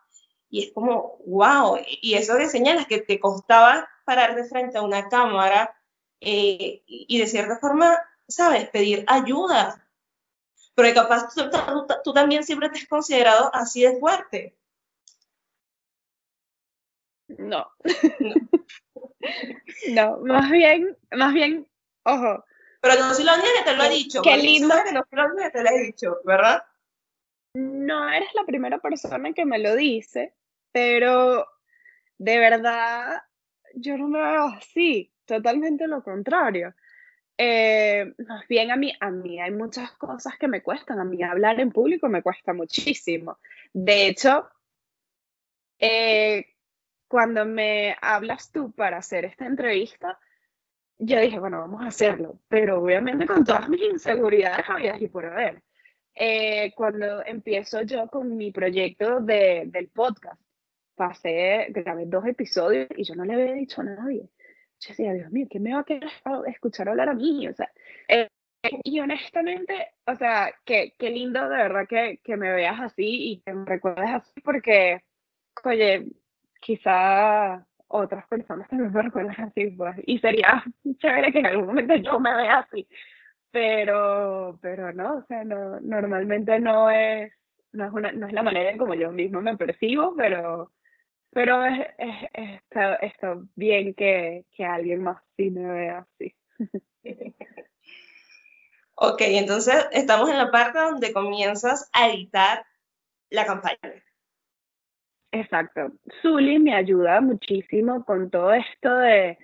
Y 0.50 0.66
es 0.66 0.74
como, 0.74 1.18
wow, 1.26 1.80
y 2.02 2.14
eso 2.14 2.38
que 2.38 2.48
señalas, 2.48 2.88
que 2.88 3.02
te 3.02 3.20
costaba 3.20 3.90
parar 4.06 4.36
de 4.36 4.46
frente 4.46 4.78
a 4.78 4.84
una 4.84 5.10
cámara, 5.10 5.76
eh, 6.22 6.84
y 6.88 7.20
de 7.20 7.28
cierta 7.28 7.58
forma, 7.60 7.98
¿sabes? 8.28 8.70
Pedir 8.70 9.04
ayuda. 9.08 9.86
Porque 10.74 10.94
capaz 10.94 11.30
tú, 12.04 12.14
también 12.14 12.44
siempre 12.44 12.70
te 12.70 12.80
has 12.80 12.88
considerado 12.88 13.50
así 13.54 13.82
de 13.84 13.98
fuerte. 14.00 14.58
No. 17.28 17.68
No, 19.90 20.20
más 20.20 20.52
bien, 20.52 20.96
más 21.12 21.34
bien, 21.34 21.68
ojo. 22.04 22.46
Pero 22.82 22.96
no 23.00 23.14
soy 23.14 23.24
la 23.26 23.34
única 23.34 23.50
que 23.58 23.72
te 23.72 23.76
lo 23.76 23.84
ha 23.84 23.90
dicho. 23.90 24.22
Qué 24.22 24.38
lindo. 24.38 24.76
Que 24.86 24.92
no 24.94 25.04
soy 25.10 25.18
la 25.18 25.26
única 25.26 25.44
que 25.46 25.58
te 25.58 25.64
lo 25.64 25.70
he 25.70 25.82
dicho, 25.82 26.18
¿verdad? 26.24 26.64
No 27.56 28.10
eres 28.10 28.30
la 28.36 28.44
primera 28.44 28.80
persona 28.80 29.34
que 29.34 29.46
me 29.46 29.60
lo 29.60 29.76
dice, 29.76 30.34
pero 30.72 31.48
de 32.18 32.38
verdad 32.38 33.24
yo 33.74 33.98
no 33.98 34.08
me 34.08 34.20
veo 34.20 34.48
así 34.48 35.12
totalmente 35.26 35.88
lo 35.88 36.04
contrario. 36.04 36.76
Eh, 37.38 38.14
más 38.28 38.48
bien 38.48 38.72
a 38.72 38.76
mí, 38.76 38.94
a 39.00 39.10
mí 39.10 39.42
hay 39.42 39.52
muchas 39.52 39.92
cosas 39.94 40.38
que 40.38 40.48
me 40.48 40.62
cuestan, 40.62 41.00
a 41.00 41.04
mí 41.04 41.22
hablar 41.24 41.60
en 41.60 41.72
público 41.72 42.08
me 42.08 42.22
cuesta 42.22 42.54
muchísimo. 42.54 43.40
De 43.74 44.08
hecho, 44.08 44.48
eh, 45.80 46.55
cuando 47.08 47.46
me 47.46 47.96
hablas 48.02 48.52
tú 48.52 48.72
para 48.72 48.98
hacer 48.98 49.26
esta 49.26 49.46
entrevista, 49.46 50.20
yo 50.98 51.20
dije, 51.20 51.40
bueno, 51.40 51.60
vamos 51.60 51.82
a 51.82 51.88
hacerlo, 51.88 52.40
pero 52.48 52.82
obviamente 52.82 53.28
con 53.28 53.44
todas 53.44 53.70
mis 53.70 53.82
inseguridades 53.82 54.66
había 54.70 54.98
y 54.98 55.08
por 55.08 55.26
haber. 55.26 55.62
Eh, 56.16 56.72
cuando 56.76 57.26
empiezo 57.26 57.82
yo 57.82 58.08
con 58.08 58.38
mi 58.38 58.52
proyecto 58.52 59.20
de, 59.20 59.64
del 59.68 59.90
podcast, 59.90 60.42
pasé, 60.96 61.68
grabé 61.70 62.06
dos 62.06 62.26
episodios 62.26 62.88
y 62.96 63.04
yo 63.04 63.16
no 63.16 63.26
le 63.26 63.34
había 63.34 63.54
dicho 63.54 63.82
a 63.82 63.86
nadie. 63.86 64.30
Yo 64.80 64.90
decía, 64.90 65.14
Dios 65.14 65.32
mío, 65.32 65.48
¿quién 65.50 65.64
me 65.64 65.74
va 65.74 65.82
a 65.82 65.84
querer 65.84 66.10
escuchar 66.48 66.88
hablar 66.90 67.10
a 67.10 67.14
mí? 67.14 67.48
O 67.48 67.54
sea, 67.54 67.70
eh, 68.08 68.30
y 68.84 69.00
honestamente, 69.00 69.94
o 70.06 70.16
sea, 70.16 70.54
qué, 70.64 70.94
qué 70.98 71.10
lindo 71.10 71.42
de 71.50 71.58
verdad 71.58 71.88
que, 71.88 72.20
que, 72.24 72.38
me 72.38 72.52
veas 72.52 72.80
así 72.80 73.32
y 73.32 73.42
que 73.42 73.54
me 73.54 73.66
recuerdes 73.66 74.10
así 74.10 74.42
porque, 74.42 75.04
oye, 75.64 76.06
quizá 76.66 77.64
otras 77.88 78.28
personas 78.28 78.68
también 78.68 78.92
me 78.92 79.02
recuerdan 79.04 79.40
así, 79.40 79.68
pues, 79.68 79.96
y 80.08 80.18
sería 80.18 80.64
chévere 80.98 81.32
que 81.32 81.40
en 81.40 81.46
algún 81.46 81.68
momento 81.68 81.96
yo 81.96 82.20
me 82.20 82.36
vea 82.36 82.60
así, 82.60 82.88
pero, 83.52 84.58
pero 84.62 84.92
no, 84.92 85.18
o 85.18 85.26
sea, 85.28 85.44
no, 85.44 85.80
normalmente 85.82 86.60
no 86.60 86.90
es, 86.90 87.32
no 87.72 87.86
es, 87.86 87.94
una, 87.94 88.12
no 88.12 88.28
es 88.28 88.34
la 88.34 88.42
manera 88.42 88.72
en 88.72 88.80
como 88.80 88.96
yo 88.96 89.12
mismo 89.12 89.42
me 89.42 89.56
percibo, 89.56 90.16
pero, 90.16 90.72
pero 91.30 91.64
es, 91.66 91.86
es, 92.00 92.30
está, 92.34 92.96
está 92.96 93.38
bien 93.56 93.94
que, 93.94 94.46
que 94.52 94.66
alguien 94.66 95.04
más 95.04 95.22
sí 95.38 95.52
me 95.52 95.72
vea 95.72 96.00
así. 96.00 96.36
Ok, 98.98 99.20
entonces 99.20 99.76
estamos 99.92 100.30
en 100.30 100.38
la 100.38 100.52
parte 100.52 100.80
donde 100.80 101.12
comienzas 101.12 101.90
a 101.92 102.08
editar 102.08 102.66
la 103.30 103.46
campaña. 103.46 103.78
Exacto. 105.36 105.92
Zully 106.22 106.60
me 106.60 106.74
ayuda 106.74 107.20
muchísimo 107.20 108.06
con 108.06 108.30
todo 108.30 108.54
esto 108.54 108.96
de, 108.96 109.38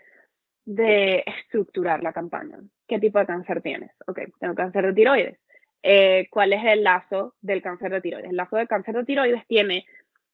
de 0.64 1.22
estructurar 1.26 2.02
la 2.02 2.14
campaña. 2.14 2.60
¿Qué 2.88 2.98
tipo 2.98 3.20
de 3.20 3.26
cáncer 3.26 3.62
tienes? 3.62 3.92
Ok, 4.08 4.20
tengo 4.40 4.56
cáncer 4.56 4.86
de 4.86 4.94
tiroides. 4.94 5.40
Eh, 5.84 6.28
¿Cuál 6.30 6.54
es 6.54 6.64
el 6.64 6.84
lazo 6.84 7.36
del 7.42 7.62
cáncer 7.62 7.92
de 7.92 8.00
tiroides? 8.00 8.30
El 8.30 8.38
lazo 8.38 8.56
del 8.56 8.70
cáncer 8.70 8.96
de 8.96 9.04
tiroides 9.04 9.46
tiene 9.48 9.86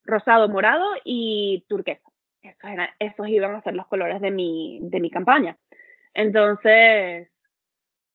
rosado, 0.03 0.47
morado 0.47 0.85
y 1.03 1.65
turquesa. 1.67 2.07
Esos, 2.99 3.27
iban 3.27 3.55
a 3.55 3.63
ser 3.63 3.73
los 3.73 3.87
colores 3.87 4.21
de 4.21 4.29
mi, 4.29 4.79
de 4.83 4.99
mi 4.99 5.09
campaña. 5.09 5.57
Entonces, 6.13 7.29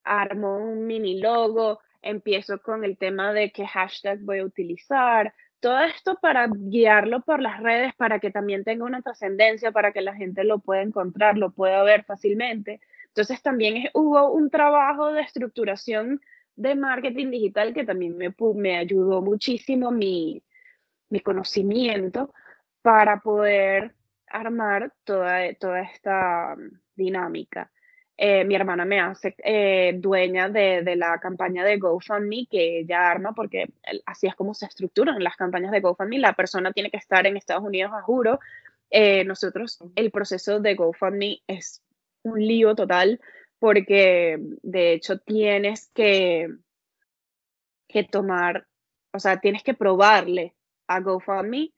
armo 0.04 0.58
un 0.58 0.86
mini 0.86 1.20
logo, 1.20 1.80
empiezo 2.02 2.62
con 2.62 2.84
el 2.84 2.96
tema 2.98 3.32
de 3.32 3.50
qué 3.50 3.66
hashtag 3.66 4.20
voy 4.20 4.38
a 4.38 4.44
utilizar, 4.44 5.34
todo 5.62 5.78
esto 5.84 6.18
para 6.20 6.48
guiarlo 6.52 7.22
por 7.22 7.40
las 7.40 7.62
redes, 7.62 7.94
para 7.94 8.18
que 8.18 8.32
también 8.32 8.64
tenga 8.64 8.84
una 8.84 9.00
trascendencia, 9.00 9.70
para 9.70 9.92
que 9.92 10.02
la 10.02 10.14
gente 10.14 10.42
lo 10.44 10.58
pueda 10.58 10.82
encontrar, 10.82 11.38
lo 11.38 11.52
pueda 11.52 11.84
ver 11.84 12.04
fácilmente. 12.04 12.80
Entonces 13.06 13.40
también 13.42 13.88
hubo 13.94 14.32
un 14.32 14.50
trabajo 14.50 15.12
de 15.12 15.22
estructuración 15.22 16.20
de 16.56 16.74
marketing 16.74 17.30
digital 17.30 17.72
que 17.74 17.84
también 17.84 18.18
me, 18.18 18.34
me 18.56 18.76
ayudó 18.76 19.22
muchísimo 19.22 19.92
mi, 19.92 20.42
mi 21.08 21.20
conocimiento 21.20 22.34
para 22.82 23.20
poder 23.20 23.94
armar 24.26 24.92
toda, 25.04 25.54
toda 25.54 25.80
esta 25.82 26.56
dinámica. 26.96 27.71
Eh, 28.24 28.44
mi 28.44 28.54
hermana 28.54 28.84
me 28.84 29.00
hace 29.00 29.34
eh, 29.38 29.94
dueña 29.96 30.48
de, 30.48 30.82
de, 30.84 30.94
la 30.94 31.18
campaña 31.18 31.64
de 31.64 31.76
GoFundMe 31.76 32.46
que 32.48 32.78
ella 32.78 33.10
arma, 33.10 33.32
porque 33.32 33.66
así 34.06 34.28
es 34.28 34.36
como 34.36 34.54
se 34.54 34.66
estructuran 34.66 35.24
las 35.24 35.34
campañas 35.34 35.72
de 35.72 35.80
GoFundMe. 35.80 36.20
La 36.20 36.34
persona 36.34 36.72
tiene 36.72 36.88
que 36.88 36.98
estar 36.98 37.26
en 37.26 37.36
Estados 37.36 37.64
Unidos 37.64 37.90
a 37.92 38.02
juro. 38.02 38.38
Eh, 38.90 39.24
nosotros, 39.24 39.80
el 39.96 40.12
proceso 40.12 40.60
de 40.60 40.76
GoFundMe 40.76 41.42
es 41.48 41.82
un 42.22 42.38
lío 42.38 42.76
total, 42.76 43.20
porque 43.58 44.38
de 44.62 44.92
hecho 44.92 45.18
tienes 45.18 45.90
que, 45.92 46.48
que 47.88 48.04
tomar, 48.04 48.68
o 49.12 49.18
sea, 49.18 49.40
tienes 49.40 49.64
que 49.64 49.74
probarle 49.74 50.54
a 50.86 51.00
GoFundMe 51.00 51.72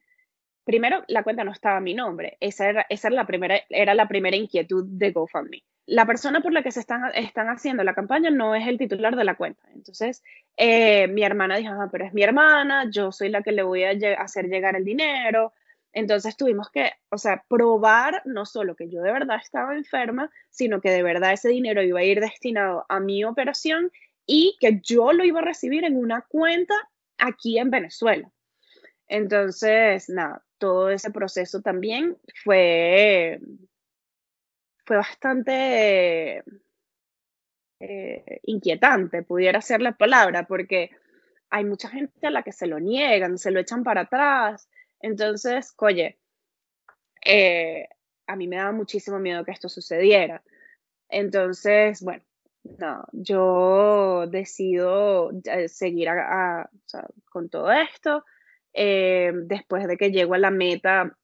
primero 0.63 1.05
la 1.09 1.23
cuenta 1.23 1.43
no 1.43 1.53
estaba 1.53 1.79
a 1.79 1.81
mi 1.81 1.95
nombre. 1.95 2.37
Esa 2.41 2.69
era, 2.69 2.87
esa 2.91 3.09
era, 3.09 3.17
la, 3.17 3.27
primera, 3.27 3.63
era 3.71 3.95
la 3.95 4.09
primera 4.09 4.37
inquietud 4.37 4.85
de 4.87 5.11
GoFundMe 5.11 5.65
la 5.87 6.07
persona 6.07 6.41
por 6.41 6.53
la 6.53 6.63
que 6.63 6.73
se 6.73 6.81
están, 6.81 7.11
están 7.15 7.49
haciendo 7.49 7.85
la 7.85 7.95
campaña 7.95 8.31
no 8.31 8.55
es 8.55 8.67
el 8.67 8.79
titular 8.79 9.17
de 9.17 9.25
la 9.25 9.37
cuenta. 9.37 9.63
Entonces, 9.75 10.23
eh, 10.57 11.09
mi 11.09 11.23
hermana 11.23 11.57
dijo, 11.57 11.73
ah, 11.75 11.89
pero 11.93 12.07
es 12.07 12.15
mi 12.15 12.23
hermana, 12.23 12.91
yo 12.91 13.13
soy 13.13 13.29
la 13.29 13.43
que 13.43 13.53
le 13.53 13.63
voy 13.63 13.85
a 13.85 13.93
hacer 14.19 14.47
llegar 14.47 14.77
el 14.77 14.85
dinero. 14.85 15.53
Entonces 15.93 16.37
tuvimos 16.37 16.71
que, 16.71 16.91
o 17.11 17.19
sea, 17.19 17.45
probar 17.49 18.23
no 18.25 18.47
solo 18.47 18.75
que 18.75 18.89
yo 18.89 19.03
de 19.03 19.13
verdad 19.13 19.39
estaba 19.43 19.77
enferma, 19.77 20.31
sino 20.51 20.81
que 20.81 20.91
de 20.91 21.03
verdad 21.03 21.33
ese 21.33 21.51
dinero 21.51 21.83
iba 21.83 22.01
a 22.01 22.05
ir 22.05 22.21
destinado 22.21 22.85
a 22.89 22.99
mi 22.99 23.25
operación 23.25 23.93
y 24.27 24.57
que 24.61 24.81
yo 24.83 25.13
lo 25.13 25.25
iba 25.25 25.41
a 25.41 25.45
recibir 25.45 25.85
en 25.85 25.97
una 25.97 26.23
cuenta 26.23 26.75
aquí 27.19 27.59
en 27.59 27.71
Venezuela. 27.71 28.31
Entonces, 29.07 30.09
nada, 30.09 30.43
todo 30.59 30.91
ese 30.91 31.11
proceso 31.11 31.61
también 31.61 32.17
fue 32.43 33.39
fue 34.85 34.97
bastante 34.97 36.45
eh, 37.81 38.41
inquietante, 38.45 39.23
pudiera 39.23 39.61
ser 39.61 39.83
la 39.83 39.93
palabra, 39.93 40.47
porque 40.47 40.91
hay 41.51 41.65
mucha 41.65 41.89
gente 41.89 42.27
a 42.27 42.31
la 42.31 42.43
que 42.43 42.53
se 42.53 42.67
lo 42.67 42.79
niegan, 42.81 43.39
se 43.39 43.51
lo 43.51 43.61
echan 43.61 43.85
para 43.85 44.03
atrás. 44.03 44.69
Entonces, 45.01 45.75
oye, 45.79 46.19
eh, 47.25 47.89
a 48.27 48.37
mí 48.37 48.49
me 48.49 48.57
daba 48.57 48.73
muchísimo 48.73 49.19
miedo 49.19 49.45
que 49.45 49.53
esto 49.53 49.69
sucediera. 49.69 50.43
Entonces, 51.09 52.03
bueno, 52.03 52.25
no, 52.79 53.05
yo 53.13 54.27
decido 54.29 55.31
eh, 55.45 55.69
seguir 55.69 56.09
con 57.31 57.49
todo 57.49 57.71
esto. 57.73 58.25
después 58.73 59.87
de 59.87 59.97
que 59.97 60.11
llego 60.11 60.35
a 60.35 60.39
la 60.39 60.51
meta, 60.51 61.17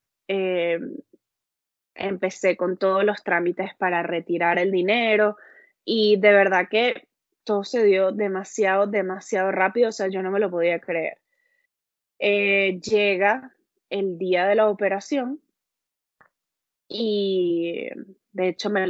empecé 2.01 2.57
con 2.57 2.77
todos 2.77 3.05
los 3.05 3.23
trámites 3.23 3.75
para 3.77 4.03
retirar 4.03 4.59
el 4.59 4.71
dinero 4.73 5.37
y 5.85 6.19
de 6.19 6.33
verdad 6.33 6.69
que 6.69 7.07
todo 7.45 7.63
se 7.63 7.85
dio 7.85 8.11
demasiado, 8.11 8.87
demasiado 8.87 9.53
rápido, 9.53 9.91
o 9.91 9.93
sea, 9.93 10.09
yo 10.09 10.23
no 10.23 10.31
me 10.31 10.41
lo 10.41 10.51
podía 10.51 10.81
creer. 10.81 11.19
Eh, 12.19 12.81
llega 12.81 13.53
el 13.89 14.19
día 14.19 14.47
de 14.47 14.55
la 14.55 14.69
operación 14.69 15.41
y 16.89 17.89
de 18.33 18.49
hecho 18.49 18.71
me, 18.71 18.87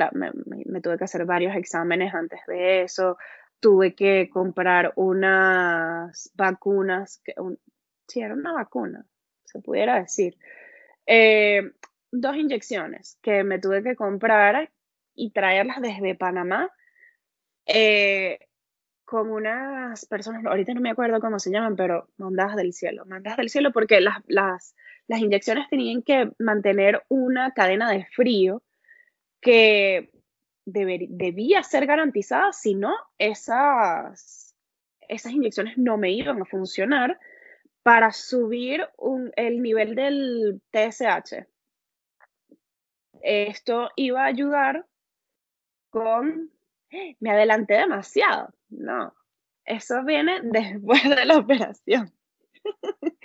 tuve 0.81 0.99
que 0.99 1.05
hacer 1.05 1.25
varios 1.25 1.57
exámenes 1.57 2.15
antes 2.15 2.41
de 2.47 2.83
eso, 2.83 3.19
tuve 3.61 3.95
que 3.95 4.31
comprar 4.33 4.93
unas 4.97 6.31
vacunas, 6.35 7.21
que, 7.25 7.35
sí, 8.07 8.21
era 8.21 8.35
una 8.35 8.53
vacuna, 8.53 9.05
se 9.45 9.61
pudiera 9.61 10.01
decir. 10.01 10.37
Eh, 11.07 11.73
dos 12.11 12.37
inyecciones 12.37 13.19
que 13.23 13.45
me 13.45 13.59
tuve 13.59 13.83
que 13.83 13.97
comprar 13.97 14.71
y 15.15 15.31
traerlas 15.31 15.81
desde 15.81 16.15
Panamá 16.15 16.71
eh, 17.67 18.39
con 19.05 19.31
unas 19.31 20.07
personas, 20.07 20.45
ahorita 20.45 20.73
no 20.73 20.81
me 20.81 20.91
acuerdo 20.91 21.21
cómo 21.21 21.39
se 21.39 21.51
llaman, 21.51 21.77
pero 21.77 22.09
mandadas 22.17 22.57
del 22.57 22.73
cielo, 22.73 23.05
mandadas 23.07 23.39
del 23.39 23.51
cielo 23.51 23.73
porque 23.73 24.01
las, 24.01 24.19
las, 24.29 24.75
las 25.09 25.21
inyecciones 25.21 25.69
tenían 25.69 26.03
que 26.03 26.31
mantener 26.39 27.03
una 27.09 27.53
cadena 27.53 27.91
de 27.91 28.07
frío 28.07 28.63
que 29.41 30.11
debía 30.65 31.63
ser 31.63 31.87
garantizada, 31.87 32.53
si 32.53 32.75
no, 32.75 32.95
esas, 33.19 34.55
esas 35.09 35.33
inyecciones 35.33 35.77
no 35.77 35.97
me 35.97 36.13
iban 36.13 36.41
a 36.41 36.45
funcionar 36.45 37.19
para 37.83 38.13
subir 38.13 38.87
el 39.37 39.63
nivel 39.63 39.95
del 39.95 40.61
TSH, 40.71 41.47
esto 43.23 43.91
iba 43.97 44.23
a 44.23 44.27
ayudar 44.27 44.87
con... 45.91 46.51
Me 47.21 47.31
adelanté 47.31 47.75
demasiado. 47.75 48.53
No, 48.69 49.15
eso 49.65 50.05
viene 50.05 50.41
después 50.43 51.03
de 51.09 51.25
la 51.25 51.39
operación. 51.39 52.13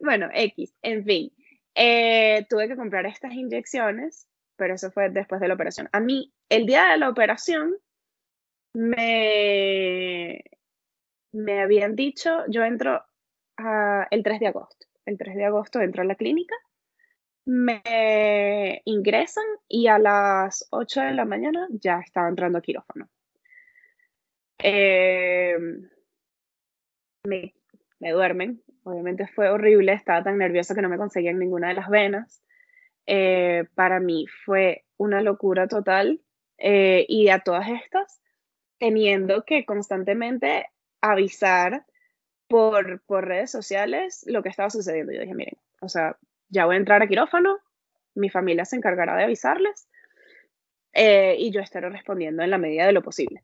bueno, 0.00 0.28
X, 0.32 0.74
en 0.82 1.04
fin. 1.04 1.32
Eh, 1.74 2.46
tuve 2.48 2.68
que 2.68 2.76
comprar 2.76 3.06
estas 3.06 3.32
inyecciones, 3.32 4.26
pero 4.56 4.74
eso 4.74 4.90
fue 4.90 5.10
después 5.10 5.40
de 5.40 5.48
la 5.48 5.54
operación. 5.54 5.88
A 5.92 6.00
mí, 6.00 6.32
el 6.48 6.66
día 6.66 6.88
de 6.88 6.98
la 6.98 7.08
operación, 7.08 7.76
me, 8.74 10.42
me 11.32 11.60
habían 11.60 11.96
dicho, 11.96 12.44
yo 12.48 12.64
entro 12.64 13.04
el 14.10 14.22
3 14.22 14.40
de 14.40 14.46
agosto. 14.46 14.86
El 15.04 15.18
3 15.18 15.36
de 15.36 15.44
agosto 15.44 15.80
entro 15.80 16.02
a 16.02 16.06
la 16.06 16.14
clínica 16.14 16.54
me 17.44 18.82
ingresan 18.84 19.44
y 19.68 19.86
a 19.86 19.98
las 19.98 20.66
8 20.70 21.00
de 21.00 21.12
la 21.12 21.24
mañana 21.24 21.66
ya 21.70 22.00
estaba 22.00 22.28
entrando 22.28 22.58
a 22.58 22.62
quirófano. 22.62 23.08
Eh, 24.62 25.56
me, 27.24 27.52
duermen, 28.00 28.62
obviamente 28.84 29.26
fue 29.26 29.50
horrible, 29.50 29.92
estaba 29.92 30.22
tan 30.22 30.38
nerviosa 30.38 30.74
que 30.74 30.82
no 30.82 30.88
me 30.88 30.98
conseguían 30.98 31.38
ninguna 31.38 31.68
de 31.68 31.74
las 31.74 31.88
venas. 31.88 32.42
Eh, 33.06 33.64
para 33.74 34.00
mí 34.00 34.26
fue 34.44 34.84
una 34.96 35.22
locura 35.22 35.66
total 35.66 36.20
eh, 36.58 37.06
y 37.08 37.28
a 37.30 37.40
todas 37.40 37.68
estas 37.68 38.20
teniendo 38.78 39.44
que 39.44 39.64
constantemente 39.64 40.66
avisar 41.00 41.84
por, 42.48 43.02
por 43.02 43.26
redes 43.26 43.50
sociales 43.50 44.24
lo 44.26 44.42
que 44.42 44.48
estaba 44.48 44.70
sucediendo. 44.70 45.12
Yo 45.12 45.20
dije, 45.20 45.34
miren, 45.34 45.58
o 45.82 45.88
sea, 45.88 46.18
ya 46.50 46.66
voy 46.66 46.74
a 46.74 46.78
entrar 46.78 47.02
a 47.02 47.08
quirófano, 47.08 47.58
mi 48.14 48.28
familia 48.28 48.64
se 48.64 48.76
encargará 48.76 49.16
de 49.16 49.24
avisarles 49.24 49.88
eh, 50.92 51.36
y 51.38 51.50
yo 51.50 51.60
estaré 51.60 51.88
respondiendo 51.88 52.42
en 52.42 52.50
la 52.50 52.58
medida 52.58 52.86
de 52.86 52.92
lo 52.92 53.02
posible. 53.02 53.42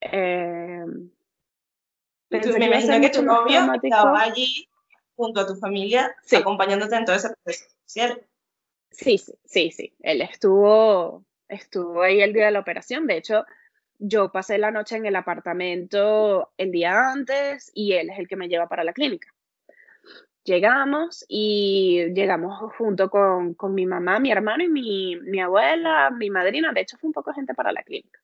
Eh, 0.00 0.84
me 2.30 2.66
imagino 2.66 3.00
que 3.00 3.10
tu 3.10 3.22
novio 3.22 3.60
estaba 3.82 4.22
allí 4.22 4.68
junto 5.14 5.40
a 5.40 5.46
tu 5.46 5.54
familia 5.56 6.14
acompañándote 6.36 6.96
en 6.96 7.04
todo 7.04 7.16
ese 7.16 7.28
proceso, 7.42 7.66
¿cierto? 7.84 8.26
Sí, 8.90 9.18
sí, 9.18 9.34
sí, 9.44 9.70
sí. 9.70 9.94
Él 10.00 10.22
estuvo, 10.22 11.24
estuvo 11.48 12.02
ahí 12.02 12.20
el 12.20 12.32
día 12.32 12.46
de 12.46 12.52
la 12.52 12.60
operación. 12.60 13.06
De 13.06 13.16
hecho, 13.16 13.44
yo 13.98 14.30
pasé 14.30 14.58
la 14.58 14.70
noche 14.70 14.96
en 14.96 15.06
el 15.06 15.16
apartamento 15.16 16.52
el 16.56 16.70
día 16.70 17.10
antes 17.10 17.70
y 17.74 17.92
él 17.92 18.10
es 18.10 18.18
el 18.18 18.28
que 18.28 18.36
me 18.36 18.48
lleva 18.48 18.68
para 18.68 18.84
la 18.84 18.92
clínica. 18.92 19.33
Llegamos 20.44 21.24
y 21.26 22.12
llegamos 22.12 22.70
junto 22.76 23.08
con, 23.08 23.56
mi 23.70 23.86
mamá, 23.86 24.18
mi 24.18 24.30
hermano 24.30 24.62
y 24.62 24.68
mi, 24.68 25.40
abuela, 25.40 26.10
mi 26.10 26.28
madrina. 26.28 26.72
De 26.72 26.82
hecho, 26.82 26.98
fue 26.98 27.08
un 27.08 27.14
poco 27.14 27.32
gente 27.32 27.54
para 27.54 27.72
la 27.72 27.82
clínica. 27.82 28.20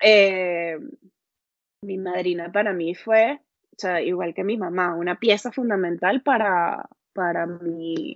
Eh, 0.00 0.78
mi 1.82 1.98
madrina 1.98 2.50
para 2.50 2.72
mí 2.72 2.94
fue, 2.94 3.40
igual 4.02 4.32
que 4.32 4.42
mi 4.42 4.56
mamá, 4.56 4.94
una 4.94 5.18
pieza 5.18 5.52
fundamental 5.52 6.22
para, 6.22 6.88
para, 7.12 7.46
mi, 7.46 8.14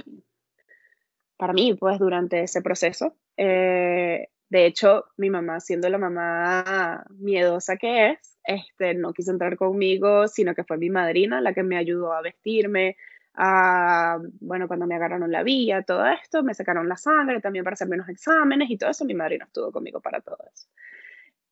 para 1.36 1.53
mí, 1.53 1.74
pues, 1.74 1.99
durante 1.99 2.42
ese 2.42 2.62
proceso. 2.62 3.14
Eh, 3.36 4.28
de 4.49 4.66
hecho, 4.66 5.05
mi 5.18 5.28
mamá, 5.28 5.61
siendo 5.61 5.88
la 5.90 5.99
mamá 5.99 7.05
miedosa 7.11 7.76
que 7.76 8.12
es, 8.12 8.36
este, 8.47 8.94
no 8.94 9.12
quiso 9.12 9.32
entrar 9.32 9.57
conmigo, 9.57 10.28
sino 10.28 10.55
que 10.55 10.64
fue 10.64 10.78
mi 10.78 10.90
madrina 10.90 11.40
la 11.40 11.53
que 11.53 11.62
me 11.62 11.76
ayudó 11.76 12.12
a 12.12 12.22
vestirme, 12.22 12.97
a, 13.34 14.18
bueno, 14.40 14.66
cuando 14.66 14.86
me 14.86 14.94
agarraron 14.94 15.30
la 15.30 15.42
vía, 15.42 15.82
todo 15.82 16.07
esto, 16.07 16.42
me 16.42 16.55
sacaron 16.55 16.88
la 16.88 16.97
sangre 16.97 17.40
también 17.40 17.64
para 17.64 17.74
hacerme 17.74 17.97
unos 17.97 18.09
exámenes 18.09 18.70
y 18.70 18.78
todo 18.78 18.90
eso, 18.90 19.05
mi 19.05 19.14
madrina 19.14 19.44
estuvo 19.44 19.70
conmigo 19.72 20.01
para 20.01 20.20
todo 20.20 20.38
eso. 20.53 20.68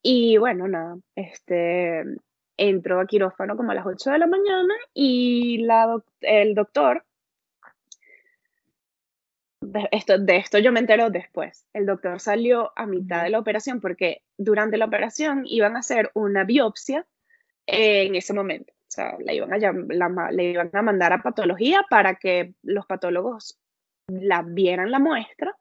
Y 0.02 0.36
bueno, 0.38 0.68
nada, 0.68 0.96
este, 1.14 2.04
entró 2.56 3.00
a 3.00 3.06
quirófano 3.06 3.56
como 3.56 3.72
a 3.72 3.74
las 3.74 3.86
8 3.86 4.10
de 4.10 4.18
la 4.18 4.26
mañana 4.26 4.74
y 4.92 5.66
el 6.20 6.54
doctor 6.54 7.04
de 9.66 9.88
esto, 9.92 10.18
de 10.18 10.36
esto 10.36 10.58
yo 10.58 10.72
me 10.72 10.80
entero 10.80 11.10
después. 11.10 11.66
El 11.72 11.86
doctor 11.86 12.20
salió 12.20 12.72
a 12.76 12.86
mitad 12.86 13.22
de 13.22 13.30
la 13.30 13.38
operación 13.38 13.80
porque 13.80 14.22
durante 14.36 14.76
la 14.76 14.86
operación 14.86 15.44
iban 15.46 15.76
a 15.76 15.80
hacer 15.80 16.10
una 16.14 16.44
biopsia 16.44 17.06
en 17.66 18.14
ese 18.14 18.32
momento. 18.32 18.72
O 18.72 18.90
sea, 18.94 19.16
la 19.18 19.32
iban, 19.32 19.52
a, 19.52 19.58
la, 19.58 20.30
le 20.30 20.50
iban 20.50 20.70
a 20.72 20.82
mandar 20.82 21.12
a 21.12 21.22
patología 21.22 21.84
para 21.88 22.14
que 22.14 22.54
los 22.62 22.86
patólogos 22.86 23.58
la 24.06 24.42
vieran 24.42 24.90
la 24.90 24.98
muestra 24.98 25.56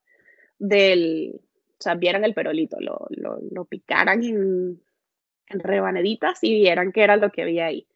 del, 0.60 1.42
o 1.80 1.82
sea, 1.82 1.96
vieran 1.96 2.24
el 2.24 2.34
perolito, 2.34 2.78
lo, 2.80 3.08
lo, 3.10 3.40
lo 3.50 3.66
picaran 3.66 4.24
en, 4.24 4.82
en 5.48 5.60
rebaneditas 5.60 6.44
y 6.44 6.54
vieran 6.54 6.92
qué 6.92 7.04
era 7.04 7.18
lo 7.18 7.32
que 7.32 7.42
había 7.44 7.66
ahí. 7.66 7.88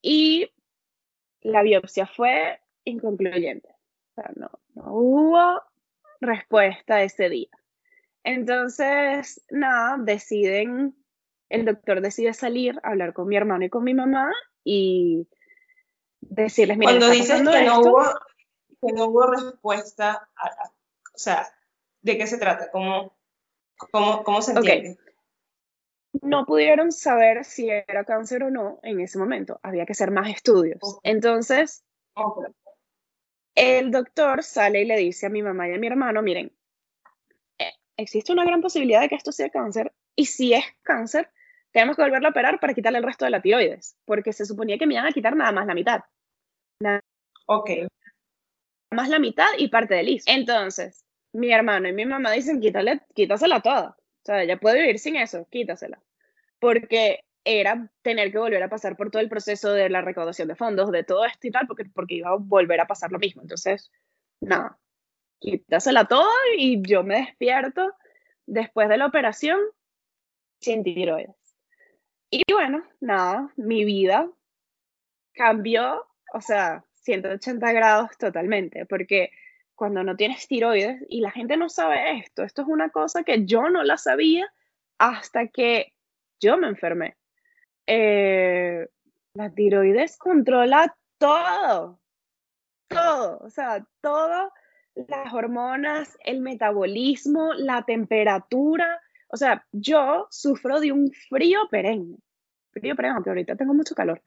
Y 0.00 0.50
la 1.42 1.62
biopsia 1.62 2.06
fue 2.06 2.60
inconcluyente 2.84 3.77
no, 4.36 4.50
hubo 4.74 5.62
respuesta 6.20 7.02
ese 7.02 7.28
día. 7.28 7.50
Entonces, 8.24 9.44
nada, 9.50 9.96
deciden, 9.98 10.94
el 11.48 11.64
doctor 11.64 12.00
decide 12.00 12.34
salir, 12.34 12.78
hablar 12.82 13.12
con 13.12 13.28
mi 13.28 13.36
hermano 13.36 13.64
y 13.64 13.70
con 13.70 13.84
mi 13.84 13.94
mamá 13.94 14.32
y 14.64 15.26
decirles, 16.20 16.76
mira, 16.76 16.92
cuando 16.92 17.10
dices 17.10 17.40
que 17.40 17.64
no, 17.64 17.80
hubo, 17.80 18.02
que 18.82 18.92
no 18.92 19.06
hubo 19.06 19.26
respuesta, 19.26 20.28
o 21.14 21.18
sea, 21.18 21.48
¿de 22.02 22.18
qué 22.18 22.26
se 22.26 22.38
trata? 22.38 22.70
¿Cómo, 22.70 23.16
cómo, 23.90 24.22
cómo 24.24 24.42
se 24.42 24.52
entiende? 24.52 24.98
No 26.22 26.44
pudieron 26.46 26.90
saber 26.90 27.44
si 27.44 27.70
era 27.70 28.04
cáncer 28.04 28.42
o 28.42 28.50
no 28.50 28.80
en 28.82 29.00
ese 29.00 29.18
momento, 29.18 29.60
había 29.62 29.86
que 29.86 29.92
hacer 29.92 30.10
más 30.10 30.28
estudios. 30.28 30.98
Entonces, 31.02 31.84
el 33.58 33.90
doctor 33.90 34.42
sale 34.42 34.82
y 34.82 34.84
le 34.84 34.96
dice 34.96 35.26
a 35.26 35.30
mi 35.30 35.42
mamá 35.42 35.68
y 35.68 35.74
a 35.74 35.78
mi 35.78 35.86
hermano, 35.88 36.22
miren, 36.22 36.52
eh, 37.58 37.72
existe 37.96 38.32
una 38.32 38.44
gran 38.44 38.60
posibilidad 38.60 39.00
de 39.00 39.08
que 39.08 39.16
esto 39.16 39.32
sea 39.32 39.50
cáncer 39.50 39.92
y 40.14 40.26
si 40.26 40.54
es 40.54 40.64
cáncer, 40.82 41.28
tenemos 41.72 41.96
que 41.96 42.02
volverlo 42.02 42.28
a 42.28 42.30
operar 42.30 42.60
para 42.60 42.74
quitarle 42.74 42.98
el 42.98 43.04
resto 43.04 43.24
de 43.24 43.32
la 43.32 43.42
tiroides, 43.42 43.96
porque 44.04 44.32
se 44.32 44.46
suponía 44.46 44.78
que 44.78 44.86
me 44.86 44.94
iban 44.94 45.06
a 45.06 45.12
quitar 45.12 45.36
nada 45.36 45.52
más 45.52 45.66
la 45.66 45.74
mitad. 45.74 46.00
Nada 46.80 47.02
ok. 47.46 47.70
Más 48.92 49.08
la 49.08 49.18
mitad 49.18 49.48
y 49.58 49.68
parte 49.68 49.94
del 49.94 50.08
IS. 50.08 50.24
Entonces, 50.26 51.04
mi 51.32 51.50
hermano 51.52 51.88
y 51.88 51.92
mi 51.92 52.06
mamá 52.06 52.32
dicen, 52.32 52.60
quítale, 52.60 53.00
quítasela 53.14 53.60
toda. 53.60 53.90
O 53.90 54.24
sea, 54.24 54.42
ella 54.42 54.58
puede 54.58 54.80
vivir 54.80 54.98
sin 54.98 55.16
eso, 55.16 55.46
quítasela. 55.50 56.00
Porque 56.58 57.24
era 57.48 57.90
tener 58.02 58.30
que 58.30 58.38
volver 58.38 58.62
a 58.62 58.68
pasar 58.68 58.94
por 58.94 59.10
todo 59.10 59.22
el 59.22 59.30
proceso 59.30 59.72
de 59.72 59.88
la 59.88 60.02
recaudación 60.02 60.48
de 60.48 60.54
fondos, 60.54 60.92
de 60.92 61.02
todo 61.02 61.24
esto 61.24 61.46
y 61.46 61.50
tal, 61.50 61.66
porque, 61.66 61.86
porque 61.86 62.16
iba 62.16 62.28
a 62.28 62.36
volver 62.36 62.78
a 62.80 62.86
pasar 62.86 63.10
lo 63.10 63.18
mismo. 63.18 63.40
Entonces, 63.40 63.90
nada, 64.40 64.78
quítasela 65.40 66.04
toda 66.04 66.30
y 66.58 66.82
yo 66.82 67.02
me 67.04 67.20
despierto 67.20 67.94
después 68.46 68.90
de 68.90 68.98
la 68.98 69.06
operación 69.06 69.58
sin 70.60 70.84
tiroides. 70.84 71.34
Y 72.30 72.42
bueno, 72.52 72.84
nada, 73.00 73.50
mi 73.56 73.84
vida 73.84 74.30
cambió, 75.32 76.06
o 76.34 76.40
sea, 76.42 76.84
180 77.00 77.72
grados 77.72 78.10
totalmente, 78.18 78.84
porque 78.84 79.30
cuando 79.74 80.02
no 80.02 80.16
tienes 80.16 80.46
tiroides, 80.48 81.02
y 81.08 81.20
la 81.20 81.30
gente 81.30 81.56
no 81.56 81.70
sabe 81.70 82.18
esto, 82.18 82.42
esto 82.42 82.62
es 82.62 82.68
una 82.68 82.90
cosa 82.90 83.22
que 83.22 83.46
yo 83.46 83.70
no 83.70 83.84
la 83.84 83.96
sabía 83.96 84.52
hasta 84.98 85.46
que 85.46 85.94
yo 86.40 86.58
me 86.58 86.68
enfermé. 86.68 87.17
Eh, 87.90 88.86
la 89.32 89.54
tiroides 89.54 90.18
controla 90.18 90.94
todo, 91.16 91.98
todo, 92.86 93.38
o 93.38 93.48
sea, 93.48 93.82
todo, 94.02 94.52
las 94.94 95.32
hormonas, 95.32 96.18
el 96.22 96.42
metabolismo, 96.42 97.54
la 97.54 97.82
temperatura. 97.84 99.00
O 99.28 99.38
sea, 99.38 99.66
yo 99.72 100.26
sufro 100.30 100.80
de 100.80 100.92
un 100.92 101.10
frío 101.30 101.60
perenne. 101.70 102.18
Frío 102.72 102.94
perenne, 102.94 103.14
aunque 103.14 103.30
ahorita 103.30 103.56
tengo 103.56 103.72
mucho 103.72 103.94
calor. 103.94 104.22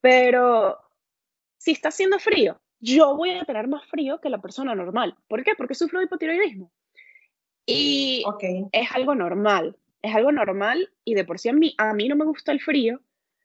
Pero 0.00 0.78
si 1.58 1.72
está 1.72 1.88
haciendo 1.88 2.20
frío, 2.20 2.60
yo 2.78 3.16
voy 3.16 3.30
a 3.30 3.44
tener 3.44 3.66
más 3.66 3.84
frío 3.88 4.20
que 4.20 4.30
la 4.30 4.40
persona 4.40 4.72
normal. 4.76 5.16
¿Por 5.26 5.42
qué? 5.42 5.56
Porque 5.56 5.74
sufro 5.74 5.98
de 5.98 6.04
hipotiroidismo. 6.04 6.70
Y 7.66 8.24
es 8.70 8.92
algo 8.92 9.16
normal 9.16 9.79
es 10.02 10.14
algo 10.14 10.32
normal 10.32 10.90
y 11.04 11.14
de 11.14 11.24
por 11.24 11.38
sí 11.38 11.48
a 11.48 11.52
mí, 11.52 11.74
a 11.78 11.92
mí 11.92 12.08
no 12.08 12.16
me 12.16 12.24
gusta 12.24 12.52
el 12.52 12.60
frío 12.60 13.00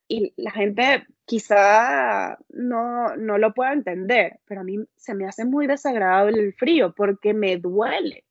y 0.07 0.33
la 0.37 0.51
gente 0.51 1.05
quizá 1.25 2.37
no, 2.49 3.15
no 3.15 3.37
lo 3.37 3.53
pueda 3.53 3.73
entender, 3.73 4.39
pero 4.45 4.61
a 4.61 4.63
mí 4.63 4.77
se 4.95 5.15
me 5.15 5.27
hace 5.27 5.45
muy 5.45 5.67
desagradable 5.67 6.39
el 6.39 6.53
frío 6.53 6.93
porque 6.95 7.33
me 7.33 7.57
duele. 7.57 8.23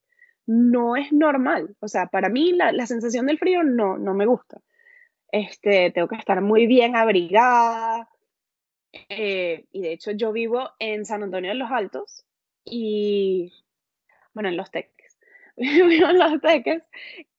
No 0.46 0.94
es 0.94 1.10
normal. 1.10 1.74
O 1.80 1.88
sea, 1.88 2.06
para 2.06 2.28
mí 2.28 2.52
la, 2.52 2.70
la 2.70 2.86
sensación 2.86 3.26
del 3.26 3.38
frío 3.38 3.62
no, 3.62 3.98
no 3.98 4.14
me 4.14 4.26
gusta. 4.26 4.60
Este, 5.32 5.90
tengo 5.90 6.06
que 6.06 6.16
estar 6.16 6.40
muy 6.42 6.66
bien 6.66 6.96
abrigada. 6.96 8.08
Eh, 9.08 9.64
y 9.72 9.82
de 9.82 9.92
hecho 9.92 10.12
yo 10.12 10.30
vivo 10.32 10.70
en 10.78 11.04
San 11.04 11.24
Antonio 11.24 11.50
de 11.50 11.56
los 11.56 11.70
Altos 11.72 12.24
y, 12.64 13.52
bueno, 14.32 14.48
en 14.48 14.56
Los 14.56 14.70
Teques. 14.70 15.18
vivo 15.56 16.08
en 16.08 16.18
Los 16.18 16.40
Teques 16.40 16.82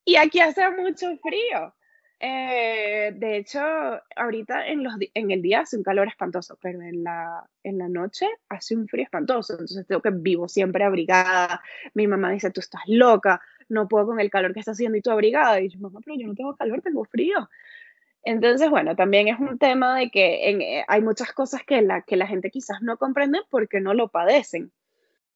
y 0.05 0.15
aquí 0.15 0.39
hace 0.39 0.69
mucho 0.71 1.17
frío. 1.17 1.73
Eh, 2.19 3.11
de 3.13 3.37
hecho, 3.37 3.59
ahorita 4.15 4.67
en, 4.67 4.83
los, 4.83 4.93
en 5.13 5.31
el 5.31 5.41
día 5.41 5.61
hace 5.61 5.77
un 5.77 5.83
calor 5.83 6.07
espantoso, 6.07 6.57
pero 6.61 6.81
en 6.81 7.03
la, 7.03 7.45
en 7.63 7.77
la 7.77 7.89
noche 7.89 8.27
hace 8.49 8.75
un 8.75 8.87
frío 8.87 9.03
espantoso. 9.03 9.53
Entonces 9.53 9.85
tengo 9.85 10.01
que 10.01 10.11
vivo 10.11 10.47
siempre 10.47 10.83
abrigada. 10.83 11.61
Mi 11.93 12.07
mamá 12.07 12.31
dice, 12.31 12.51
tú 12.51 12.61
estás 12.61 12.81
loca, 12.87 13.41
no 13.69 13.87
puedo 13.87 14.07
con 14.07 14.19
el 14.19 14.29
calor 14.29 14.53
que 14.53 14.59
está 14.59 14.71
haciendo 14.71 14.97
y 14.97 15.01
tú 15.01 15.11
abrigada. 15.11 15.59
Y 15.59 15.69
yo, 15.69 15.79
mamá, 15.79 15.99
pero 16.03 16.17
yo 16.17 16.27
no 16.27 16.35
tengo 16.35 16.55
calor, 16.55 16.81
tengo 16.81 17.03
frío. 17.05 17.49
Entonces, 18.23 18.69
bueno, 18.69 18.95
también 18.95 19.27
es 19.27 19.39
un 19.39 19.59
tema 19.59 19.97
de 19.97 20.09
que 20.09 20.49
eh, 20.49 20.85
hay 20.87 21.01
muchas 21.01 21.31
cosas 21.33 21.61
que 21.63 21.81
la, 21.81 22.01
que 22.01 22.15
la 22.15 22.27
gente 22.27 22.49
quizás 22.49 22.81
no 22.81 22.97
comprende 22.97 23.39
porque 23.49 23.81
no 23.81 23.93
lo 23.93 24.07
padecen. 24.09 24.71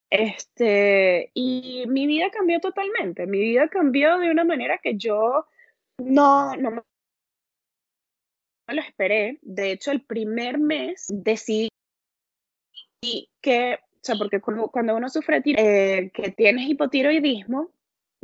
Este, 0.10 1.32
y 1.34 1.84
mi 1.88 2.08
vida 2.08 2.30
cambió 2.32 2.60
totalmente. 2.60 3.28
Mi 3.28 3.40
vida 3.40 3.68
cambió 3.68 4.18
de 4.18 4.32
una 4.32 4.44
manera 4.44 4.80
que 4.80 4.98
yo 4.98 5.46
no, 6.00 6.56
no 6.56 6.72
me 6.72 6.82
lo 8.68 8.82
esperé. 8.82 9.40
De 9.42 9.72
hecho, 9.72 9.92
el 9.92 10.02
primer 10.04 10.58
mes 10.58 11.06
decidí 11.10 11.70
que, 13.42 13.76
o 13.76 14.00
sea, 14.02 14.16
porque 14.16 14.42
cuando, 14.42 14.68
cuando 14.70 14.96
uno 14.96 15.10
sufre 15.10 15.42
eh, 15.46 16.12
que 16.14 16.32
tienes 16.32 16.68
hipotiroidismo, 16.68 17.72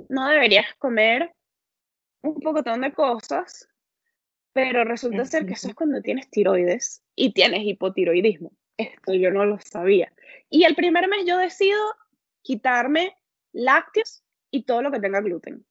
no 0.09 0.27
deberías 0.27 0.73
comer 0.75 1.33
un 2.23 2.39
pocotón 2.39 2.81
de 2.81 2.93
cosas, 2.93 3.69
pero 4.53 4.83
resulta 4.83 5.25
ser 5.25 5.45
que 5.45 5.53
eso 5.53 5.67
es 5.67 5.75
cuando 5.75 6.01
tienes 6.01 6.29
tiroides 6.29 7.03
y 7.15 7.33
tienes 7.33 7.61
hipotiroidismo. 7.63 8.51
Esto 8.78 9.13
yo 9.13 9.32
no 9.32 9.45
lo 9.45 9.59
sabía. 9.59 10.11
Y 10.49 10.63
el 10.63 10.76
primer 10.76 11.07
mes 11.07 11.26
yo 11.26 11.38
decido 11.38 11.80
quitarme 12.41 13.15
lácteos 13.51 14.23
y 14.51 14.63
todo 14.63 14.82
lo 14.82 14.91
que 14.91 14.99
tenga 14.99 15.21
gluten. 15.21 15.65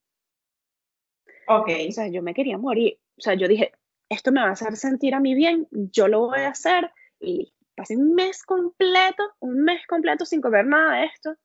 Ok. 1.47 1.71
O 1.89 1.93
sea, 1.93 2.09
yo 2.09 2.23
me 2.23 2.35
quería 2.35 2.59
morir. 2.59 2.99
O 3.17 3.21
sea, 3.21 3.35
yo 3.35 3.49
dije, 3.49 3.73
esto 4.09 4.33
me 4.33 4.41
va 4.41 4.49
a 4.49 4.53
hacer 4.53 4.77
sentir 4.77 5.15
a 5.15 5.21
mí 5.21 5.35
bien, 5.35 5.69
yo 5.71 6.09
lo 6.09 6.21
voy 6.27 6.41
a 6.41 6.49
hacer. 6.49 6.91
Y 7.21 7.53
pasé 7.75 7.97
un 7.97 8.15
mes 8.15 8.43
completo, 8.43 9.23
un 9.41 9.63
mes 9.63 9.87
completo 9.87 10.25
sin 10.25 10.41
comer 10.41 10.67
nada 10.67 11.01
de 11.01 11.07
esto. 11.07 11.37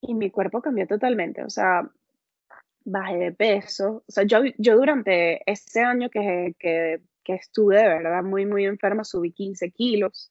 Y 0.00 0.14
mi 0.14 0.30
cuerpo 0.30 0.62
cambió 0.62 0.86
totalmente. 0.86 1.42
O 1.42 1.50
sea, 1.50 1.90
bajé 2.84 3.16
de 3.16 3.32
peso. 3.32 4.04
O 4.06 4.12
sea, 4.12 4.24
yo, 4.24 4.40
yo 4.56 4.76
durante 4.76 5.42
ese 5.50 5.80
año 5.80 6.08
que, 6.10 6.54
que, 6.58 7.00
que 7.24 7.34
estuve 7.34 7.76
de 7.76 7.88
verdad 7.88 8.22
muy, 8.22 8.46
muy 8.46 8.64
enferma, 8.64 9.04
subí 9.04 9.32
15 9.32 9.70
kilos. 9.72 10.30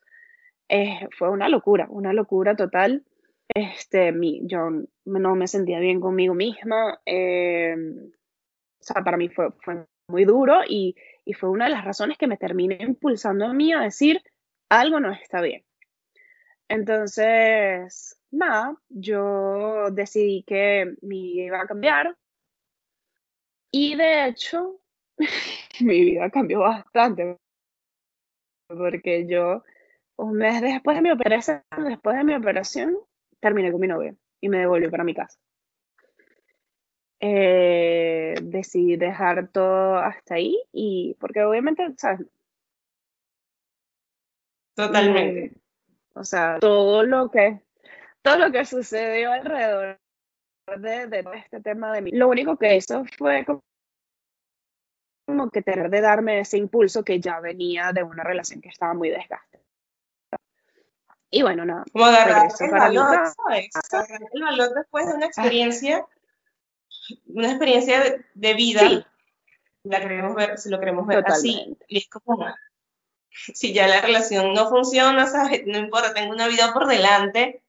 Eh, 0.69 1.07
fue 1.17 1.29
una 1.29 1.49
locura, 1.49 1.87
una 1.89 2.13
locura 2.13 2.55
total. 2.55 3.03
Este, 3.47 4.11
mi, 4.11 4.41
yo 4.43 4.69
no 5.05 5.35
me 5.35 5.47
sentía 5.47 5.79
bien 5.79 5.99
conmigo 5.99 6.33
misma. 6.33 6.99
Eh, 7.05 7.75
o 7.75 8.83
sea, 8.83 9.03
para 9.03 9.17
mí 9.17 9.29
fue, 9.29 9.51
fue 9.61 9.85
muy 10.09 10.25
duro 10.25 10.61
y, 10.67 10.95
y 11.25 11.33
fue 11.33 11.49
una 11.49 11.65
de 11.65 11.71
las 11.71 11.85
razones 11.85 12.17
que 12.17 12.27
me 12.27 12.37
terminé 12.37 12.77
impulsando 12.81 13.45
a 13.45 13.53
mí 13.53 13.73
a 13.73 13.81
decir, 13.81 14.21
algo 14.69 14.99
no 14.99 15.11
está 15.11 15.41
bien. 15.41 15.63
Entonces, 16.69 18.19
nada, 18.31 18.75
yo 18.89 19.89
decidí 19.91 20.43
que 20.43 20.95
mi 21.01 21.21
vida 21.21 21.45
iba 21.45 21.61
a 21.61 21.67
cambiar 21.67 22.17
y 23.71 23.95
de 23.95 24.27
hecho, 24.27 24.79
mi 25.81 26.01
vida 26.01 26.29
cambió 26.29 26.59
bastante 26.59 27.37
porque 28.67 29.25
yo, 29.27 29.63
un 30.17 30.33
mes 30.33 30.61
después 30.61 30.97
de 30.97 31.01
mi 31.01 31.11
operación, 31.11 31.63
después 31.77 32.17
de 32.17 32.23
mi 32.23 32.33
operación, 32.33 32.97
terminé 33.39 33.71
con 33.71 33.79
mi 33.79 33.87
novio 33.87 34.15
y 34.41 34.49
me 34.49 34.59
devolví 34.59 34.89
para 34.89 35.03
mi 35.03 35.13
casa. 35.13 35.39
Eh, 37.19 38.35
decidí 38.43 38.95
dejar 38.95 39.47
todo 39.49 39.97
hasta 39.97 40.35
ahí 40.35 40.59
y 40.71 41.15
porque 41.19 41.43
obviamente, 41.43 41.87
¿sabes? 41.97 42.27
Totalmente. 44.75 45.55
o 46.13 46.23
sea, 46.23 46.59
todo 46.59 47.01
lo 47.03 47.31
que, 47.31 47.61
todo 48.21 48.37
lo 48.37 48.51
que 48.51 48.65
sucedió 48.65 49.31
alrededor 49.31 49.99
de, 50.77 51.07
de 51.07 51.25
este 51.35 51.61
tema 51.61 51.91
de 51.93 52.01
mí, 52.01 52.11
lo 52.11 52.27
único 52.27 52.57
que 52.57 52.75
hizo 52.75 53.03
fue 53.17 53.43
como, 53.45 53.63
como 55.25 55.49
que 55.49 55.63
tener 55.63 55.89
de 55.89 56.01
darme 56.01 56.39
ese 56.41 56.57
impulso 56.57 57.03
que 57.03 57.19
ya 57.19 57.39
venía 57.39 57.91
de 57.91 58.03
una 58.03 58.23
relación 58.23 58.61
que 58.61 58.69
estaba 58.69 58.93
muy 58.93 59.09
desgastada. 59.09 59.66
Y 61.29 61.41
bueno, 61.41 61.65
nada. 61.65 61.83
Como 61.91 62.05
agarrar 62.05 62.47
el 62.59 62.71
valor, 62.71 63.27
¿sabes? 63.35 63.69
Agarrar 63.91 64.21
el 64.31 64.41
valor 64.41 64.73
después 64.73 65.07
de 65.07 65.13
una 65.13 65.25
experiencia, 65.25 66.05
una 67.25 67.49
experiencia 67.49 67.99
de, 68.01 68.25
de 68.33 68.53
vida. 68.53 68.79
Sí. 68.81 69.05
La 69.83 69.99
queremos 70.01 70.35
ver, 70.35 70.57
si 70.57 70.69
lo 70.69 70.79
queremos 70.79 71.05
ver 71.07 71.23
así. 71.25 71.53
Totalmente. 71.53 71.85
Y 71.89 71.97
es 71.97 72.09
como, 72.09 72.45
si 73.29 73.73
ya 73.73 73.87
la 73.87 74.01
relación 74.01 74.53
no 74.53 74.69
funciona, 74.69 75.27
¿sabes? 75.27 75.63
No 75.65 75.77
importa, 75.77 76.13
tengo 76.13 76.33
una 76.33 76.47
vida 76.47 76.73
por 76.73 76.87
delante. 76.87 77.61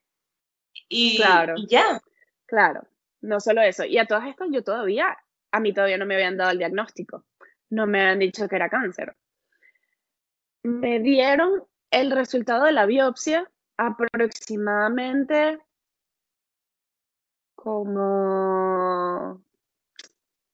Y, 0.89 1.17
Claro. 1.17 1.55
y 1.57 1.67
ya. 1.67 2.01
Claro, 2.47 2.83
no 3.21 3.41
solo 3.41 3.63
eso. 3.63 3.85
Y 3.85 3.99
a 3.99 4.07
todas 4.07 4.27
estas 4.27 4.49
yo 4.51 4.63
todavía, 4.63 5.17
a 5.53 5.61
mí 5.61 5.73
todavía 5.73 5.99
no 5.99 6.07
me 6.07 6.15
habían 6.15 6.37
dado 6.37 6.51
el 6.51 6.59
diagnóstico. 6.59 7.25
No 7.71 7.87
me 7.87 8.01
habían 8.01 8.21
dicho 8.21 8.49
que 8.49 8.57
era 8.57 8.71
cáncer. 8.71 9.15
Me 10.63 10.99
dieron 11.01 11.65
el 11.91 12.11
resultado 12.11 12.65
de 12.65 12.73
la 12.73 12.87
biopsia 12.87 13.51
aproximadamente 13.77 15.59
como 17.55 19.43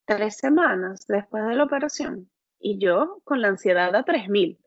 tres 0.04 0.36
semanas 0.36 1.06
después 1.06 1.46
de 1.46 1.54
la 1.54 1.64
operación. 1.64 2.30
Y 2.58 2.78
yo 2.78 3.20
con 3.24 3.40
la 3.42 3.48
ansiedad 3.48 3.94
a 3.94 4.04
3000. 4.04 4.58
O 4.60 4.66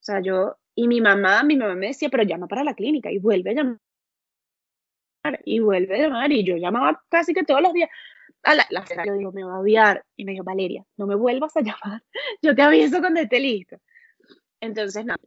sea, 0.00 0.20
yo, 0.20 0.56
y 0.74 0.88
mi 0.88 1.00
mamá, 1.00 1.42
mi 1.42 1.56
mamá 1.56 1.74
me 1.74 1.88
decía, 1.88 2.08
pero 2.10 2.22
llama 2.22 2.46
para 2.46 2.64
la 2.64 2.74
clínica 2.74 3.10
y 3.10 3.18
vuelve 3.18 3.50
a 3.50 3.54
llamar 3.54 3.80
y 5.44 5.58
vuelve 5.58 5.96
a 5.96 6.02
llamar 6.02 6.32
y 6.32 6.44
yo 6.44 6.56
llamaba 6.56 7.02
casi 7.08 7.34
que 7.34 7.42
todos 7.42 7.60
los 7.60 7.72
días 7.72 7.90
a 8.42 8.54
la, 8.54 8.66
la 8.70 8.84
yo 9.04 9.14
digo 9.14 9.32
me 9.32 9.42
va 9.42 9.56
a 9.56 9.60
odiar 9.60 10.04
y 10.16 10.24
me 10.24 10.32
dijo 10.32 10.44
Valeria 10.44 10.84
no 10.96 11.06
me 11.06 11.16
vuelvas 11.16 11.56
a 11.56 11.60
llamar 11.62 12.02
yo 12.42 12.54
te 12.54 12.62
aviso 12.62 13.00
cuando 13.00 13.20
esté 13.20 13.40
listo 13.40 13.76
entonces 14.66 15.04
nada 15.04 15.18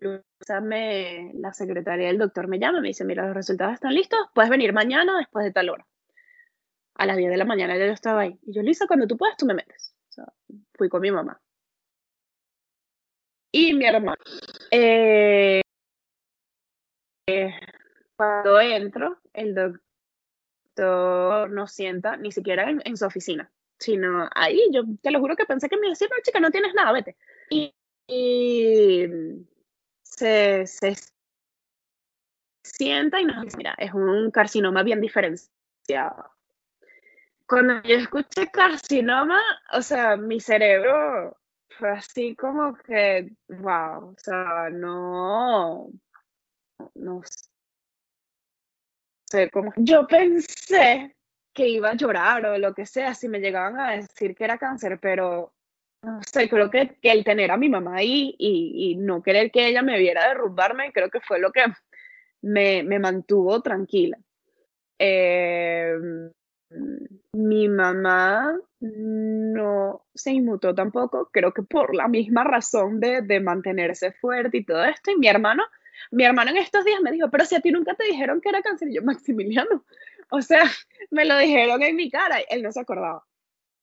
me- 0.61 1.31
la 1.35 1.53
secretaria 1.53 2.07
del 2.07 2.17
doctor 2.17 2.47
me 2.47 2.59
llama 2.59 2.81
me 2.81 2.89
dice 2.89 3.05
mira 3.05 3.25
los 3.25 3.35
resultados 3.35 3.73
están 3.75 3.93
listos 3.93 4.19
puedes 4.33 4.49
venir 4.49 4.73
mañana 4.73 5.17
después 5.17 5.45
de 5.45 5.51
tal 5.51 5.69
hora 5.69 5.85
a 6.95 7.05
las 7.05 7.17
10 7.17 7.29
de 7.31 7.37
la 7.37 7.45
mañana 7.45 7.77
ya 7.77 7.85
yo 7.87 7.93
estaba 7.93 8.21
ahí. 8.21 8.37
Y 8.45 8.53
yo 8.53 8.61
Lisa 8.61 8.85
cuando 8.85 9.07
tú 9.07 9.17
puedas 9.17 9.37
tú 9.37 9.45
me 9.45 9.53
metes 9.53 9.95
o 10.09 10.11
sea, 10.11 10.25
fui 10.73 10.89
con 10.89 11.01
mi 11.01 11.11
mamá. 11.11 11.39
Y 13.51 13.73
mi 13.73 13.85
hermano. 13.85 14.17
Eh, 14.69 15.61
eh, 17.27 17.53
cuando 18.15 18.59
entro 18.59 19.19
el 19.33 19.55
doctor 20.75 21.49
no 21.49 21.67
sienta 21.67 22.17
ni 22.17 22.31
siquiera 22.31 22.69
en, 22.69 22.81
en 22.85 22.97
su 22.97 23.05
oficina, 23.05 23.51
sino 23.77 24.29
ahí. 24.35 24.61
Yo 24.71 24.83
te 25.01 25.11
lo 25.11 25.19
juro 25.19 25.35
que 25.35 25.45
pensé 25.45 25.69
que 25.69 25.77
me 25.77 25.87
iba 25.87 25.91
a 25.91 25.91
decir, 25.91 26.09
no, 26.09 26.17
chica, 26.23 26.39
no 26.39 26.51
tienes 26.51 26.73
nada, 26.73 26.91
vete. 26.91 27.15
Y, 27.49 27.73
y 28.09 29.05
se, 30.01 30.65
se 30.65 30.95
sienta 32.63 33.21
y 33.21 33.25
nos 33.25 33.43
dice, 33.43 33.57
mira, 33.57 33.75
es 33.77 33.93
un 33.93 34.31
carcinoma 34.31 34.83
bien 34.83 34.99
diferenciado. 34.99 36.31
Cuando 37.47 37.81
yo 37.83 37.95
escuché 37.95 38.49
carcinoma, 38.51 39.39
o 39.73 39.81
sea, 39.81 40.17
mi 40.17 40.39
cerebro 40.39 41.37
fue 41.77 41.91
así 41.91 42.35
como 42.35 42.75
que, 42.75 43.31
wow, 43.47 44.09
o 44.09 44.15
sea, 44.17 44.69
no, 44.71 45.89
no 46.95 47.21
sé 49.25 49.49
cómo. 49.51 49.71
Yo 49.77 50.07
pensé 50.07 51.15
que 51.53 51.67
iba 51.67 51.89
a 51.91 51.95
llorar 51.95 52.45
o 52.45 52.57
lo 52.57 52.73
que 52.73 52.85
sea 52.85 53.13
si 53.13 53.27
me 53.27 53.39
llegaban 53.39 53.79
a 53.79 53.91
decir 53.91 54.35
que 54.35 54.43
era 54.43 54.57
cáncer, 54.57 54.99
pero 54.99 55.53
no 56.01 56.21
sé, 56.23 56.49
creo 56.49 56.69
que, 56.69 56.95
que 57.01 57.11
el 57.11 57.23
tener 57.23 57.51
a 57.51 57.57
mi 57.57 57.69
mamá 57.69 57.97
ahí 57.97 58.35
y, 58.37 58.91
y 58.91 58.95
no 58.95 59.21
querer 59.21 59.51
que 59.51 59.67
ella 59.67 59.81
me 59.81 59.97
viera 59.99 60.27
derrumbarme, 60.27 60.91
creo 60.93 61.09
que 61.09 61.19
fue 61.19 61.39
lo 61.39 61.51
que 61.51 61.65
me, 62.41 62.83
me 62.83 62.99
mantuvo 62.99 63.61
tranquila. 63.61 64.17
Eh, 64.97 65.93
mi 67.33 67.67
mamá 67.67 68.57
no 68.79 70.05
se 70.13 70.31
inmutó 70.31 70.75
tampoco, 70.75 71.29
creo 71.31 71.53
que 71.53 71.63
por 71.63 71.95
la 71.95 72.07
misma 72.07 72.43
razón 72.43 72.99
de, 72.99 73.21
de 73.21 73.39
mantenerse 73.39 74.11
fuerte 74.13 74.57
y 74.57 74.65
todo 74.65 74.83
esto. 74.85 75.11
Y 75.11 75.17
mi 75.17 75.27
hermano, 75.27 75.63
mi 76.11 76.23
hermano 76.25 76.51
en 76.51 76.57
estos 76.57 76.85
días 76.85 77.01
me 77.01 77.11
dijo, 77.11 77.29
pero 77.29 77.45
si 77.45 77.55
a 77.55 77.61
ti 77.61 77.71
nunca 77.71 77.95
te 77.95 78.05
dijeron 78.05 78.41
que 78.41 78.49
era 78.49 78.61
cáncer, 78.61 78.89
yo, 78.91 79.01
Maximiliano, 79.01 79.85
o 80.29 80.41
sea, 80.41 80.63
me 81.11 81.25
lo 81.25 81.37
dijeron 81.37 81.81
en 81.83 81.95
mi 81.95 82.09
cara, 82.09 82.37
él 82.49 82.61
no 82.61 82.71
se 82.71 82.79
acordaba. 82.79 83.25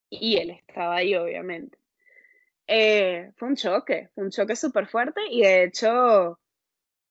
Y 0.09 0.37
él 0.37 0.51
estaba 0.51 0.95
ahí, 0.95 1.15
obviamente. 1.15 1.76
Eh, 2.67 3.31
fue 3.37 3.47
un 3.47 3.55
choque, 3.55 4.09
fue 4.13 4.25
un 4.25 4.29
choque 4.29 4.55
súper 4.55 4.87
fuerte 4.87 5.21
y 5.29 5.41
de 5.41 5.63
hecho 5.63 6.37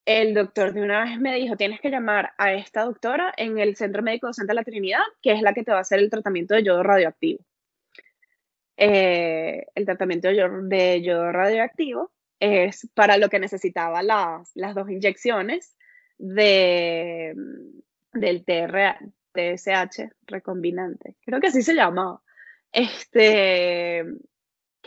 el 0.04 0.34
doctor 0.34 0.72
de 0.72 0.82
una 0.82 1.04
vez 1.04 1.18
me 1.18 1.34
dijo, 1.34 1.56
tienes 1.56 1.80
que 1.80 1.90
llamar 1.90 2.32
a 2.38 2.52
esta 2.52 2.84
doctora 2.84 3.32
en 3.36 3.58
el 3.58 3.74
Centro 3.74 4.02
Médico 4.02 4.28
de 4.28 4.34
Santa 4.34 4.54
La 4.54 4.62
Trinidad, 4.62 5.02
que 5.22 5.32
es 5.32 5.42
la 5.42 5.54
que 5.54 5.64
te 5.64 5.72
va 5.72 5.78
a 5.78 5.80
hacer 5.80 5.98
el 5.98 6.10
tratamiento 6.10 6.54
de 6.54 6.62
yodo 6.62 6.82
radioactivo. 6.82 7.44
Eh, 8.76 9.66
el 9.74 9.86
tratamiento 9.86 10.28
de 10.28 10.36
yodo, 10.36 10.62
de 10.62 11.32
radioactivo 11.32 12.12
es 12.38 12.88
para 12.94 13.16
lo 13.16 13.28
que 13.30 13.38
necesitaba 13.38 14.02
las, 14.02 14.50
las 14.54 14.74
dos 14.74 14.90
inyecciones 14.90 15.74
de, 16.18 17.34
del 18.12 18.44
TSH 18.44 20.10
recombinante. 20.26 21.16
Creo 21.24 21.40
que 21.40 21.48
así 21.48 21.62
se 21.62 21.74
llamaba. 21.74 22.22
Este, 22.70 24.04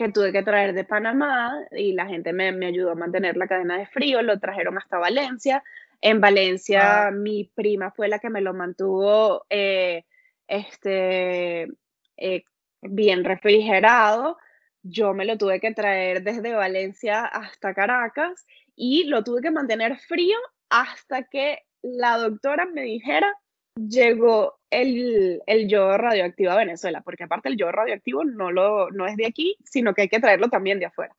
que 0.00 0.12
tuve 0.12 0.32
que 0.32 0.42
traer 0.42 0.72
de 0.72 0.84
Panamá 0.84 1.52
y 1.72 1.92
la 1.92 2.06
gente 2.06 2.32
me, 2.32 2.52
me 2.52 2.68
ayudó 2.68 2.92
a 2.92 2.94
mantener 2.94 3.36
la 3.36 3.46
cadena 3.46 3.76
de 3.76 3.84
frío, 3.86 4.22
lo 4.22 4.40
trajeron 4.40 4.78
hasta 4.78 4.96
Valencia. 4.96 5.62
En 6.00 6.22
Valencia 6.22 7.10
mi 7.10 7.44
prima 7.54 7.90
fue 7.90 8.08
la 8.08 8.18
que 8.18 8.30
me 8.30 8.40
lo 8.40 8.54
mantuvo 8.54 9.44
eh, 9.50 10.06
este, 10.48 11.68
eh, 12.16 12.44
bien 12.80 13.24
refrigerado. 13.24 14.38
Yo 14.82 15.12
me 15.12 15.26
lo 15.26 15.36
tuve 15.36 15.60
que 15.60 15.74
traer 15.74 16.22
desde 16.22 16.54
Valencia 16.54 17.26
hasta 17.26 17.74
Caracas 17.74 18.46
y 18.74 19.04
lo 19.04 19.22
tuve 19.22 19.42
que 19.42 19.50
mantener 19.50 19.98
frío 19.98 20.38
hasta 20.70 21.24
que 21.24 21.58
la 21.82 22.16
doctora 22.16 22.64
me 22.64 22.84
dijera 22.84 23.36
llegó 23.74 24.59
el, 24.70 25.42
el 25.46 25.68
yodo 25.68 25.98
radioactivo 25.98 26.50
a 26.52 26.56
Venezuela, 26.56 27.00
porque 27.02 27.24
aparte 27.24 27.48
el 27.48 27.56
yodo 27.56 27.72
radioactivo 27.72 28.24
no, 28.24 28.50
lo, 28.50 28.90
no 28.90 29.06
es 29.06 29.16
de 29.16 29.26
aquí, 29.26 29.56
sino 29.64 29.94
que 29.94 30.02
hay 30.02 30.08
que 30.08 30.20
traerlo 30.20 30.48
también 30.48 30.78
de 30.78 30.86
afuera. 30.86 31.14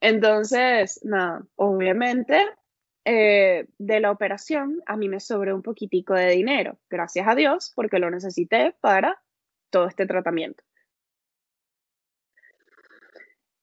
Entonces, 0.00 1.00
nada, 1.04 1.42
obviamente 1.56 2.46
eh, 3.04 3.66
de 3.78 4.00
la 4.00 4.10
operación, 4.10 4.82
a 4.86 4.96
mí 4.96 5.08
me 5.08 5.20
sobró 5.20 5.54
un 5.54 5.62
poquitico 5.62 6.14
de 6.14 6.30
dinero, 6.30 6.78
gracias 6.90 7.26
a 7.26 7.34
Dios, 7.34 7.72
porque 7.74 7.98
lo 7.98 8.10
necesité 8.10 8.74
para 8.80 9.22
todo 9.70 9.86
este 9.86 10.06
tratamiento. 10.06 10.62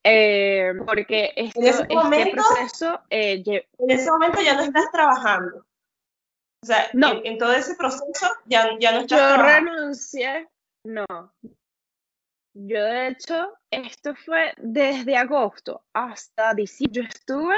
Eh, 0.06 0.74
porque 0.86 1.32
este, 1.36 1.60
en 1.60 1.66
ese 1.68 1.82
este 1.84 1.96
momento, 1.96 2.44
proceso... 2.56 3.02
eh, 3.10 3.42
En 3.78 3.90
ese 3.90 4.12
momento 4.12 4.42
ya 4.42 4.56
no 4.56 4.64
estás 4.64 4.92
trabajando. 4.92 5.66
O 6.64 6.66
sea, 6.66 6.90
No. 6.94 7.12
en, 7.12 7.26
en 7.26 7.38
todo 7.38 7.52
ese 7.54 7.76
proceso 7.76 8.28
ya, 8.46 8.70
ya 8.80 8.94
no 8.94 9.00
estás 9.02 9.20
yo 9.20 9.34
trabajando. 9.36 9.72
renuncié, 9.72 10.48
no. 10.86 11.06
Yo 12.56 12.84
de 12.86 13.08
hecho, 13.10 13.52
esto 13.70 14.16
fue 14.16 14.54
desde 14.58 15.18
agosto 15.18 15.84
hasta 15.92 16.54
diciembre. 16.54 17.02
Yo 17.02 17.08
estuve 17.10 17.56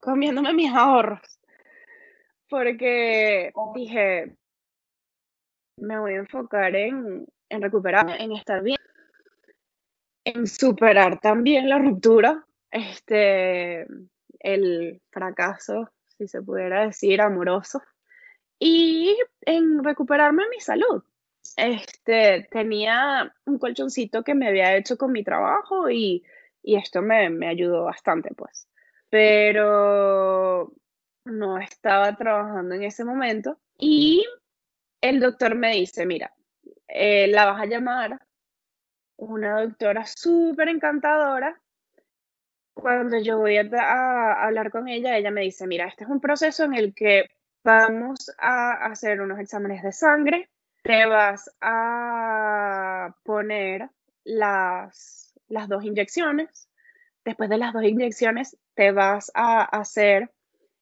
comiéndome 0.00 0.54
mis 0.54 0.72
ahorros 0.72 1.20
porque 2.48 3.52
dije, 3.74 4.34
me 5.76 5.98
voy 5.98 6.14
a 6.14 6.18
enfocar 6.18 6.74
en, 6.74 7.26
en 7.48 7.62
recuperarme, 7.62 8.22
en 8.22 8.32
estar 8.32 8.62
bien, 8.62 8.78
en 10.24 10.46
superar 10.46 11.20
también 11.20 11.68
la 11.68 11.78
ruptura, 11.78 12.46
este, 12.70 13.86
el 14.38 15.02
fracaso, 15.10 15.90
si 16.20 16.28
se 16.28 16.42
pudiera 16.42 16.84
decir, 16.84 17.22
amoroso, 17.22 17.82
y 18.58 19.16
en 19.40 19.82
recuperarme 19.82 20.42
mi 20.50 20.60
salud. 20.60 21.02
Este, 21.56 22.46
tenía 22.50 23.34
un 23.46 23.58
colchoncito 23.58 24.22
que 24.22 24.34
me 24.34 24.48
había 24.48 24.76
hecho 24.76 24.98
con 24.98 25.12
mi 25.12 25.24
trabajo 25.24 25.88
y, 25.88 26.22
y 26.62 26.76
esto 26.76 27.00
me, 27.00 27.30
me 27.30 27.48
ayudó 27.48 27.84
bastante, 27.84 28.34
pues. 28.34 28.68
Pero 29.08 30.74
no 31.24 31.58
estaba 31.58 32.14
trabajando 32.16 32.74
en 32.74 32.82
ese 32.82 33.04
momento 33.04 33.58
y 33.78 34.22
el 35.00 35.20
doctor 35.20 35.54
me 35.54 35.72
dice, 35.72 36.04
mira, 36.04 36.34
eh, 36.86 37.28
la 37.28 37.46
vas 37.46 37.62
a 37.62 37.66
llamar 37.66 38.20
una 39.16 39.62
doctora 39.62 40.04
súper 40.04 40.68
encantadora. 40.68 41.58
Cuando 42.80 43.18
yo 43.18 43.38
voy 43.38 43.56
a, 43.58 44.44
hablar 44.44 44.70
con 44.70 44.88
ella, 44.88 45.16
ella 45.16 45.30
me 45.30 45.42
dice, 45.42 45.66
mira, 45.66 45.86
este 45.86 46.04
es 46.04 46.10
un 46.10 46.20
proceso 46.20 46.64
en 46.64 46.74
el 46.74 46.94
que 46.94 47.30
vamos 47.62 48.32
a 48.38 48.86
hacer 48.86 49.20
unos 49.20 49.38
exámenes 49.38 49.82
de 49.82 49.92
sangre, 49.92 50.48
te 50.82 51.04
vas 51.06 51.50
a 51.60 53.14
poner 53.22 53.90
las, 54.24 55.34
las 55.48 55.68
dos 55.68 55.84
inyecciones, 55.84 56.68
después 57.24 57.50
de 57.50 57.58
las 57.58 57.74
dos 57.74 57.84
inyecciones 57.84 58.56
te 58.74 58.92
vas 58.92 59.30
a 59.34 59.62
hacer 59.62 60.30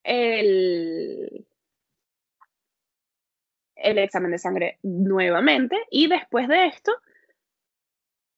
el, 0.05 1.47
el 3.75 3.99
examen 3.99 4.31
de 4.31 4.39
sangre 4.39 4.79
nuevamente 4.83 5.77
y 5.91 6.09
después 6.09 6.47
de 6.47 6.67
esto 6.67 6.93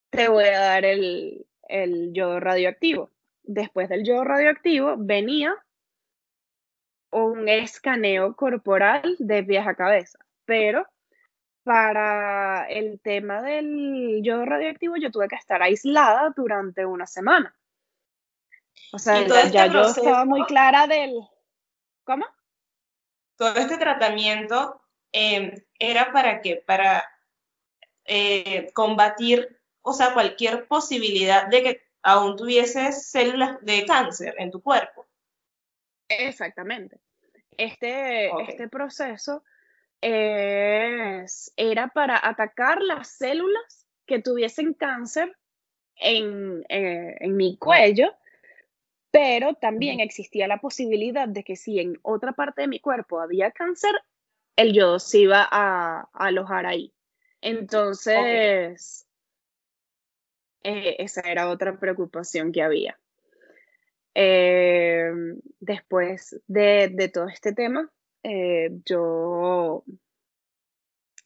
te 0.09 0.29
voy 0.29 0.45
a 0.45 0.61
dar 0.61 0.85
el, 0.85 1.47
el 1.69 2.13
yodo 2.15 2.41
radioactivo. 2.41 3.11
Después 3.43 3.89
del 3.89 4.05
yodo 4.05 4.25
radioactivo 4.25 4.95
venía 4.99 5.57
un 7.11 7.49
escaneo 7.49 8.37
corporal 8.37 9.17
de 9.19 9.43
pies 9.43 9.67
a 9.67 9.75
cabeza, 9.75 10.19
pero 10.45 10.87
para 11.65 12.67
el 12.69 13.01
tema 13.01 13.43
del 13.43 14.21
yodo 14.23 14.45
radioactivo 14.45 14.97
yo 14.97 15.11
tuve 15.11 15.29
que 15.29 15.37
estar 15.37 15.63
aislada 15.63 16.33
durante 16.35 16.87
una 16.87 17.07
semana. 17.07 17.55
O 18.93 18.99
sea, 18.99 19.27
ya, 19.27 19.43
este 19.67 19.75
yo 19.75 19.83
estaba 19.83 20.25
muy 20.25 20.41
proceso- 20.41 20.47
clara 20.49 20.87
del... 20.87 21.21
¿Cómo? 22.05 22.27
Todo 23.37 23.55
este 23.57 23.79
tratamiento 23.79 24.81
eh, 25.13 25.65
era 25.79 26.13
para 26.13 26.41
qué? 26.41 26.63
Para 26.67 27.05
eh, 28.05 28.71
combatir, 28.73 29.61
o 29.83 29.93
sea, 29.93 30.13
cualquier 30.13 30.67
posibilidad 30.67 31.47
de 31.47 31.63
que 31.63 31.90
aún 32.03 32.37
tuvieses 32.37 33.11
células 33.11 33.61
de 33.63 33.85
cáncer 33.87 34.35
en 34.39 34.51
tu 34.51 34.61
cuerpo. 34.61 35.07
Exactamente. 36.09 36.99
Este, 37.57 38.31
este 38.43 38.69
proceso 38.69 39.45
es, 40.01 41.53
era 41.57 41.89
para 41.89 42.21
atacar 42.23 42.81
las 42.81 43.09
células 43.09 43.87
que 44.07 44.21
tuviesen 44.21 44.75
cáncer 44.75 45.37
en, 45.97 46.65
eh, 46.69 47.17
en 47.21 47.37
mi 47.37 47.57
cuello, 47.59 48.15
pero 49.11 49.55
también 49.55 50.01
existía 50.01 50.49
la 50.49 50.59
posibilidad 50.59 51.29
de 51.29 51.45
que 51.45 51.57
si 51.57 51.81
en 51.81 51.99
otra 52.03 52.33
parte 52.33 52.63
de 52.63 52.69
mi 52.69 52.81
cuerpo 52.81 53.21
había 53.21 53.51
cáncer, 53.51 53.93
el 54.57 54.73
yodo 54.73 54.99
se 54.99 55.19
iba 55.19 55.47
a, 55.51 56.09
a 56.13 56.27
alojar 56.27 56.67
ahí. 56.67 56.93
Entonces, 57.41 59.07
eh, 60.63 60.97
esa 60.99 61.23
era 61.23 61.49
otra 61.49 61.79
preocupación 61.79 62.53
que 62.53 62.63
había. 62.63 62.99
Eh, 64.15 65.11
después 65.61 66.41
de, 66.47 66.91
de 66.93 67.09
todo 67.09 67.29
este 67.29 67.53
tema, 67.53 67.91
eh, 68.23 68.71
yo, 68.85 69.85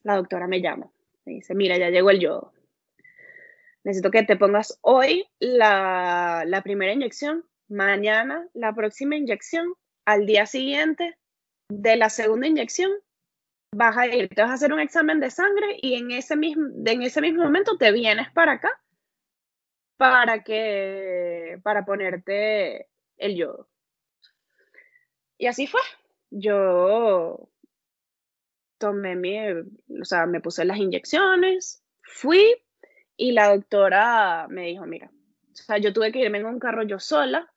la 0.03 0.17
doctora 0.17 0.47
me 0.47 0.61
llama, 0.61 0.91
me 1.25 1.35
dice, 1.35 1.55
mira, 1.55 1.79
ya 1.79 1.91
llegó 1.91 2.11
el 2.11 2.21
yodo. 2.21 2.53
Necesito 3.83 4.11
que 4.11 4.23
te 4.23 4.37
pongas 4.37 4.79
hoy 4.81 5.27
la, 5.39 6.45
la 6.47 6.63
primera 6.63 6.93
inyección, 6.93 7.45
mañana 7.69 8.47
la 8.55 8.75
próxima 8.75 9.17
inyección, 9.17 9.75
al 10.05 10.27
día 10.27 10.47
siguiente 10.47 11.17
de 11.69 11.97
la 11.97 12.11
segunda 12.11 12.47
inyección 12.47 12.91
vas 13.75 13.97
a 13.97 14.07
ir, 14.07 14.29
te 14.29 14.43
vas 14.43 14.51
a 14.51 14.55
hacer 14.55 14.73
un 14.73 14.81
examen 14.81 15.21
de 15.21 15.31
sangre 15.31 15.79
y 15.81 15.95
en 15.95 16.11
ese 16.13 16.37
mismo, 16.37 16.69
en 16.85 17.03
ese 17.03 17.21
mismo 17.21 17.43
momento 17.43 17.77
te 17.77 17.91
vienes 17.93 18.31
para 18.31 18.53
acá 18.53 18.71
para 19.97 20.43
que 20.43 21.61
para 21.63 21.85
ponerte 21.85 22.89
el 23.17 23.37
yodo. 23.37 23.69
Y 25.39 25.47
así 25.47 25.67
fue. 25.67 25.81
Yo 26.31 27.49
tomé 28.79 29.17
mi, 29.17 29.39
o 29.41 30.05
sea, 30.05 30.27
me 30.27 30.41
puse 30.41 30.65
las 30.65 30.79
inyecciones, 30.79 31.83
fui 32.03 32.57
y 33.17 33.33
la 33.33 33.55
doctora 33.55 34.47
me 34.49 34.67
dijo, 34.67 34.85
mira, 34.87 35.11
o 35.53 35.55
sea, 35.55 35.79
yo 35.79 35.93
tuve 35.93 36.13
que 36.13 36.21
irme 36.21 36.39
en 36.39 36.47
un 36.47 36.59
carro 36.59 36.83
yo 36.83 36.99
sola 36.99 37.51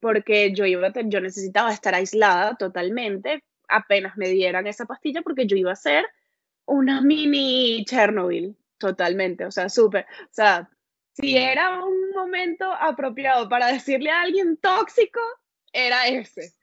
porque 0.00 0.52
yo 0.54 0.64
iba 0.66 0.88
a 0.88 0.92
yo 1.04 1.20
necesitaba 1.20 1.72
estar 1.72 1.94
aislada 1.94 2.56
totalmente 2.56 3.44
apenas 3.72 4.16
me 4.16 4.28
dieran 4.28 4.66
esa 4.66 4.86
pastilla 4.86 5.22
porque 5.22 5.46
yo 5.46 5.56
iba 5.56 5.72
a 5.72 5.76
ser 5.76 6.04
una 6.66 7.00
mini 7.00 7.84
Chernobyl 7.84 8.56
totalmente, 8.78 9.44
o 9.44 9.50
sea, 9.50 9.68
súper, 9.68 10.04
o 10.04 10.32
sea, 10.32 10.70
si 11.12 11.36
era 11.36 11.84
un 11.84 12.10
momento 12.10 12.72
apropiado 12.72 13.48
para 13.48 13.66
decirle 13.66 14.10
a 14.10 14.22
alguien 14.22 14.56
tóxico, 14.56 15.20
era 15.72 16.06
ese. 16.06 16.54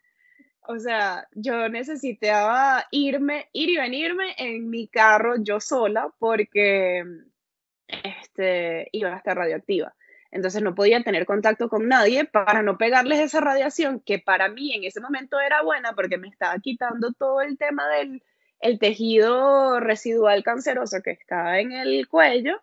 O 0.61 0.77
sea, 0.77 1.27
yo 1.31 1.67
necesitaba 1.69 2.85
irme, 2.91 3.49
ir 3.53 3.69
y 3.69 3.77
venirme 3.77 4.35
en 4.37 4.69
mi 4.69 4.87
carro 4.87 5.35
yo 5.41 5.59
sola 5.59 6.13
porque 6.19 7.03
este, 7.87 8.87
iba 8.91 9.13
a 9.13 9.17
estar 9.17 9.35
radioactiva. 9.35 9.95
Entonces 10.31 10.61
no 10.61 10.75
podía 10.75 11.01
tener 11.03 11.25
contacto 11.25 11.69
con 11.69 11.87
nadie 11.87 12.25
para 12.25 12.61
no 12.61 12.77
pegarles 12.77 13.19
esa 13.19 13.41
radiación 13.41 13.99
que 13.99 14.19
para 14.19 14.47
mí 14.49 14.75
en 14.75 14.83
ese 14.83 15.01
momento 15.01 15.39
era 15.39 15.63
buena 15.63 15.93
porque 15.93 16.19
me 16.19 16.27
estaba 16.27 16.59
quitando 16.59 17.13
todo 17.13 17.41
el 17.41 17.57
tema 17.57 17.87
del 17.87 18.21
el 18.61 18.77
tejido 18.77 19.79
residual 19.79 20.43
canceroso 20.43 21.01
que 21.01 21.11
estaba 21.11 21.59
en 21.59 21.71
el 21.71 22.07
cuello, 22.07 22.61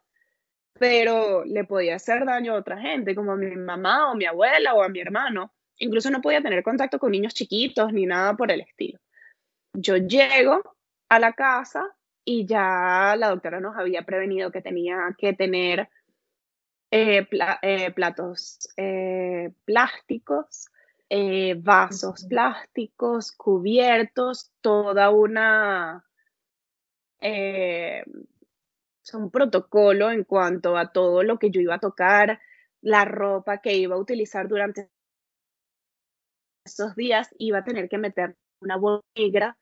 pero 0.78 1.44
le 1.44 1.64
podía 1.64 1.96
hacer 1.96 2.24
daño 2.24 2.54
a 2.54 2.58
otra 2.58 2.78
gente, 2.78 3.14
como 3.14 3.32
a 3.32 3.36
mi 3.36 3.54
mamá 3.56 4.10
o 4.10 4.14
mi 4.14 4.24
abuela 4.26 4.74
o 4.74 4.82
a 4.82 4.88
mi 4.88 5.00
hermano. 5.00 5.52
Incluso 5.78 6.10
no 6.10 6.20
podía 6.20 6.42
tener 6.42 6.62
contacto 6.62 6.98
con 6.98 7.12
niños 7.12 7.34
chiquitos 7.34 7.92
ni 7.92 8.06
nada 8.06 8.34
por 8.34 8.50
el 8.50 8.62
estilo. 8.62 8.98
Yo 9.74 9.96
llego 9.96 10.76
a 11.08 11.18
la 11.18 11.32
casa 11.32 11.94
y 12.24 12.46
ya 12.46 13.14
la 13.16 13.28
doctora 13.28 13.60
nos 13.60 13.76
había 13.76 14.02
prevenido 14.02 14.50
que 14.50 14.62
tenía 14.62 15.14
que 15.18 15.32
tener 15.32 15.88
eh, 16.90 17.26
pla- 17.26 17.58
eh, 17.62 17.90
platos 17.92 18.68
eh, 18.76 19.52
plásticos, 19.64 20.70
vasos 21.58 22.24
plásticos, 22.28 23.32
cubiertos, 23.32 24.50
toda 24.60 25.10
una... 25.10 26.04
o 29.06 29.08
sea, 29.08 29.20
un 29.20 29.30
protocolo 29.30 30.10
en 30.10 30.24
cuanto 30.24 30.76
a 30.76 30.90
todo 30.90 31.22
lo 31.22 31.38
que 31.38 31.50
yo 31.50 31.60
iba 31.60 31.76
a 31.76 31.78
tocar, 31.78 32.40
la 32.80 33.04
ropa 33.04 33.58
que 33.58 33.76
iba 33.76 33.94
a 33.94 33.98
utilizar 33.98 34.48
durante 34.48 34.90
esos 36.64 36.96
días, 36.96 37.32
iba 37.38 37.58
a 37.58 37.64
tener 37.64 37.88
que 37.88 37.98
meter 37.98 38.36
una 38.60 38.76
bolsa 38.76 39.06
negra 39.14 39.56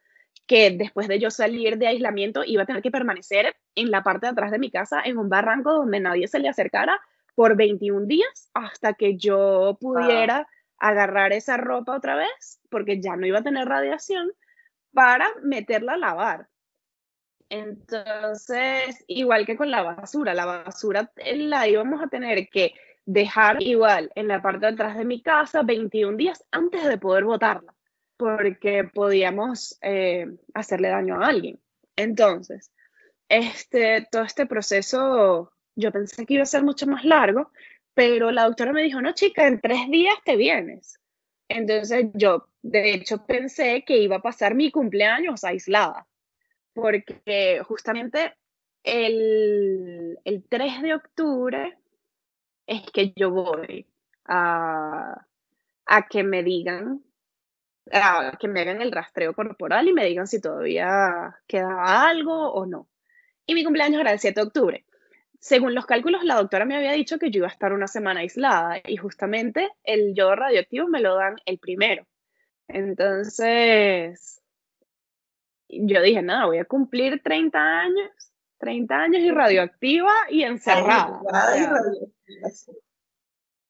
que 0.46 0.70
después 0.70 1.08
de 1.08 1.18
yo 1.18 1.30
salir 1.30 1.76
de 1.76 1.88
aislamiento 1.88 2.42
iba 2.44 2.62
a 2.62 2.66
tener 2.66 2.80
que 2.80 2.90
permanecer 2.90 3.54
en 3.74 3.90
la 3.90 4.02
parte 4.02 4.26
de 4.26 4.32
atrás 4.32 4.50
de 4.50 4.58
mi 4.58 4.70
casa, 4.70 5.02
en 5.04 5.18
un 5.18 5.28
barranco 5.28 5.74
donde 5.74 6.00
nadie 6.00 6.26
se 6.26 6.38
le 6.38 6.48
acercara 6.48 6.98
por 7.34 7.54
21 7.54 8.06
días 8.06 8.50
hasta 8.54 8.94
que 8.94 9.18
yo 9.18 9.76
pudiera 9.78 10.48
agarrar 10.78 11.34
esa 11.34 11.58
ropa 11.58 11.96
otra 11.96 12.16
vez, 12.16 12.60
porque 12.70 12.98
ya 12.98 13.16
no 13.16 13.26
iba 13.26 13.40
a 13.40 13.44
tener 13.44 13.68
radiación, 13.68 14.32
para 14.92 15.28
meterla 15.42 15.94
a 15.94 15.98
lavar. 15.98 16.48
Entonces, 17.54 19.04
igual 19.06 19.46
que 19.46 19.56
con 19.56 19.70
la 19.70 19.82
basura, 19.82 20.34
la 20.34 20.44
basura 20.44 21.12
la 21.36 21.68
íbamos 21.68 22.02
a 22.02 22.08
tener 22.08 22.48
que 22.48 22.74
dejar 23.06 23.62
igual 23.62 24.10
en 24.16 24.26
la 24.26 24.42
parte 24.42 24.66
de 24.66 24.72
atrás 24.72 24.98
de 24.98 25.04
mi 25.04 25.22
casa 25.22 25.62
21 25.62 26.16
días 26.16 26.44
antes 26.50 26.84
de 26.84 26.98
poder 26.98 27.22
botarla, 27.22 27.72
porque 28.16 28.82
podíamos 28.92 29.78
eh, 29.82 30.26
hacerle 30.52 30.88
daño 30.88 31.22
a 31.22 31.28
alguien. 31.28 31.60
Entonces, 31.94 32.72
este, 33.28 34.04
todo 34.10 34.24
este 34.24 34.46
proceso 34.46 35.52
yo 35.76 35.92
pensé 35.92 36.26
que 36.26 36.34
iba 36.34 36.42
a 36.42 36.46
ser 36.46 36.64
mucho 36.64 36.88
más 36.88 37.04
largo, 37.04 37.52
pero 37.94 38.32
la 38.32 38.46
doctora 38.46 38.72
me 38.72 38.82
dijo, 38.82 39.00
no 39.00 39.12
chica, 39.12 39.46
en 39.46 39.60
tres 39.60 39.88
días 39.92 40.16
te 40.24 40.34
vienes. 40.34 40.98
Entonces 41.48 42.06
yo, 42.14 42.48
de 42.62 42.94
hecho, 42.94 43.24
pensé 43.24 43.84
que 43.86 43.98
iba 43.98 44.16
a 44.16 44.22
pasar 44.22 44.56
mi 44.56 44.72
cumpleaños 44.72 45.44
aislada, 45.44 46.08
porque 46.74 47.62
justamente 47.66 48.34
el, 48.82 50.18
el 50.24 50.44
3 50.48 50.82
de 50.82 50.94
octubre 50.94 51.78
es 52.66 52.82
que 52.92 53.12
yo 53.16 53.30
voy 53.30 53.86
a, 54.26 55.26
a 55.86 56.08
que 56.08 56.22
me 56.22 56.42
digan, 56.42 57.02
a 57.92 58.36
que 58.38 58.48
me 58.48 58.60
hagan 58.60 58.82
el 58.82 58.92
rastreo 58.92 59.34
corporal 59.34 59.88
y 59.88 59.92
me 59.92 60.04
digan 60.04 60.26
si 60.26 60.40
todavía 60.40 61.36
quedaba 61.46 62.08
algo 62.08 62.52
o 62.52 62.66
no. 62.66 62.88
Y 63.46 63.54
mi 63.54 63.64
cumpleaños 63.64 64.00
era 64.00 64.12
el 64.12 64.18
7 64.18 64.40
de 64.40 64.46
octubre. 64.46 64.84
Según 65.38 65.74
los 65.74 65.84
cálculos, 65.84 66.24
la 66.24 66.36
doctora 66.36 66.64
me 66.64 66.76
había 66.76 66.92
dicho 66.92 67.18
que 67.18 67.30
yo 67.30 67.38
iba 67.38 67.48
a 67.48 67.52
estar 67.52 67.74
una 67.74 67.86
semana 67.86 68.20
aislada 68.20 68.80
y 68.86 68.96
justamente 68.96 69.68
el 69.82 70.14
yodo 70.14 70.36
radioactivo 70.36 70.88
me 70.88 71.00
lo 71.00 71.16
dan 71.16 71.36
el 71.44 71.58
primero. 71.58 72.06
Entonces, 72.66 74.40
yo 75.82 76.02
dije, 76.02 76.22
nada, 76.22 76.46
voy 76.46 76.58
a 76.58 76.64
cumplir 76.64 77.22
30 77.22 77.58
años, 77.58 78.10
30 78.58 78.94
años 78.94 79.22
y 79.22 79.30
radioactiva 79.30 80.12
y 80.30 80.42
encerrada. 80.42 81.20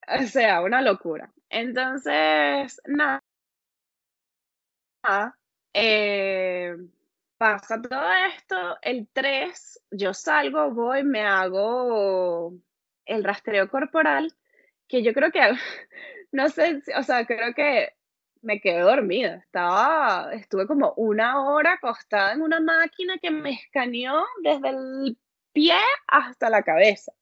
O 0.07 0.23
sea, 0.27 0.61
una 0.63 0.83
locura. 0.83 1.33
Entonces, 1.49 2.81
nada. 2.87 3.23
Eh, 5.73 6.77
pasa 7.37 7.81
todo 7.83 8.13
esto, 8.37 8.79
el 8.83 9.09
3, 9.13 9.83
yo 9.91 10.15
salgo, 10.15 10.71
voy, 10.71 11.03
me 11.03 11.23
hago 11.23 12.55
el 13.05 13.25
rastreo 13.25 13.69
corporal, 13.69 14.33
que 14.89 15.03
yo 15.03 15.13
creo 15.13 15.31
que, 15.31 15.41
no 16.33 16.49
sé, 16.49 16.83
o 16.97 17.03
sea, 17.03 17.27
creo 17.27 17.55
que 17.55 17.93
me 18.45 18.61
quedé 18.61 18.81
dormida. 18.81 19.37
Estaba, 19.37 20.31
estuve 20.33 20.67
como 20.67 20.93
una 20.97 21.43
hora 21.43 21.75
acostada 21.75 22.33
en 22.33 22.43
una 22.43 22.61
máquina 22.61 23.19
que 23.19 23.31
me 23.31 23.51
escaneó 23.53 24.25
desde 24.43 24.69
el 24.69 25.19
pie 25.53 25.75
hasta 26.07 26.51
la 26.51 26.63
cabeza. 26.63 27.13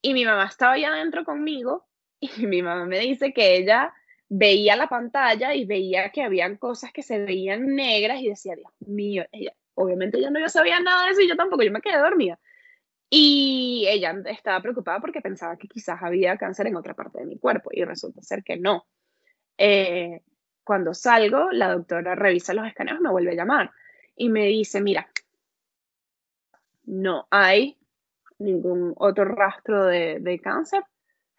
Y 0.00 0.14
mi 0.14 0.24
mamá 0.24 0.46
estaba 0.46 0.72
allá 0.72 0.88
adentro 0.88 1.24
conmigo 1.24 1.86
y 2.18 2.28
mi 2.46 2.62
mamá 2.62 2.86
me 2.86 2.98
dice 2.98 3.32
que 3.32 3.56
ella 3.56 3.92
veía 4.28 4.76
la 4.76 4.88
pantalla 4.88 5.54
y 5.54 5.66
veía 5.66 6.10
que 6.10 6.22
habían 6.22 6.56
cosas 6.56 6.92
que 6.92 7.02
se 7.02 7.18
veían 7.18 7.76
negras 7.76 8.20
y 8.20 8.28
decía, 8.28 8.56
Dios 8.56 8.72
mío, 8.80 9.24
ella, 9.30 9.52
obviamente 9.74 10.18
ella 10.18 10.30
no 10.30 10.40
yo 10.40 10.48
sabía 10.48 10.80
nada 10.80 11.04
de 11.04 11.12
eso 11.12 11.20
y 11.20 11.28
yo 11.28 11.36
tampoco, 11.36 11.62
yo 11.62 11.70
me 11.70 11.82
quedé 11.82 11.98
dormida. 11.98 12.40
Y 13.10 13.84
ella 13.88 14.14
estaba 14.26 14.62
preocupada 14.62 15.00
porque 15.00 15.20
pensaba 15.20 15.58
que 15.58 15.68
quizás 15.68 16.02
había 16.02 16.38
cáncer 16.38 16.66
en 16.66 16.76
otra 16.76 16.94
parte 16.94 17.18
de 17.18 17.26
mi 17.26 17.38
cuerpo 17.38 17.68
y 17.72 17.84
resulta 17.84 18.22
ser 18.22 18.42
que 18.42 18.56
no. 18.56 18.86
Eh, 19.58 20.22
cuando 20.64 20.94
salgo, 20.94 21.50
la 21.50 21.72
doctora 21.72 22.14
revisa 22.14 22.54
los 22.54 22.66
escaneos, 22.66 23.00
me 23.00 23.10
vuelve 23.10 23.32
a 23.32 23.36
llamar 23.36 23.72
y 24.16 24.28
me 24.28 24.46
dice, 24.46 24.80
mira, 24.80 25.08
no 26.84 27.26
hay 27.30 27.78
ningún 28.38 28.94
otro 28.96 29.24
rastro 29.24 29.86
de, 29.86 30.40
cáncer, 30.42 30.82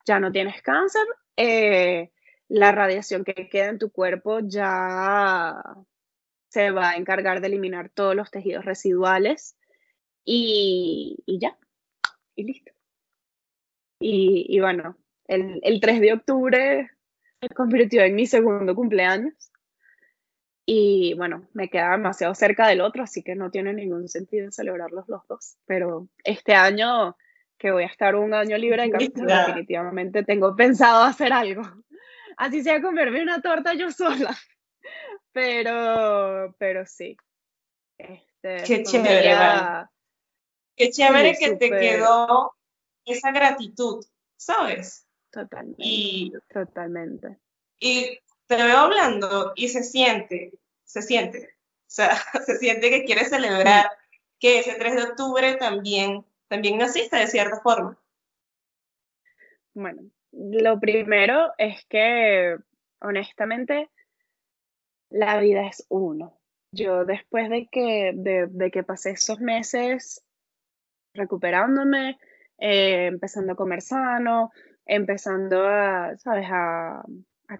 ya 0.05 0.19
no 0.19 0.31
tienes 0.31 0.61
cáncer, 0.61 1.03
eh, 1.37 2.11
la 2.47 2.71
radiación 2.71 3.23
que 3.23 3.49
queda 3.49 3.67
en 3.67 3.79
tu 3.79 3.91
cuerpo 3.91 4.39
ya 4.41 5.61
se 6.49 6.71
va 6.71 6.91
a 6.91 6.95
encargar 6.95 7.41
de 7.41 7.47
eliminar 7.47 7.89
todos 7.89 8.15
los 8.15 8.29
tejidos 8.29 8.65
residuales 8.65 9.57
y, 10.23 11.23
ya, 11.27 11.57
y 12.35 12.43
listo. 12.43 12.71
Y, 13.99 14.59
bueno, 14.59 14.97
el, 15.27 15.59
el 15.63 15.79
3 15.79 16.01
de 16.01 16.13
octubre 16.13 16.91
se 17.47 17.53
convirtió 17.53 18.01
en 18.03 18.15
mi 18.15 18.25
segundo 18.25 18.73
cumpleaños. 18.75 19.33
Y 20.65 21.13
bueno, 21.15 21.45
me 21.53 21.69
queda 21.69 21.91
demasiado 21.91 22.33
cerca 22.35 22.67
del 22.67 22.79
otro, 22.79 23.03
así 23.03 23.21
que 23.21 23.35
no 23.35 23.51
tiene 23.51 23.73
ningún 23.73 24.07
sentido 24.07 24.49
celebrarlos 24.51 25.09
los 25.09 25.27
dos. 25.27 25.57
Pero 25.65 26.07
este 26.23 26.53
año, 26.53 27.17
que 27.57 27.71
voy 27.71 27.83
a 27.83 27.87
estar 27.87 28.15
un 28.15 28.33
año 28.33 28.57
libre 28.57 28.89
definitivamente 28.89 30.23
tengo 30.23 30.55
pensado 30.55 31.03
hacer 31.03 31.33
algo. 31.33 31.63
Así 32.37 32.63
sea 32.63 32.81
comerme 32.81 33.21
una 33.21 33.41
torta 33.41 33.73
yo 33.73 33.91
sola. 33.91 34.35
Pero, 35.33 36.55
pero 36.57 36.85
sí. 36.85 37.17
Este, 37.97 38.63
Qué 38.65 38.83
chévere, 38.83 39.35
Qué 40.75 40.89
chévere 40.91 41.37
que 41.37 41.55
te 41.55 41.69
quedó 41.69 42.53
esa 43.05 43.31
gratitud, 43.31 44.05
¿sabes? 44.37 45.07
Totalmente. 45.33 45.81
Y, 45.83 46.31
totalmente. 46.53 47.39
Y 47.79 48.19
te 48.45 48.55
veo 48.55 48.77
hablando 48.77 49.53
y 49.55 49.67
se 49.67 49.83
siente, 49.83 50.53
se 50.83 51.01
siente. 51.01 51.55
O 51.57 51.95
sea, 51.95 52.11
se 52.45 52.57
siente 52.57 52.91
que 52.91 53.03
quieres 53.03 53.29
celebrar 53.29 53.87
que 54.39 54.59
ese 54.59 54.75
3 54.75 54.95
de 54.95 55.03
octubre 55.03 55.55
también, 55.55 56.23
también 56.47 56.77
naciste 56.77 57.17
de 57.17 57.25
cierta 57.25 57.61
forma. 57.61 57.99
Bueno, 59.73 60.03
lo 60.31 60.79
primero 60.79 61.51
es 61.57 61.83
que, 61.85 62.55
honestamente, 62.99 63.89
la 65.09 65.39
vida 65.39 65.65
es 65.65 65.83
uno. 65.89 66.39
Yo 66.71 67.05
después 67.05 67.49
de 67.49 67.67
que, 67.71 68.11
de, 68.13 68.71
que 68.71 68.83
pasé 68.83 69.11
esos 69.11 69.39
meses 69.39 70.23
recuperándome, 71.15 72.19
eh, 72.59 73.07
empezando 73.07 73.53
a 73.53 73.55
comer 73.55 73.81
sano, 73.81 74.51
empezando 74.85 75.65
a, 75.67 76.17
¿sabes? 76.17 76.47
A, 76.49 77.03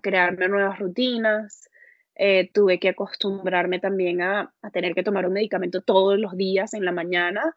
crearme 0.02 0.48
nuevas 0.48 0.80
rutinas. 0.80 1.70
Eh, 2.16 2.50
tuve 2.52 2.80
que 2.80 2.90
acostumbrarme 2.90 3.80
también 3.80 4.22
a, 4.22 4.54
tener 4.72 4.96
que 4.96 5.04
tomar 5.04 5.28
un 5.28 5.34
medicamento 5.34 5.82
todos 5.82 6.18
los 6.18 6.36
días 6.36 6.74
en 6.74 6.86
la 6.86 6.92
mañana, 6.92 7.56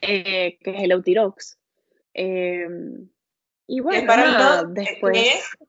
eh, 0.00 0.58
que 0.60 0.76
es 0.76 0.82
el 0.82 0.92
Eutirox. 0.92 1.58
Em, 2.12 3.08
y 3.66 3.80
bueno, 3.80 4.06
para 4.06 4.64
después... 4.64 5.18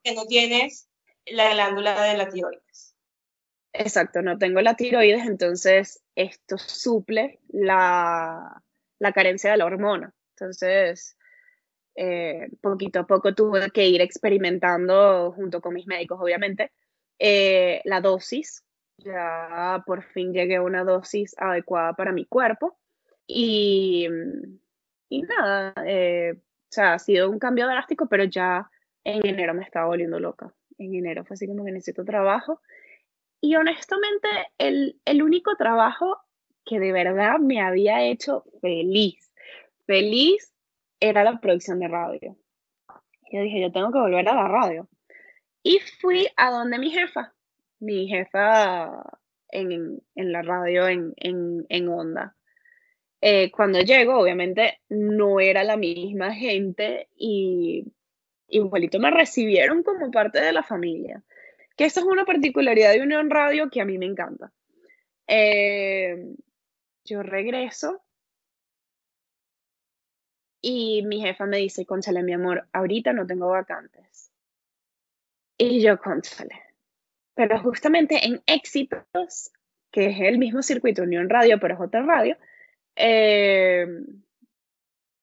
que 0.03 0.14
no 0.14 0.26
tienes 0.26 0.89
la 1.26 1.53
glándula 1.53 2.03
de 2.03 2.18
la 2.18 2.30
tiroides. 2.30 2.95
Exacto, 3.74 4.22
no 4.22 4.38
tengo 4.38 4.62
la 4.62 4.76
tiroides, 4.76 5.26
entonces 5.26 6.03
esto 6.16 6.58
suple 6.58 7.39
la, 7.49 8.62
la 8.99 9.12
carencia 9.12 9.51
de 9.51 9.58
la 9.58 9.66
hormona. 9.66 10.14
Entonces, 10.36 11.18
eh, 11.95 12.49
poquito 12.61 12.99
a 12.99 13.07
poco 13.07 13.33
tuve 13.33 13.71
que 13.71 13.87
ir 13.87 14.01
experimentando 14.01 15.31
junto 15.31 15.61
con 15.61 15.73
mis 15.73 15.87
médicos, 15.87 16.19
obviamente, 16.21 16.71
eh, 17.19 17.81
la 17.85 18.01
dosis. 18.01 18.63
Ya 18.97 19.83
por 19.85 20.03
fin 20.03 20.33
llegué 20.33 20.57
a 20.57 20.61
una 20.61 20.83
dosis 20.83 21.35
adecuada 21.37 21.93
para 21.93 22.11
mi 22.11 22.25
cuerpo. 22.25 22.77
Y, 23.27 24.07
y 25.09 25.21
nada, 25.23 25.73
eh, 25.85 26.33
o 26.35 26.67
sea, 26.69 26.93
ha 26.93 26.99
sido 26.99 27.29
un 27.29 27.39
cambio 27.39 27.67
drástico, 27.67 28.07
pero 28.07 28.23
ya 28.25 28.69
en 29.03 29.25
enero 29.25 29.53
me 29.53 29.63
estaba 29.63 29.87
volviendo 29.87 30.19
loca. 30.19 30.53
En 30.77 30.93
enero 30.93 31.23
fue 31.25 31.35
así 31.35 31.47
como 31.47 31.65
que 31.65 31.71
necesito 31.71 32.03
trabajo. 32.05 32.61
Y 33.41 33.55
honestamente, 33.55 34.27
el, 34.57 34.99
el 35.05 35.23
único 35.23 35.55
trabajo 35.55 36.17
que 36.65 36.79
de 36.79 36.91
verdad 36.91 37.39
me 37.39 37.61
había 37.61 38.03
hecho 38.03 38.43
feliz, 38.61 39.31
feliz 39.85 40.55
era 41.10 41.24
la 41.24 41.39
producción 41.39 41.80
de 41.80 41.88
radio. 41.88 42.38
Yo 43.32 43.41
dije, 43.41 43.62
yo 43.62 43.72
tengo 43.72 43.91
que 43.91 43.99
volver 43.99 44.28
a 44.28 44.36
la 44.36 44.47
radio. 44.47 44.88
Y 45.64 45.80
fui 45.99 46.28
a 46.38 46.51
donde 46.51 46.78
mi 46.78 46.91
jefa, 46.91 47.34
mi 47.80 48.08
jefa 48.08 49.03
en, 49.49 50.01
la 50.16 50.41
radio 50.41 50.88
en, 50.88 51.14
en, 51.18 51.89
Onda. 51.89 52.36
Eh, 53.22 53.51
cuando 53.51 53.80
llego, 53.80 54.20
obviamente 54.20 54.80
no 54.89 55.39
era 55.39 55.64
la 55.64 55.78
misma 55.78 56.34
gente 56.34 57.10
y 57.16 57.86
igualito 58.47 58.99
me 58.99 59.10
recibieron 59.10 59.82
como 59.82 60.12
parte 60.12 60.39
de 60.39 60.53
la 60.53 60.64
familia. 60.64 61.24
Que 61.76 61.86
esa 61.86 62.01
es 62.01 62.06
una 62.06 62.26
particularidad 62.26 62.93
de 62.93 63.01
Unión 63.01 63.30
Radio 63.30 63.70
que 63.70 63.82
a 63.82 63.86
mí 63.86 63.97
me 63.97 64.06
encanta. 64.06 64.51
Eh, 65.28 66.16
yo 67.03 67.24
regreso 67.24 68.05
y 70.68 71.03
mi 71.03 71.22
jefa 71.22 71.45
me 71.45 71.57
dice, 71.57 71.86
conchale, 71.86 72.24
mi 72.24 72.34
amor, 72.34 72.68
ahorita 72.74 73.13
no 73.13 73.28
tengo 73.28 73.49
vacantes. 73.49 74.32
Y 75.59 75.80
yo, 75.80 75.99
conchale. 75.99 76.59
Pero 77.36 77.59
justamente 77.61 78.26
en 78.26 78.41
Éxitos, 78.47 79.51
que 79.91 80.07
es 80.07 80.20
el 80.22 80.39
mismo 80.39 80.63
circuito 80.63 81.03
Unión 81.03 81.30
Radio, 81.30 81.59
pero 81.59 81.76
es 81.76 81.82
otra 81.82 82.01
radio, 82.01 82.36
eh, 82.95 83.86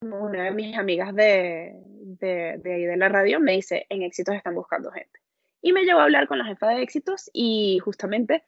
una 0.02 0.44
de 0.44 0.50
mis 0.52 0.78
amigas 0.78 1.12
de, 1.12 1.72
de, 1.74 2.60
de, 2.62 2.74
ahí 2.74 2.84
de 2.84 2.96
la 2.96 3.08
radio 3.08 3.40
me 3.40 3.54
dice, 3.54 3.86
en 3.88 4.02
Éxitos 4.02 4.36
están 4.36 4.54
buscando 4.54 4.92
gente. 4.92 5.18
Y 5.60 5.72
me 5.72 5.82
llevó 5.82 5.98
a 5.98 6.04
hablar 6.04 6.28
con 6.28 6.38
la 6.38 6.44
jefa 6.44 6.68
de 6.68 6.82
Éxitos 6.82 7.28
y 7.32 7.80
justamente 7.80 8.44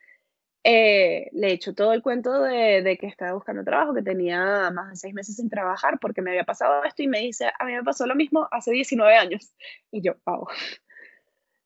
eh, 0.67 1.29
le 1.33 1.49
he 1.49 1.53
hecho 1.53 1.75
todo 1.75 1.93
el 1.93 2.03
cuento 2.03 2.43
de, 2.43 2.81
de, 2.81 2.97
que 2.97 3.07
estaba 3.07 3.35
buscando 3.35 3.63
trabajo, 3.63 3.93
que 3.93 4.01
tenía 4.01 4.71
más 4.71 4.91
de 4.91 4.97
seis 4.97 5.13
meses 5.13 5.37
sin 5.37 5.51
trabajar 5.51 5.99
porque 6.01 6.23
me 6.23 6.31
había 6.31 6.45
pasado 6.45 6.83
esto 6.85 7.03
y 7.03 7.09
me 7.09 7.21
dice, 7.21 7.53
a 7.59 7.65
mí 7.67 7.75
me 7.75 7.85
pasó 7.85 8.07
lo 8.07 8.15
mismo 8.15 8.49
hace 8.51 8.73
19 8.73 9.15
años. 9.15 9.53
Y 9.91 10.01
yo, 10.01 10.15
wow. 10.25 10.49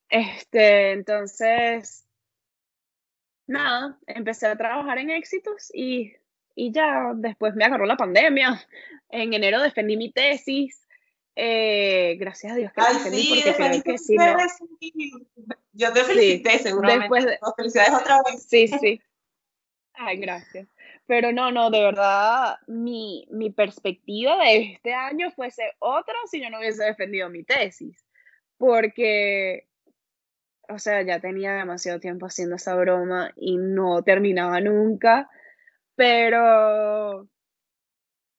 Este, 0.09 0.92
entonces, 0.92 2.05
nada, 3.46 3.99
empecé 4.07 4.49
a 4.49 4.57
trabajar 4.57 4.99
en 4.99 5.11
éxitos 5.11 5.70
y, 5.72 6.14
y 6.57 6.72
ya 6.72 7.12
después 7.14 7.55
me 7.55 7.64
agarró 7.64 7.86
la 7.86 7.96
pandemia. 7.96 8.66
En 9.11 9.32
enero 9.32 9.62
defendí 9.62 9.96
mi 9.96 10.11
tesis. 10.11 10.84
Eh, 11.36 12.16
gracias 12.18 12.53
a 12.53 12.57
Dios 12.57 12.72
que 12.72 12.80
Ay, 12.80 12.94
defendí 12.96 13.22
sí, 13.22 13.42
porque 13.44 13.55
creo 13.55 13.82
que 13.84 13.99
sí, 13.99 14.16
no. 14.16 14.36
Yo 15.79 15.93
te 15.93 16.03
felicité, 16.03 16.51
Sí, 16.59 16.59
seguramente. 16.64 17.03
después 17.14 17.24
de- 17.24 17.39
felicidades 17.57 17.95
otra 17.95 18.20
vez. 18.26 18.43
Sí, 18.43 18.66
sí. 18.66 19.01
Ay, 19.95 20.18
gracias. 20.18 20.66
Pero 21.07 21.31
no, 21.33 21.53
no, 21.53 21.70
de 21.70 21.81
verdad, 21.81 22.57
mi, 22.66 23.26
mi 23.31 23.51
perspectiva 23.51 24.37
de 24.45 24.72
este 24.72 24.93
año 24.93 25.31
fuese 25.31 25.72
otra 25.79 26.14
si 26.31 26.43
yo 26.43 26.51
no 26.51 26.59
hubiese 26.59 26.85
defendido 26.85 27.31
mi 27.31 27.45
tesis. 27.45 28.05
Porque, 28.57 29.68
o 30.68 30.81
sea, 30.81 31.03
ya 31.03 31.20
tenía 31.20 31.53
demasiado 31.55 32.01
tiempo 32.01 32.26
haciendo 32.26 32.57
esa 32.57 32.74
broma 32.74 33.33
y 33.37 33.57
no 33.57 34.03
terminaba 34.03 34.61
nunca. 34.61 35.31
Pero 35.95 37.29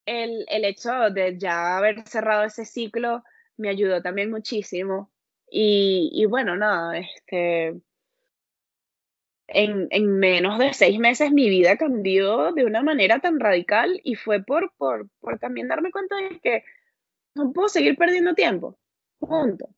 el, 0.06 0.46
el 0.50 0.66
hecho 0.66 0.92
de 1.12 1.38
ya 1.38 1.78
haber 1.78 2.06
cerrado 2.08 2.44
ese 2.44 2.66
ciclo 2.66 3.24
me 3.56 3.70
ayudó 3.70 4.02
también 4.02 4.30
muchísimo. 4.30 5.10
Y, 5.52 6.10
y 6.14 6.26
bueno, 6.26 6.56
nada, 6.56 6.98
este 6.98 7.76
en, 9.52 9.88
en 9.90 10.20
menos 10.20 10.60
de 10.60 10.74
seis 10.74 11.00
meses 11.00 11.32
mi 11.32 11.50
vida 11.50 11.78
cambió 11.78 12.52
de 12.54 12.66
una 12.66 12.84
manera 12.84 13.20
tan 13.20 13.40
radical 13.40 14.00
y 14.04 14.16
fue 14.16 14.44
por, 14.44 14.72
por, 14.78 15.08
por 15.20 15.40
también 15.40 15.68
darme 15.68 15.92
cuenta 15.92 16.16
de 16.18 16.40
que 16.40 16.64
no 17.36 17.52
puedo 17.52 17.70
seguir 17.70 17.98
perdiendo 17.98 18.34
tiempo. 18.34 18.78
Punto. 19.20 19.70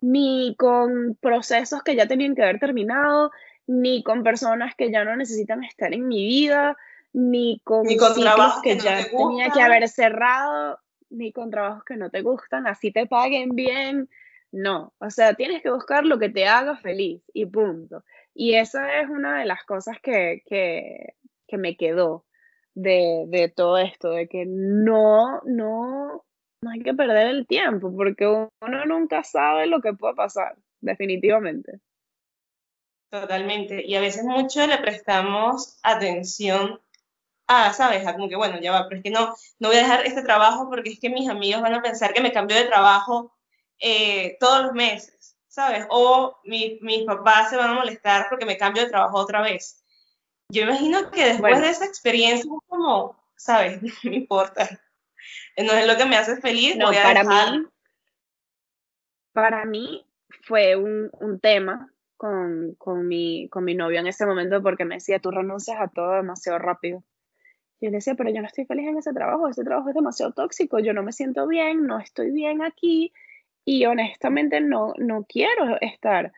Ni 0.00 0.54
con 0.58 1.16
procesos 1.20 1.82
que 1.82 1.94
ya 1.94 2.06
tenían 2.06 2.34
que 2.34 2.42
haber 2.42 2.58
terminado, 2.58 3.30
ni 3.66 4.02
con 4.02 4.22
personas 4.22 4.74
que 4.74 4.90
ya 4.90 5.04
no 5.04 5.16
necesitan 5.16 5.62
estar 5.62 5.92
en 5.92 6.08
mi 6.08 6.24
vida, 6.24 6.76
ni 7.12 7.60
con, 7.64 7.84
Ni 7.84 7.96
con 7.96 8.14
trabajos 8.14 8.62
que 8.62 8.70
que 8.70 8.76
no 8.76 8.84
ya 8.84 9.04
te 9.04 9.10
tenía 9.10 9.50
que 9.50 9.60
haber 9.60 9.88
cerrado, 9.88 10.78
ni 11.10 11.32
con 11.32 11.50
trabajos 11.50 11.84
que 11.84 11.96
no 11.96 12.10
te 12.10 12.22
gustan, 12.22 12.66
así 12.66 12.92
te 12.92 13.06
paguen 13.06 13.50
bien. 13.50 14.08
No, 14.52 14.92
o 14.98 15.10
sea, 15.10 15.34
tienes 15.34 15.62
que 15.62 15.70
buscar 15.70 16.04
lo 16.04 16.18
que 16.18 16.28
te 16.28 16.46
haga 16.46 16.76
feliz 16.76 17.22
y 17.32 17.46
punto. 17.46 18.04
Y 18.34 18.54
esa 18.54 19.00
es 19.00 19.08
una 19.08 19.38
de 19.38 19.44
las 19.44 19.64
cosas 19.64 19.98
que, 20.02 20.42
que, 20.46 21.14
que 21.46 21.56
me 21.56 21.76
quedó 21.76 22.24
de, 22.74 23.24
de 23.28 23.48
todo 23.48 23.78
esto, 23.78 24.10
de 24.10 24.28
que 24.28 24.44
no, 24.46 25.40
no, 25.44 26.24
no 26.62 26.70
hay 26.70 26.80
que 26.80 26.94
perder 26.94 27.28
el 27.28 27.46
tiempo, 27.46 27.94
porque 27.94 28.26
uno 28.26 28.84
nunca 28.86 29.22
sabe 29.22 29.66
lo 29.66 29.80
que 29.80 29.92
puede 29.92 30.14
pasar, 30.14 30.56
definitivamente. 30.80 31.80
Totalmente. 33.10 33.84
Y 33.84 33.96
a 33.96 34.00
veces 34.00 34.24
mucho 34.24 34.66
le 34.66 34.78
prestamos 34.78 35.78
atención 35.82 36.80
a, 37.48 37.72
¿sabes? 37.72 38.04
Como 38.12 38.28
que, 38.28 38.36
bueno, 38.36 38.60
ya 38.60 38.70
va, 38.70 38.88
pero 38.88 38.98
es 38.98 39.02
que 39.02 39.10
no, 39.10 39.34
no 39.58 39.68
voy 39.68 39.76
a 39.76 39.82
dejar 39.82 40.06
este 40.06 40.22
trabajo 40.22 40.68
porque 40.68 40.90
es 40.90 41.00
que 41.00 41.10
mis 41.10 41.28
amigos 41.28 41.62
van 41.62 41.74
a 41.74 41.82
pensar 41.82 42.12
que 42.12 42.20
me 42.20 42.32
cambio 42.32 42.56
de 42.56 42.64
trabajo 42.64 43.32
eh, 43.80 44.36
todos 44.40 44.64
los 44.64 44.72
meses, 44.74 45.36
¿sabes? 45.48 45.86
O 45.90 46.38
mi- 46.44 46.78
mis 46.82 47.04
papás 47.04 47.50
se 47.50 47.56
van 47.56 47.70
a 47.70 47.74
molestar 47.74 48.26
porque 48.28 48.46
me 48.46 48.56
cambio 48.58 48.84
de 48.84 48.90
trabajo 48.90 49.16
otra 49.18 49.40
vez. 49.42 49.82
Yo 50.48 50.62
imagino 50.62 51.10
que 51.10 51.24
después 51.26 51.40
Bueno. 51.40 51.60
de 51.62 51.70
esa 51.70 51.84
experiencia 51.86 52.50
como, 52.68 53.16
¿sabes? 53.36 53.80
No 54.04 54.10
me 54.10 54.16
importa. 54.16 54.68
No 55.56 55.72
es 55.72 55.86
lo 55.86 55.96
que 55.96 56.06
me 56.06 56.16
hace 56.16 56.36
feliz, 56.40 56.76
No, 56.76 56.86
voy 56.86 56.96
a 56.96 57.02
para 57.02 57.22
dejar. 57.22 57.52
mí, 57.52 57.66
para 59.32 59.64
mí 59.64 60.06
fue 60.42 60.76
un, 60.76 61.10
un 61.20 61.40
tema 61.40 61.92
con, 62.16 62.74
con 62.78 63.06
mi, 63.06 63.48
con 63.48 63.64
mi 63.64 63.74
novio 63.74 64.00
en 64.00 64.06
ese 64.06 64.26
momento 64.26 64.62
porque 64.62 64.84
me 64.84 64.96
decía, 64.96 65.18
tú 65.18 65.30
renuncias 65.30 65.78
a 65.80 65.88
todo 65.88 66.12
demasiado 66.12 66.58
rápido. 66.58 67.02
Y 67.80 67.86
yo 67.86 67.90
le 67.90 67.98
decía, 67.98 68.14
pero 68.14 68.30
yo 68.30 68.40
no 68.40 68.46
estoy 68.46 68.66
feliz 68.66 68.88
en 68.88 68.98
ese 68.98 69.12
trabajo, 69.12 69.48
ese 69.48 69.64
trabajo 69.64 69.88
es 69.88 69.94
demasiado 69.94 70.32
tóxico, 70.32 70.78
yo 70.80 70.92
no 70.92 71.02
me 71.02 71.12
siento 71.12 71.46
bien, 71.46 71.86
no 71.86 71.98
estoy 71.98 72.30
bien 72.30 72.62
aquí 72.62 73.12
y 73.64 73.84
honestamente 73.86 74.60
no, 74.60 74.94
no 74.96 75.24
quiero 75.28 75.76
estar. 75.80 76.32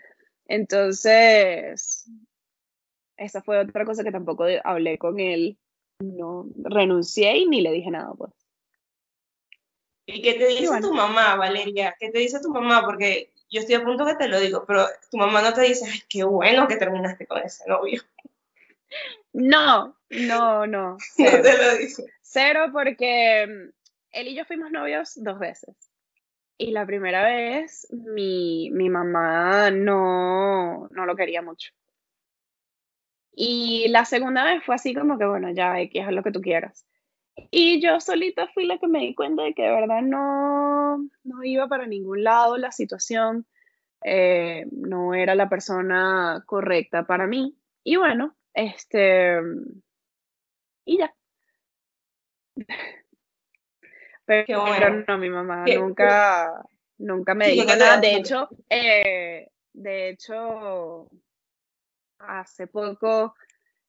Entonces, 0.46 2.08
esa 3.16 3.42
fue 3.42 3.58
otra 3.58 3.84
cosa 3.84 4.04
que 4.04 4.12
tampoco 4.12 4.44
hablé 4.64 4.98
con 4.98 5.20
él, 5.20 5.58
no 6.00 6.46
renuncié 6.56 7.36
y 7.38 7.46
ni 7.46 7.60
le 7.60 7.72
dije 7.72 7.90
nada, 7.90 8.12
pues. 8.14 8.32
¿Y 10.04 10.20
qué 10.20 10.34
te 10.34 10.46
dice 10.48 10.66
bueno. 10.66 10.88
tu 10.88 10.94
mamá, 10.94 11.36
Valeria? 11.36 11.94
¿Qué 11.98 12.10
te 12.10 12.18
dice 12.18 12.40
tu 12.40 12.50
mamá? 12.50 12.82
Porque 12.84 13.32
yo 13.50 13.60
estoy 13.60 13.76
a 13.76 13.84
punto 13.84 14.04
que 14.04 14.16
te 14.16 14.28
lo 14.28 14.40
digo, 14.40 14.64
pero 14.66 14.86
tu 15.10 15.16
mamá 15.16 15.42
no 15.42 15.52
te 15.52 15.62
dice, 15.62 15.86
ay, 15.90 16.00
qué 16.08 16.24
bueno 16.24 16.66
que 16.66 16.76
terminaste 16.76 17.26
con 17.26 17.40
ese 17.42 17.64
novio. 17.68 18.02
No, 19.32 19.96
no, 20.10 20.66
no, 20.66 20.92
No 21.18 21.30
cero. 21.30 21.42
te 21.42 21.56
lo 21.56 21.76
dice. 21.76 22.04
Cero 22.20 22.66
porque 22.72 23.46
mm, 23.46 23.72
él 24.12 24.28
y 24.28 24.34
yo 24.34 24.44
fuimos 24.44 24.70
novios 24.70 25.12
dos 25.16 25.38
veces. 25.38 25.74
Y 26.62 26.70
la 26.70 26.86
primera 26.86 27.24
vez 27.24 27.88
mi, 27.90 28.70
mi 28.70 28.88
mamá 28.88 29.72
no, 29.72 30.86
no 30.92 31.06
lo 31.06 31.16
quería 31.16 31.42
mucho. 31.42 31.72
Y 33.32 33.88
la 33.88 34.04
segunda 34.04 34.44
vez 34.44 34.62
fue 34.64 34.76
así 34.76 34.94
como 34.94 35.18
que, 35.18 35.26
bueno, 35.26 35.50
ya, 35.50 35.74
que 35.90 36.02
haz 36.02 36.12
lo 36.12 36.22
que 36.22 36.30
tú 36.30 36.40
quieras. 36.40 36.86
Y 37.50 37.82
yo 37.82 37.98
solita 37.98 38.46
fui 38.54 38.66
la 38.66 38.78
que 38.78 38.86
me 38.86 39.00
di 39.00 39.12
cuenta 39.12 39.42
de 39.42 39.54
que 39.54 39.62
de 39.64 39.72
verdad 39.72 40.02
no, 40.02 40.98
no 41.24 41.42
iba 41.42 41.66
para 41.66 41.88
ningún 41.88 42.22
lado 42.22 42.56
la 42.56 42.70
situación, 42.70 43.44
eh, 44.04 44.66
no 44.70 45.14
era 45.14 45.34
la 45.34 45.48
persona 45.48 46.44
correcta 46.46 47.08
para 47.08 47.26
mí. 47.26 47.56
Y 47.82 47.96
bueno, 47.96 48.36
este, 48.54 49.40
y 50.84 50.98
ya. 50.98 51.12
Pero, 54.24 54.46
Qué 54.46 54.54
pero 54.54 54.66
bueno. 54.90 55.04
no, 55.08 55.18
mi 55.18 55.28
mamá 55.30 55.64
Qué- 55.66 55.78
nunca, 55.78 56.64
nunca 56.98 57.34
me 57.34 57.50
dijo 57.50 57.64
nada. 57.76 58.00
De 58.00 58.14
hecho, 58.16 58.48
eh, 58.70 59.48
de 59.72 60.08
hecho, 60.10 61.08
hace 62.18 62.66
poco 62.66 63.34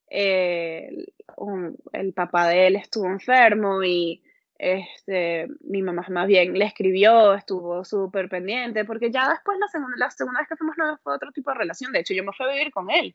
eh, 0.10 0.88
el- 0.90 1.14
un- 1.38 1.76
el 1.92 2.14
papá 2.14 2.48
de 2.50 2.68
él 2.68 2.76
estuvo 2.76 3.08
enfermo 3.08 3.84
y 3.84 4.22
este, 4.60 5.48
mi 5.62 5.82
mamá 5.82 6.06
más 6.10 6.28
bien 6.28 6.54
le 6.58 6.66
escribió, 6.66 7.34
estuvo 7.34 7.84
súper 7.84 8.30
pendiente, 8.30 8.86
porque 8.86 9.12
ya 9.12 9.30
después 9.30 9.58
la 9.60 9.68
segunda, 9.68 9.96
la 9.98 10.12
segunda 10.12 10.40
vez 10.40 10.48
que 10.48 10.56
fuimos 10.56 10.78
novios 10.78 11.00
fue 11.04 11.16
otro 11.16 11.32
tipo 11.32 11.52
de 11.52 11.58
relación. 11.58 11.92
De 11.92 12.00
hecho, 12.00 12.14
yo 12.14 12.24
me 12.24 12.32
fui 12.32 12.46
a 12.46 12.52
vivir 12.54 12.72
con 12.72 12.90
él. 12.92 13.14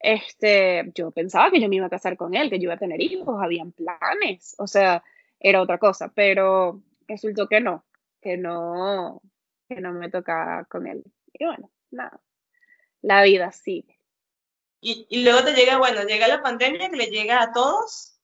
Este, 0.00 0.90
yo 0.94 1.10
pensaba 1.10 1.50
que 1.50 1.60
yo 1.60 1.68
me 1.68 1.76
iba 1.76 1.86
a 1.86 1.90
casar 1.90 2.16
con 2.16 2.34
él, 2.34 2.48
que 2.50 2.58
yo 2.58 2.64
iba 2.64 2.74
a 2.74 2.78
tener 2.78 3.00
hijos, 3.02 3.42
habían 3.42 3.72
planes, 3.72 4.54
o 4.58 4.66
sea, 4.68 5.02
era 5.40 5.62
otra 5.62 5.78
cosa, 5.78 6.08
pero 6.14 6.82
resultó 7.06 7.48
que 7.48 7.60
no, 7.60 7.84
que 8.20 8.36
no, 8.36 9.20
que 9.68 9.80
no 9.80 9.92
me 9.92 10.10
tocaba 10.10 10.64
con 10.64 10.86
él. 10.86 11.04
Y 11.32 11.44
bueno, 11.44 11.70
nada, 11.90 12.20
la 13.02 13.22
vida 13.22 13.52
sigue. 13.52 13.98
Y, 14.80 15.06
y 15.08 15.24
luego 15.24 15.44
te 15.44 15.54
llega, 15.54 15.78
bueno, 15.78 16.02
llega 16.04 16.28
la 16.28 16.42
pandemia 16.42 16.88
que 16.90 16.96
le 16.96 17.06
llega 17.06 17.42
a 17.42 17.52
todos 17.52 18.18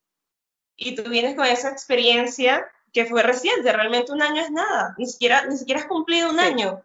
y 0.76 0.94
tú 0.94 1.08
vienes 1.08 1.34
con 1.34 1.46
esa 1.46 1.70
experiencia 1.70 2.66
que 2.92 3.06
fue 3.06 3.22
reciente, 3.24 3.72
realmente 3.72 4.12
un 4.12 4.22
año 4.22 4.40
es 4.42 4.50
nada, 4.52 4.94
ni 4.98 5.06
siquiera, 5.06 5.44
ni 5.46 5.56
siquiera 5.56 5.80
has 5.80 5.86
cumplido 5.88 6.30
un 6.30 6.38
Sí. 6.38 6.44
año, 6.44 6.82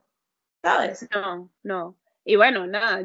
¿sabes? 0.64 1.08
No, 1.14 1.52
no. 1.64 1.96
Y 2.30 2.36
bueno, 2.36 2.68
nada, 2.68 3.02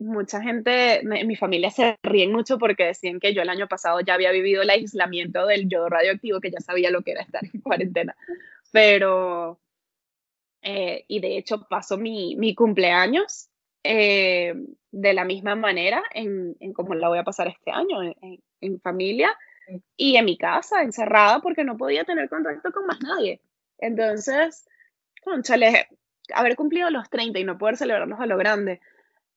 mucha 0.00 0.42
gente, 0.42 1.00
mi 1.24 1.34
familia 1.34 1.70
se 1.70 1.96
ríen 2.02 2.30
mucho 2.30 2.58
porque 2.58 2.84
decían 2.84 3.18
que 3.18 3.32
yo 3.32 3.40
el 3.40 3.48
año 3.48 3.66
pasado 3.68 4.00
ya 4.00 4.12
había 4.12 4.32
vivido 4.32 4.60
el 4.60 4.68
aislamiento 4.68 5.46
del 5.46 5.66
yodo 5.66 5.88
radioactivo, 5.88 6.40
que 6.40 6.50
ya 6.50 6.60
sabía 6.60 6.90
lo 6.90 7.00
que 7.00 7.12
era 7.12 7.22
estar 7.22 7.42
en 7.42 7.58
cuarentena. 7.62 8.14
Pero, 8.70 9.58
eh, 10.62 11.04
y 11.08 11.20
de 11.20 11.38
hecho 11.38 11.66
pasó 11.68 11.96
mi, 11.96 12.36
mi 12.36 12.54
cumpleaños 12.54 13.48
eh, 13.82 14.54
de 14.90 15.12
la 15.14 15.24
misma 15.24 15.54
manera 15.54 16.02
en, 16.12 16.56
en 16.60 16.72
cómo 16.72 16.94
la 16.94 17.08
voy 17.08 17.18
a 17.18 17.24
pasar 17.24 17.48
este 17.48 17.70
año, 17.70 18.02
en, 18.02 18.14
en- 18.22 18.42
en 18.62 18.78
familia 18.80 19.34
y 19.96 20.16
en 20.16 20.26
mi 20.26 20.36
casa, 20.36 20.82
encerrada, 20.82 21.40
porque 21.40 21.64
no 21.64 21.76
podía 21.78 22.04
tener 22.04 22.28
contacto 22.28 22.72
con 22.72 22.86
más 22.86 23.00
nadie. 23.00 23.40
Entonces, 23.78 24.68
conchale, 25.24 25.88
haber 26.34 26.56
cumplido 26.56 26.90
los 26.90 27.08
30 27.10 27.38
y 27.38 27.44
no 27.44 27.58
poder 27.58 27.76
celebrarlos 27.76 28.20
a 28.20 28.26
lo 28.26 28.36
grande, 28.36 28.80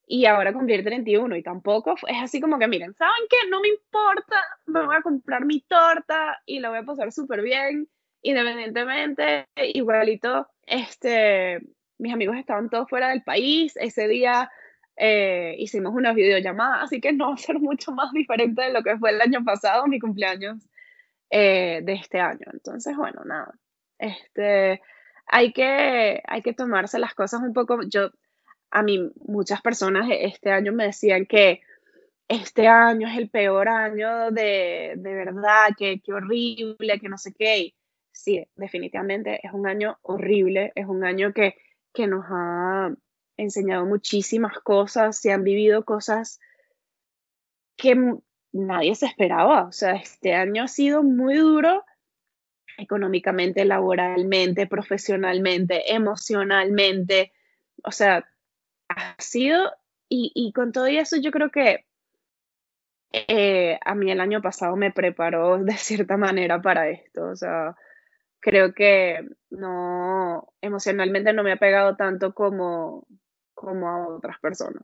y 0.06 0.26
ahora 0.26 0.54
cumplir 0.54 0.84
31 0.84 1.36
y 1.38 1.44
tampoco 1.44 1.96
es 2.08 2.18
así 2.22 2.42
como 2.42 2.60
que 2.60 2.68
miren, 2.68 2.94
¿saben 2.94 3.24
qué? 3.30 3.38
No 3.50 3.62
me 3.62 3.70
importa, 3.70 4.44
me 4.66 4.86
voy 4.86 4.96
a 4.96 5.02
comprar 5.02 5.46
mi 5.46 5.62
torta 5.62 6.42
y 6.46 6.60
la 6.60 6.70
voy 6.70 6.80
a 6.80 6.84
pasar 6.84 7.12
súper 7.12 7.42
bien, 7.42 7.88
independientemente, 8.22 9.48
igualito, 9.56 10.48
este, 10.66 11.62
mis 11.98 12.14
amigos 12.14 12.38
estaban 12.38 12.70
todos 12.70 12.90
fuera 12.90 13.10
del 13.10 13.24
país, 13.24 13.76
ese 13.78 14.08
día 14.08 14.52
eh, 14.96 15.56
hicimos 15.58 15.94
una 15.94 16.14
videollamada, 16.14 16.84
así 16.84 17.00
que 17.02 17.14
no 17.14 17.30
va 17.30 17.34
a 17.36 17.38
ser 17.38 17.60
mucho 17.60 17.92
más 17.92 18.12
diferente 18.12 18.62
de 18.62 18.74
lo 18.74 18.84
que 18.84 18.98
fue 18.98 19.12
el 19.12 19.22
año 19.22 19.44
pasado, 19.44 19.88
mi 19.88 20.00
cumpleaños 20.00 20.58
eh, 21.30 21.82
de 21.84 21.94
este 21.94 22.20
año. 22.20 22.46
Entonces, 22.52 22.96
bueno, 22.96 23.24
nada, 23.26 23.56
este, 23.98 24.82
hay 25.34 25.52
que, 25.52 26.22
hay 26.28 26.44
que 26.44 26.54
tomarse 26.54 27.00
las 27.00 27.16
cosas 27.16 27.42
un 27.42 27.54
poco, 27.54 27.82
yo 27.90 28.12
a 28.70 28.84
mí 28.84 29.12
muchas 29.26 29.64
personas 29.64 30.08
este 30.12 30.52
año 30.52 30.74
me 30.74 30.86
decían 30.86 31.26
que 31.26 31.62
este 32.28 32.68
año 32.68 33.08
es 33.08 33.18
el 33.18 33.30
peor 33.32 33.68
año 33.68 34.30
de, 34.30 34.94
de 34.96 35.14
verdad, 35.16 35.70
que, 35.76 36.02
que, 36.02 36.14
horrible, 36.14 37.00
que 37.00 37.10
no 37.10 37.18
sé 37.18 37.34
qué. 37.34 37.74
sí, 38.12 38.48
definitivamente 38.56 39.40
es 39.42 39.52
un 39.54 39.66
año 39.66 39.98
horrible, 40.04 40.72
es 40.76 40.86
un 40.86 41.04
año 41.04 41.34
que, 41.34 41.56
que 41.94 42.06
nos 42.06 42.26
ha 42.30 42.94
enseñado 43.36 43.88
muchísimas 43.88 44.60
cosas, 44.60 45.18
se 45.18 45.32
han 45.32 45.44
vivido 45.44 45.84
cosas 45.84 46.40
que 47.76 47.96
nadie 48.52 48.94
se 48.94 49.08
esperaba. 49.08 49.64
O 49.64 49.72
sea, 49.72 49.94
este 49.96 50.36
año 50.36 50.64
ha 50.64 50.68
sido 50.68 51.02
muy 51.02 51.38
duro 51.38 51.84
económicamente, 52.78 53.66
laboralmente, 53.66 54.68
profesionalmente, 54.68 55.94
emocionalmente. 55.94 57.34
O 57.84 57.92
sea, 57.92 58.28
ha 58.90 59.16
sido, 59.20 59.72
y, 60.10 60.52
con 60.54 60.72
todo 60.72 60.86
eso 60.86 61.18
yo 61.18 61.32
creo 61.32 61.50
que 61.50 61.86
eh, 63.12 63.80
a 63.84 63.96
mí 63.96 64.12
el 64.12 64.22
año 64.22 64.42
pasado 64.42 64.76
me 64.76 64.92
preparó 64.92 65.58
de 65.64 65.74
cierta 65.74 66.18
manera 66.18 66.62
para 66.62 66.90
esto, 66.90 67.26
o 67.26 67.36
sea, 67.36 67.76
creo 68.40 68.74
que 68.74 69.28
no, 69.50 70.54
emocionalmente 70.62 71.34
no 71.34 71.44
me 71.44 71.54
ha 71.54 71.58
pegado 71.58 71.96
tanto 71.96 72.34
como, 72.34 73.08
como 73.54 73.90
a 73.90 74.08
otras 74.08 74.40
personas. 74.40 74.84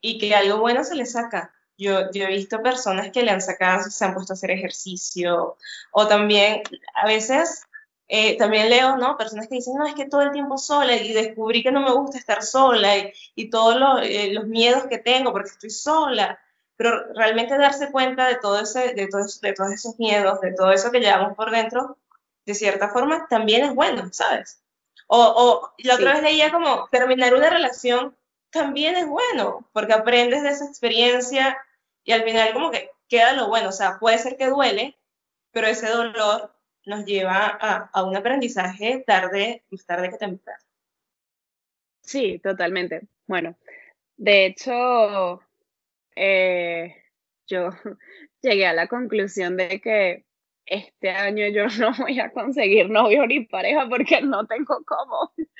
Y 0.00 0.18
que 0.18 0.34
algo 0.34 0.58
bueno 0.58 0.82
se 0.82 0.96
le 0.96 1.06
saca. 1.06 1.54
Yo, 1.82 2.10
yo, 2.12 2.24
he 2.24 2.28
visto 2.28 2.62
personas 2.62 3.10
que 3.10 3.22
le 3.22 3.30
han 3.30 3.40
sacado, 3.40 3.90
se 3.90 4.04
han 4.04 4.14
puesto 4.14 4.32
a 4.32 4.34
hacer 4.34 4.50
ejercicio, 4.50 5.56
o 5.90 6.06
también 6.06 6.62
a 6.94 7.06
veces 7.06 7.62
eh, 8.14 8.36
también 8.36 8.68
leo, 8.68 8.96
¿no? 8.98 9.16
Personas 9.16 9.48
que 9.48 9.54
dicen, 9.54 9.74
no, 9.74 9.86
es 9.86 9.94
que 9.94 10.04
todo 10.04 10.20
el 10.20 10.32
tiempo 10.32 10.58
sola 10.58 10.94
y 10.94 11.12
descubrí 11.12 11.62
que 11.62 11.72
no 11.72 11.80
me 11.80 11.92
gusta 11.92 12.18
estar 12.18 12.42
sola 12.42 12.98
y, 12.98 13.12
y 13.34 13.48
todos 13.50 14.02
eh, 14.02 14.32
los 14.34 14.46
miedos 14.46 14.84
que 14.86 14.98
tengo 14.98 15.32
porque 15.32 15.48
estoy 15.48 15.70
sola. 15.70 16.38
Pero 16.76 17.12
realmente 17.14 17.56
darse 17.56 17.90
cuenta 17.90 18.26
de, 18.28 18.36
todo 18.36 18.60
ese, 18.60 18.94
de, 18.94 19.08
todo, 19.08 19.22
de 19.40 19.52
todos 19.54 19.72
esos 19.72 19.98
miedos, 19.98 20.40
de 20.40 20.52
todo 20.52 20.72
eso 20.72 20.90
que 20.90 21.00
llevamos 21.00 21.34
por 21.36 21.50
dentro, 21.50 21.96
de 22.44 22.54
cierta 22.54 22.90
forma, 22.90 23.26
también 23.28 23.64
es 23.64 23.74
bueno, 23.74 24.08
¿sabes? 24.12 24.62
O, 25.06 25.18
o 25.18 25.72
la 25.78 25.94
otra 25.94 26.14
vez 26.14 26.22
leía 26.22 26.50
como 26.50 26.88
terminar 26.90 27.34
una 27.34 27.50
relación 27.50 28.14
también 28.50 28.96
es 28.96 29.06
bueno, 29.08 29.66
porque 29.72 29.94
aprendes 29.94 30.42
de 30.42 30.50
esa 30.50 30.66
experiencia 30.66 31.58
y 32.04 32.12
al 32.12 32.24
final 32.24 32.52
como 32.52 32.70
que 32.70 32.90
queda 33.08 33.32
lo 33.34 33.48
bueno. 33.48 33.68
O 33.68 33.72
sea, 33.72 33.98
puede 33.98 34.18
ser 34.18 34.36
que 34.36 34.46
duele, 34.46 34.96
pero 35.52 35.66
ese 35.66 35.88
dolor 35.88 36.54
nos 36.84 37.04
lleva 37.04 37.46
a, 37.46 38.02
un 38.02 38.16
aprendizaje 38.16 39.04
tarde, 39.06 39.62
más 39.70 39.86
tarde 39.86 40.10
que 40.10 40.16
temprano. 40.16 40.62
Sí, 42.02 42.40
totalmente. 42.40 43.02
Bueno, 43.26 43.56
de 44.16 44.46
hecho, 44.46 45.40
eh, 46.16 46.96
yo 47.46 47.70
llegué 48.42 48.66
a 48.66 48.72
la 48.72 48.88
conclusión 48.88 49.56
de 49.56 49.80
que 49.80 50.24
este 50.66 51.10
año 51.10 51.46
yo 51.48 51.66
no 51.78 51.92
voy 51.98 52.18
a 52.20 52.32
conseguir 52.32 52.88
novio 52.90 53.26
ni 53.26 53.44
pareja 53.44 53.88
porque 53.88 54.20
no 54.22 54.46
tengo 54.46 54.82
cómo. 54.84 55.32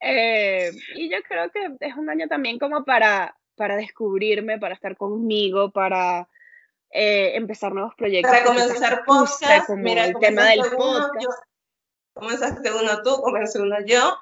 Eh, 0.00 0.70
y 0.94 1.10
yo 1.10 1.16
creo 1.26 1.50
que 1.50 1.76
es 1.80 1.96
un 1.96 2.08
año 2.08 2.28
también 2.28 2.60
como 2.60 2.84
para, 2.84 3.36
para 3.58 3.76
descubrirme, 3.76 4.58
para 4.58 4.74
estar 4.74 4.96
conmigo, 4.96 5.70
para 5.70 6.26
eh, 6.90 7.32
empezar 7.34 7.74
nuevos 7.74 7.94
proyectos. 7.94 8.30
Para 8.30 8.46
comenzar 8.46 9.04
podcast, 9.04 9.68
mira, 9.70 10.06
el 10.06 10.18
tema 10.18 10.46
del 10.46 10.62
podcast. 10.74 11.42
comenzaste 12.14 12.72
uno 12.72 13.02
tú, 13.02 13.20
comencé 13.20 13.60
uno 13.60 13.76
yo. 13.84 14.16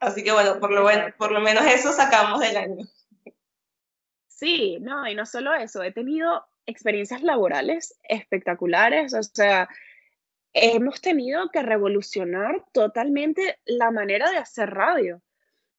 Así 0.00 0.24
que 0.24 0.32
bueno, 0.32 0.58
por 0.58 0.72
lo, 0.72 0.82
bueno, 0.82 1.14
por 1.16 1.30
lo 1.30 1.40
menos 1.40 1.64
eso 1.66 1.92
sacamos 1.92 2.40
del 2.40 2.56
año. 2.56 2.86
Sí, 4.26 4.78
no, 4.80 5.06
y 5.06 5.14
no 5.14 5.26
solo 5.26 5.54
eso, 5.54 5.82
he 5.82 5.92
tenido 5.92 6.46
experiencias 6.64 7.22
laborales 7.22 7.98
espectaculares, 8.08 9.12
o 9.12 9.22
sea, 9.22 9.68
hemos 10.52 11.00
tenido 11.00 11.50
que 11.50 11.62
revolucionar 11.62 12.64
totalmente 12.72 13.60
la 13.66 13.90
manera 13.90 14.30
de 14.30 14.38
hacer 14.38 14.70
radio. 14.70 15.20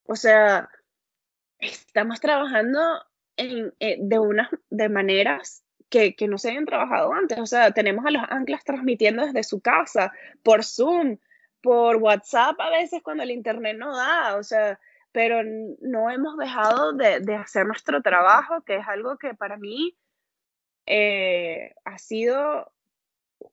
O 0.04 0.16
sea, 0.16 0.70
estamos 1.62 2.20
trabajando 2.20 2.80
eh, 3.36 3.72
de, 3.98 4.18
unas 4.18 4.50
de 4.70 4.88
maneras 4.88 5.64
que, 5.88 6.14
que 6.14 6.28
no 6.28 6.38
se 6.38 6.48
habían 6.48 6.66
trabajado 6.66 7.12
antes. 7.12 7.38
O 7.38 7.46
sea, 7.46 7.70
tenemos 7.70 8.04
a 8.04 8.10
los 8.10 8.22
anclas 8.28 8.64
transmitiendo 8.64 9.24
desde 9.24 9.42
su 9.42 9.60
casa, 9.60 10.12
por 10.42 10.64
Zoom, 10.64 11.18
por 11.62 11.96
WhatsApp 11.96 12.60
a 12.60 12.70
veces 12.70 13.02
cuando 13.02 13.22
el 13.22 13.30
Internet 13.30 13.76
no 13.78 13.96
da, 13.96 14.36
o 14.36 14.42
sea, 14.42 14.78
pero 15.12 15.42
no 15.80 16.10
hemos 16.10 16.36
dejado 16.36 16.92
de, 16.92 17.20
de 17.20 17.36
hacer 17.36 17.66
nuestro 17.66 18.02
trabajo, 18.02 18.62
que 18.62 18.76
es 18.76 18.88
algo 18.88 19.16
que 19.16 19.34
para 19.34 19.56
mí 19.56 19.96
eh, 20.86 21.74
ha 21.84 21.98
sido, 21.98 22.72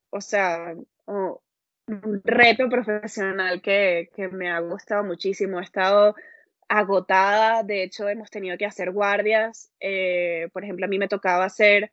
o 0.09 0.21
sea, 0.21 0.75
un 1.05 2.21
reto 2.23 2.69
profesional 2.69 3.61
que, 3.61 4.09
que 4.15 4.27
me 4.29 4.49
ha 4.49 4.59
gustado 4.59 5.03
muchísimo. 5.03 5.59
He 5.59 5.63
estado 5.63 6.15
agotada, 6.69 7.63
de 7.63 7.83
hecho 7.83 8.07
hemos 8.07 8.29
tenido 8.29 8.57
que 8.57 8.65
hacer 8.65 8.91
guardias, 8.91 9.71
eh, 9.79 10.49
por 10.53 10.63
ejemplo, 10.63 10.85
a 10.85 10.89
mí 10.89 10.99
me 10.99 11.07
tocaba 11.07 11.45
hacer 11.45 11.91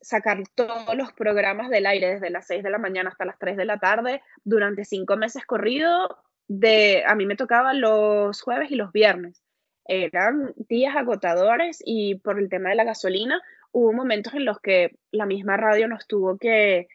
sacar 0.00 0.42
todos 0.54 0.94
los 0.96 1.12
programas 1.12 1.70
del 1.70 1.86
aire 1.86 2.14
desde 2.14 2.30
las 2.30 2.46
6 2.46 2.62
de 2.62 2.70
la 2.70 2.78
mañana 2.78 3.10
hasta 3.10 3.24
las 3.24 3.38
3 3.38 3.56
de 3.56 3.64
la 3.64 3.78
tarde 3.78 4.22
durante 4.44 4.84
cinco 4.84 5.16
meses 5.16 5.46
corrido. 5.46 6.18
De, 6.46 7.04
a 7.06 7.14
mí 7.14 7.24
me 7.24 7.36
tocaba 7.36 7.72
los 7.72 8.42
jueves 8.42 8.70
y 8.70 8.76
los 8.76 8.92
viernes. 8.92 9.42
Eran 9.86 10.52
días 10.56 10.94
agotadores 10.96 11.82
y 11.84 12.16
por 12.16 12.38
el 12.38 12.48
tema 12.48 12.70
de 12.70 12.74
la 12.74 12.84
gasolina 12.84 13.40
hubo 13.72 13.92
momentos 13.92 14.34
en 14.34 14.44
los 14.44 14.60
que 14.60 14.96
la 15.10 15.26
misma 15.26 15.56
radio 15.56 15.88
nos 15.88 16.06
tuvo 16.06 16.38
que, 16.38 16.88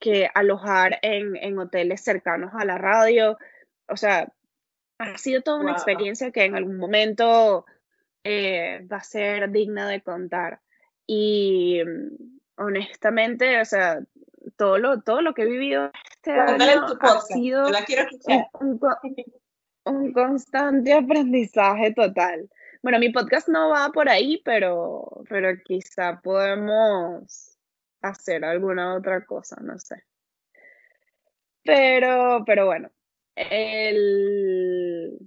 que 0.00 0.28
alojar 0.34 0.98
en, 1.02 1.36
en, 1.36 1.58
hoteles 1.58 2.02
cercanos 2.02 2.52
a 2.54 2.64
la 2.64 2.78
radio. 2.78 3.36
O 3.88 3.96
sea, 3.96 4.32
ha 4.98 5.18
sido 5.18 5.42
toda 5.42 5.60
una 5.60 5.72
experiencia 5.72 6.30
que 6.30 6.44
en 6.44 6.54
algún 6.54 6.76
momento 6.76 7.66
eh, 8.22 8.86
va 8.90 8.98
a 8.98 9.04
ser 9.04 9.50
digna 9.50 9.88
de 9.88 10.02
contar. 10.02 10.60
Y 11.06 11.82
honestamente, 12.56 13.60
o 13.60 13.64
sea, 13.64 14.00
todo 14.56 14.78
lo, 14.78 15.02
todo 15.02 15.20
lo 15.20 15.34
que 15.34 15.42
he 15.42 15.46
vivido 15.46 15.90
este 16.10 16.32
año 16.32 16.96
ha 17.00 17.20
sido 17.20 17.66
un, 19.84 20.12
constante 20.12 20.92
aprendizaje 20.92 21.92
total. 21.92 22.48
Bueno, 22.82 22.98
mi 22.98 23.10
podcast 23.10 23.48
no 23.48 23.70
va 23.70 23.90
por 23.90 24.08
ahí, 24.08 24.40
pero, 24.44 25.22
pero 25.28 25.48
quizá 25.64 26.20
podemos 26.22 27.58
hacer 28.00 28.44
alguna 28.44 28.94
otra 28.94 29.24
cosa, 29.24 29.56
no 29.60 29.78
sé. 29.78 30.02
Pero, 31.64 32.44
pero 32.46 32.66
bueno, 32.66 32.90
el, 33.36 35.18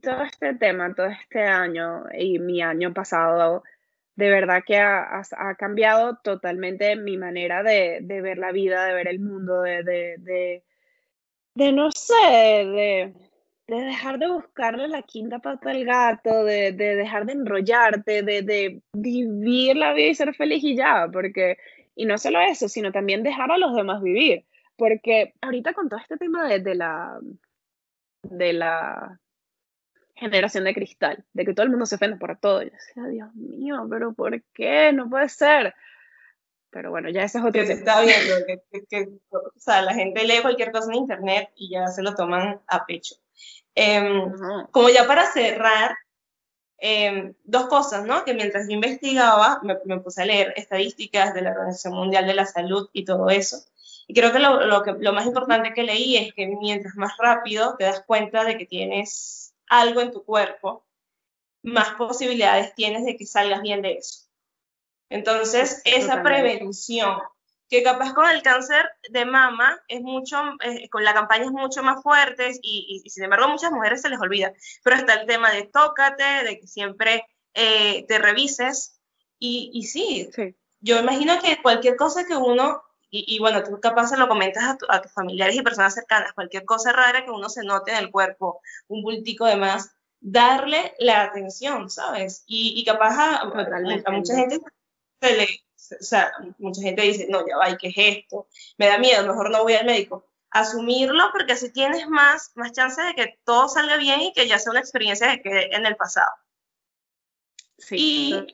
todo 0.00 0.22
este 0.22 0.54
tema, 0.54 0.94
todo 0.94 1.06
este 1.06 1.42
año 1.42 2.04
y 2.16 2.38
mi 2.38 2.62
año 2.62 2.92
pasado 2.92 3.62
de 4.16 4.30
verdad 4.30 4.62
que 4.64 4.78
ha, 4.78 5.22
cambiado 5.58 6.18
totalmente 6.22 6.96
mi 6.96 7.16
manera 7.16 7.62
de, 7.62 8.00
ver 8.00 8.38
la 8.38 8.52
vida, 8.52 8.84
de 8.86 8.94
ver 8.94 9.08
el 9.08 9.20
mundo, 9.20 9.62
de, 9.62 9.82
de, 11.54 11.72
no 11.72 11.90
sé, 11.90 12.14
de, 12.14 13.14
dejar 13.66 14.18
de 14.18 14.28
buscarle 14.28 14.88
la 14.88 15.02
quinta 15.02 15.40
pata 15.40 15.70
al 15.70 15.84
gato, 15.84 16.44
de, 16.44 16.72
dejar 16.72 17.26
de 17.26 17.32
enrollarte, 17.32 18.22
de, 18.22 18.80
vivir 18.92 19.76
la 19.76 19.92
vida 19.94 20.08
y 20.08 20.14
ser 20.14 20.34
feliz 20.34 20.62
y 20.62 20.76
ya, 20.76 21.08
porque, 21.12 21.58
y 21.96 22.06
no 22.06 22.16
solo 22.18 22.40
eso, 22.40 22.68
sino 22.68 22.92
también 22.92 23.22
dejar 23.22 23.50
a 23.50 23.58
los 23.58 23.74
demás 23.74 24.00
vivir, 24.02 24.44
porque 24.76 25.34
ahorita 25.40 25.74
con 25.74 25.88
todo 25.88 26.00
este 26.00 26.16
tema 26.16 26.48
de 26.48 26.74
la, 26.74 27.18
de 28.22 28.52
la 28.52 29.20
generación 30.14 30.64
de 30.64 30.74
cristal, 30.74 31.24
de 31.32 31.44
que 31.44 31.54
todo 31.54 31.64
el 31.64 31.70
mundo 31.70 31.86
se 31.86 31.96
ofende 31.96 32.16
por 32.16 32.38
todo. 32.38 32.62
Yo 32.62 32.70
decía, 32.70 33.04
Dios 33.08 33.34
mío, 33.34 33.86
pero 33.90 34.12
¿por 34.12 34.42
qué? 34.52 34.92
No 34.92 35.08
puede 35.08 35.28
ser. 35.28 35.74
Pero 36.70 36.90
bueno, 36.90 37.08
ya 37.08 37.22
ese 37.22 37.38
es 37.38 37.44
otro 37.44 37.60
que 37.60 37.66
se 37.66 37.74
está 37.74 38.00
viendo, 38.00 38.34
que, 38.88 39.08
o 39.30 39.60
sea, 39.60 39.82
la 39.82 39.94
gente 39.94 40.24
lee 40.24 40.42
cualquier 40.42 40.72
cosa 40.72 40.90
en 40.90 40.98
internet 40.98 41.50
y 41.54 41.70
ya 41.70 41.86
se 41.86 42.02
lo 42.02 42.14
toman 42.16 42.60
a 42.66 42.84
pecho. 42.84 43.14
Em, 43.76 44.32
como 44.72 44.88
ya 44.88 45.06
para 45.06 45.24
cerrar, 45.26 45.96
em, 46.78 47.34
dos 47.44 47.66
cosas, 47.66 48.04
¿no? 48.04 48.24
Que 48.24 48.34
mientras 48.34 48.66
yo 48.66 48.74
investigaba, 48.74 49.60
me, 49.62 50.00
puse 50.00 50.22
a 50.22 50.26
leer 50.26 50.52
estadísticas 50.56 51.32
de 51.32 51.42
la 51.42 51.50
Organización 51.50 51.94
Mundial 51.94 52.26
de 52.26 52.34
la 52.34 52.46
Salud 52.46 52.88
y 52.92 53.04
todo 53.04 53.30
eso. 53.30 53.58
Y 54.06 54.14
creo 54.14 54.32
que 54.32 54.38
lo, 54.38 54.66
lo, 54.66 54.82
que 54.82 54.92
lo 54.98 55.12
más 55.12 55.26
importante 55.26 55.72
que 55.72 55.82
leí 55.82 56.16
es 56.16 56.34
que 56.34 56.46
mientras 56.46 56.94
más 56.96 57.16
rápido 57.18 57.76
te 57.78 57.84
das 57.84 58.02
cuenta 58.06 58.44
de 58.44 58.58
que 58.58 58.66
tienes 58.66 59.54
algo 59.68 60.00
en 60.00 60.12
tu 60.12 60.24
cuerpo, 60.24 60.84
más 61.62 61.94
posibilidades 61.94 62.74
tienes 62.74 63.04
de 63.04 63.16
que 63.16 63.26
salgas 63.26 63.62
bien 63.62 63.82
de 63.82 63.94
eso. 63.94 64.24
Entonces, 65.08 65.80
esa 65.84 66.22
prevención, 66.22 67.18
que 67.68 67.82
capaz 67.82 68.12
con 68.12 68.28
el 68.28 68.42
cáncer 68.42 68.88
de 69.08 69.24
mama 69.24 69.80
es 69.88 70.00
mucho, 70.00 70.36
eh, 70.60 70.88
con 70.90 71.02
la 71.02 71.14
campaña 71.14 71.44
es 71.44 71.50
mucho 71.50 71.82
más 71.82 72.02
fuerte 72.02 72.52
y, 72.62 73.02
sin 73.06 73.24
embargo 73.24 73.46
a 73.46 73.48
muchas 73.48 73.72
mujeres 73.72 74.02
se 74.02 74.10
les 74.10 74.20
olvida, 74.20 74.52
pero 74.82 74.96
está 74.96 75.14
el 75.14 75.26
tema 75.26 75.50
de 75.50 75.64
tócate, 75.64 76.44
de 76.44 76.58
que 76.58 76.66
siempre 76.66 77.26
eh, 77.54 78.04
te 78.06 78.18
revises. 78.18 79.00
Y, 79.38 79.70
y 79.72 79.84
sí, 79.84 80.30
yo 80.80 80.98
imagino 80.98 81.40
que 81.40 81.60
cualquier 81.62 81.96
cosa 81.96 82.26
que 82.26 82.36
uno, 82.36 82.82
y, 83.16 83.38
bueno, 83.38 83.62
tú 83.62 83.78
capaz 83.80 84.08
se 84.08 84.16
lo 84.16 84.26
comentas 84.26 84.64
a, 84.64 84.78
a 84.88 85.00
tus 85.00 85.12
familiares 85.12 85.54
y 85.54 85.62
personas 85.62 85.94
cercanas, 85.94 86.32
cualquier 86.32 86.64
cosa 86.64 86.92
rara 86.92 87.24
que 87.24 87.30
uno 87.30 87.48
se 87.48 87.62
note 87.62 87.92
en 87.92 87.98
el 87.98 88.10
cuerpo, 88.10 88.60
un 88.88 89.02
bultico 89.02 89.46
de 89.46 89.56
más, 89.56 89.94
darle 90.24 90.94
la 90.98 91.22
atención, 91.22 91.90
¿sabes? 91.90 92.44
Y, 92.46 92.82
capaz 92.84 93.14
a, 93.18 93.44
mucha 94.10 94.34
gente 94.34 94.58
se 95.20 95.36
le, 95.36 95.44
o 95.44 96.02
sea, 96.02 96.32
mucha 96.58 96.80
gente 96.80 97.02
dice, 97.02 97.26
no, 97.28 97.46
ya 97.46 97.58
va, 97.58 97.76
qué 97.76 97.88
es 97.88 97.94
esto? 97.96 98.48
Me 98.78 98.86
da 98.86 98.98
miedo, 98.98 99.26
mejor 99.26 99.50
no 99.50 99.62
voy 99.62 99.74
al 99.74 99.84
médico. 99.84 100.26
Asumirlo 100.50 101.24
porque 101.30 101.52
así 101.52 101.70
tienes 101.70 102.08
más, 102.08 102.52
más 102.54 102.72
chance 102.72 103.02
de 103.02 103.14
que 103.14 103.38
todo 103.44 103.68
salga 103.68 103.98
bien 103.98 104.22
y 104.22 104.32
que 104.32 104.48
ya 104.48 104.58
sea 104.58 104.70
una 104.70 104.80
experiencia 104.80 105.28
de 105.28 105.42
que 105.42 105.68
en 105.72 105.84
el 105.84 105.96
pasado. 105.96 106.32
Sí. 107.76 108.46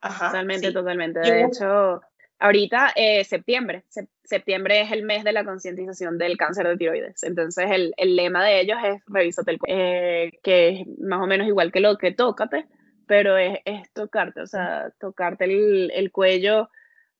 totalmente, 0.00 0.72
totalmente. 0.72 1.20
De 1.20 1.44
hecho, 1.44 2.00
ahorita, 2.42 2.92
eh, 2.96 3.24
septiembre, 3.24 3.84
septiembre 4.24 4.80
es 4.80 4.90
el 4.90 5.04
mes 5.04 5.22
de 5.22 5.32
la 5.32 5.44
concientización 5.44 6.18
del 6.18 6.36
cáncer 6.36 6.66
de 6.66 6.76
tiroides. 6.76 7.22
Entonces, 7.22 7.66
el, 7.70 8.16
lema 8.16 8.44
de 8.44 8.60
ellos 8.60 8.78
es 8.84 9.00
revísate 9.06 9.52
el 9.52 9.58
cuello, 9.58 9.76
eh, 9.78 10.32
que 10.42 10.68
es 10.68 10.86
más 10.98 11.22
o 11.22 11.26
menos 11.26 11.46
igual 11.46 11.70
que 11.70 11.80
lo 11.80 11.96
que 11.96 12.12
tócate, 12.12 12.66
pero 13.06 13.36
es, 13.36 13.60
tocarte, 13.92 14.40
o 14.42 14.46
sea, 14.46 14.90
tocarte 14.98 15.44
el, 15.44 15.90
el 15.92 16.10
cuello 16.10 16.68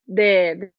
de, 0.07 0.73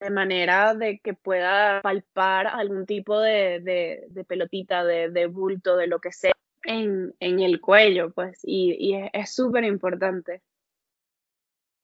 de, 0.00 0.10
manera 0.10 0.74
de 0.74 1.00
que 1.00 1.12
pueda 1.14 1.82
palpar 1.82 2.46
algún 2.46 2.86
tipo 2.86 3.20
de, 3.20 3.60
de 4.08 4.24
pelotita, 4.24 4.84
de, 4.84 5.26
bulto, 5.26 5.76
de 5.76 5.86
lo 5.86 6.00
que 6.00 6.12
sea 6.12 6.32
en, 6.64 7.14
en 7.20 7.40
el 7.40 7.60
cuello, 7.60 8.10
pues, 8.12 8.40
y, 8.42 8.76
y 8.78 9.10
es 9.12 9.34
súper 9.34 9.64
importante. 9.64 10.42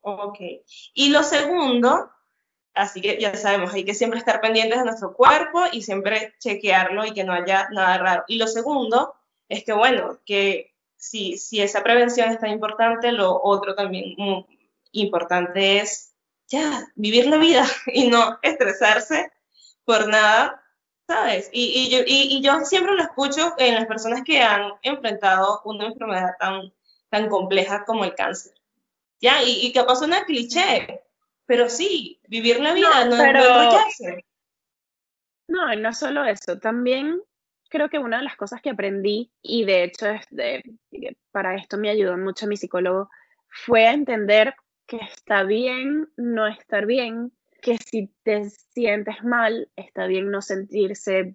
Ok. 0.08 0.38
Y 0.94 1.08
lo 1.08 1.24
segundo, 1.24 2.12
así 2.74 3.00
que 3.00 3.18
ya 3.20 3.34
sabemos, 3.34 3.74
hay 3.74 3.84
que 3.84 3.92
siempre 3.92 4.20
estar 4.20 4.40
pendientes 4.40 4.78
de 4.78 4.84
nuestro 4.84 5.12
cuerpo 5.12 5.64
y 5.72 5.82
siempre 5.82 6.34
chequearlo 6.38 7.04
y 7.04 7.12
que 7.12 7.24
no 7.24 7.32
haya 7.32 7.68
nada 7.72 7.98
raro. 7.98 8.24
Y 8.28 8.38
lo 8.38 8.46
segundo 8.46 9.16
es 9.48 9.64
que, 9.64 9.72
bueno, 9.72 10.20
que 10.24 10.76
si, 10.96 11.36
si 11.38 11.60
esa 11.60 11.82
prevención 11.82 12.30
es 12.30 12.38
tan 12.38 12.50
importante, 12.50 13.10
lo 13.10 13.42
otro 13.42 13.74
también 13.74 14.14
importante 14.92 15.80
es 15.80 16.14
ya 16.46 16.86
vivir 16.94 17.26
la 17.26 17.38
vida 17.38 17.66
y 17.92 18.06
no 18.06 18.38
estresarse 18.42 19.32
por 19.84 20.06
nada, 20.06 20.62
¿sabes? 21.08 21.50
Y, 21.50 21.64
y, 21.64 21.90
yo, 21.90 21.98
y, 22.06 22.40
yo 22.42 22.64
siempre 22.64 22.94
lo 22.94 23.02
escucho 23.02 23.54
en 23.58 23.74
las 23.74 23.86
personas 23.86 24.22
que 24.24 24.40
han 24.40 24.72
enfrentado 24.82 25.62
una 25.64 25.86
enfermedad 25.86 26.36
tan, 26.38 26.72
tan 27.10 27.28
compleja 27.28 27.84
como 27.84 28.04
el 28.04 28.14
cáncer. 28.14 28.55
¿Ya? 29.20 29.42
Y, 29.42 29.66
y 29.66 29.72
capaz 29.72 30.02
una 30.02 30.24
cliché, 30.24 31.02
pero 31.46 31.68
sí, 31.68 32.20
vivir 32.28 32.60
la 32.60 32.74
vida, 32.74 33.04
no, 33.04 33.16
pero, 33.16 33.40
no 33.40 33.80
No, 35.48 35.74
no 35.76 35.92
solo 35.92 36.24
eso, 36.24 36.58
también 36.58 37.20
creo 37.68 37.88
que 37.88 37.98
una 37.98 38.18
de 38.18 38.24
las 38.24 38.36
cosas 38.36 38.60
que 38.62 38.70
aprendí, 38.70 39.30
y 39.42 39.64
de 39.64 39.84
hecho 39.84 40.06
para 41.30 41.56
esto 41.56 41.78
me 41.78 41.90
ayudó 41.90 42.16
mucho 42.16 42.46
mi 42.46 42.56
psicólogo, 42.56 43.10
fue 43.48 43.86
a 43.86 43.92
entender 43.92 44.54
que 44.86 44.98
está 44.98 45.42
bien 45.42 46.08
no 46.16 46.46
estar 46.46 46.86
bien, 46.86 47.32
que 47.60 47.76
si 47.78 48.08
te 48.22 48.48
sientes 48.72 49.24
mal, 49.24 49.68
está 49.76 50.06
bien 50.06 50.30
no 50.30 50.42
sentirse, 50.42 51.34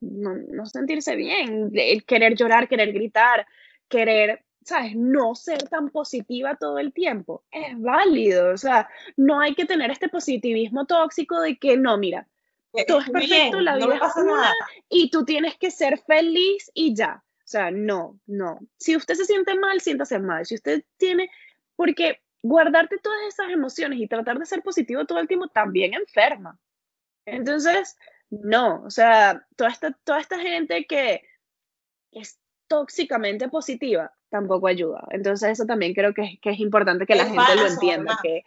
no, 0.00 0.34
no 0.48 0.66
sentirse 0.66 1.14
bien, 1.14 1.72
querer 2.06 2.34
llorar, 2.34 2.68
querer 2.68 2.92
gritar, 2.92 3.46
querer 3.88 4.44
¿sabes? 4.64 4.96
No 4.96 5.34
ser 5.34 5.68
tan 5.68 5.90
positiva 5.90 6.56
todo 6.56 6.78
el 6.78 6.92
tiempo. 6.92 7.44
Es 7.50 7.80
válido, 7.80 8.52
o 8.52 8.56
sea, 8.56 8.88
no 9.16 9.40
hay 9.40 9.54
que 9.54 9.66
tener 9.66 9.90
este 9.90 10.08
positivismo 10.08 10.86
tóxico 10.86 11.40
de 11.40 11.56
que 11.56 11.76
no, 11.76 11.96
mira, 11.98 12.26
eh, 12.72 12.84
todo 12.86 13.00
es 13.00 13.10
perfecto, 13.10 13.60
la 13.60 13.76
vida 13.76 14.00
es 14.04 14.16
una 14.16 14.52
y 14.88 15.10
tú 15.10 15.24
tienes 15.24 15.56
que 15.56 15.70
ser 15.70 15.98
feliz 16.00 16.70
y 16.74 16.94
ya. 16.94 17.22
O 17.38 17.46
sea, 17.46 17.70
no, 17.70 18.18
no. 18.26 18.58
Si 18.78 18.96
usted 18.96 19.14
se 19.14 19.26
siente 19.26 19.54
mal, 19.54 19.80
siéntase 19.80 20.18
mal. 20.18 20.46
Si 20.46 20.54
usted 20.54 20.82
tiene, 20.96 21.30
porque 21.76 22.22
guardarte 22.42 22.98
todas 22.98 23.20
esas 23.28 23.50
emociones 23.50 24.00
y 24.00 24.08
tratar 24.08 24.38
de 24.38 24.46
ser 24.46 24.62
positivo 24.62 25.04
todo 25.04 25.18
el 25.18 25.28
tiempo 25.28 25.48
también 25.48 25.94
enferma. 25.94 26.58
Entonces, 27.26 27.96
no, 28.30 28.82
o 28.84 28.90
sea, 28.90 29.46
toda 29.56 29.70
esta, 29.70 29.92
toda 30.04 30.20
esta 30.20 30.38
gente 30.38 30.86
que 30.86 31.22
es 32.12 32.38
tóxicamente 32.66 33.48
positiva, 33.48 34.12
tampoco 34.34 34.66
ayuda. 34.66 35.06
Entonces 35.10 35.50
eso 35.50 35.64
también 35.64 35.94
creo 35.94 36.12
que, 36.12 36.40
es 36.42 36.58
importante 36.58 37.06
que 37.06 37.14
la 37.14 37.26
gente 37.26 37.54
lo 37.54 37.68
entienda. 37.68 38.18
Que... 38.20 38.42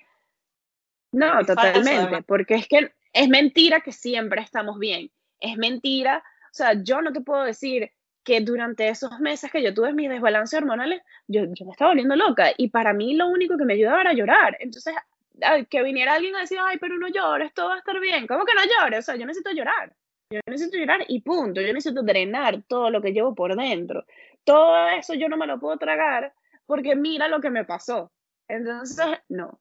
No, 1.14 1.46
totalmente, 1.46 2.24
porque 2.24 2.56
es 2.56 2.68
que 2.68 2.92
es 3.14 3.30
mentira 3.30 3.80
que 3.80 3.94
siempre 3.94 4.42
estamos 4.42 4.80
bien. 4.80 5.10
Es 5.40 5.56
mentira, 5.56 6.22
o 6.52 6.54
sea, 6.54 6.74
yo 6.74 7.02
no 7.02 7.14
te 7.14 7.22
puedo 7.22 7.44
decir 7.44 7.90
que 8.26 8.42
durante 8.42 8.90
esos 8.90 9.18
meses 9.22 9.50
que 9.50 9.64
yo 9.64 9.74
tuve 9.74 9.94
mis 9.94 10.10
desbalances 10.10 10.60
hormonales, 10.60 11.02
yo, 11.28 11.46
yo 11.54 11.66
me 11.66 11.72
estaba 11.72 11.92
volviendo 11.92 12.18
loca 12.18 12.52
y 12.58 12.68
para 12.68 12.92
mí 12.92 13.16
lo 13.16 13.30
único 13.30 13.58
que 13.58 13.64
me 13.64 13.76
ayudaba 13.76 14.02
era 14.02 14.12
llorar. 14.12 14.58
Entonces, 14.60 14.94
que 15.70 15.84
viniera 15.84 16.16
alguien 16.16 16.36
a 16.36 16.42
decir, 16.42 16.58
ay, 16.62 16.78
pero 16.82 16.98
no 16.98 17.08
llores, 17.08 17.54
todo 17.54 17.70
va 17.70 17.76
a 17.76 17.80
estar 17.80 17.98
bien. 18.02 18.28
¿Cómo 18.28 18.44
que 18.44 18.56
no 18.56 18.62
llores? 18.66 19.00
O 19.00 19.04
sea, 19.04 19.16
yo 19.16 19.26
necesito 19.26 19.52
llorar. 19.52 19.94
Yo 20.30 20.42
necesito 20.48 20.78
llorar 20.78 21.06
y 21.08 21.22
punto. 21.22 21.62
Yo 21.62 21.72
necesito 21.72 22.04
drenar 22.04 22.62
todo 22.68 22.90
lo 22.90 23.02
que 23.02 23.14
llevo 23.14 23.34
por 23.34 23.56
dentro. 23.56 24.04
Todo 24.48 24.88
eso 24.88 25.14
yo 25.14 25.28
no 25.28 25.36
me 25.36 25.46
lo 25.46 25.60
puedo 25.60 25.78
tragar 25.78 26.34
porque 26.66 26.96
mira 26.96 27.28
lo 27.28 27.42
que 27.42 27.50
me 27.50 27.66
pasó. 27.66 28.14
Entonces, 28.48 29.06
no, 29.28 29.60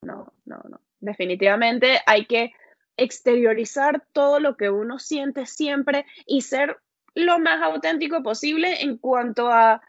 no, 0.00 0.32
no, 0.44 0.60
no. 0.68 0.80
Definitivamente 1.00 1.98
hay 2.06 2.26
que 2.26 2.52
exteriorizar 2.96 4.06
todo 4.12 4.38
lo 4.38 4.56
que 4.56 4.70
uno 4.70 5.00
siente 5.00 5.44
siempre 5.44 6.06
y 6.24 6.42
ser 6.42 6.78
lo 7.16 7.40
más 7.40 7.60
auténtico 7.62 8.22
posible 8.22 8.80
en 8.82 8.98
cuanto 8.98 9.50
a 9.50 9.82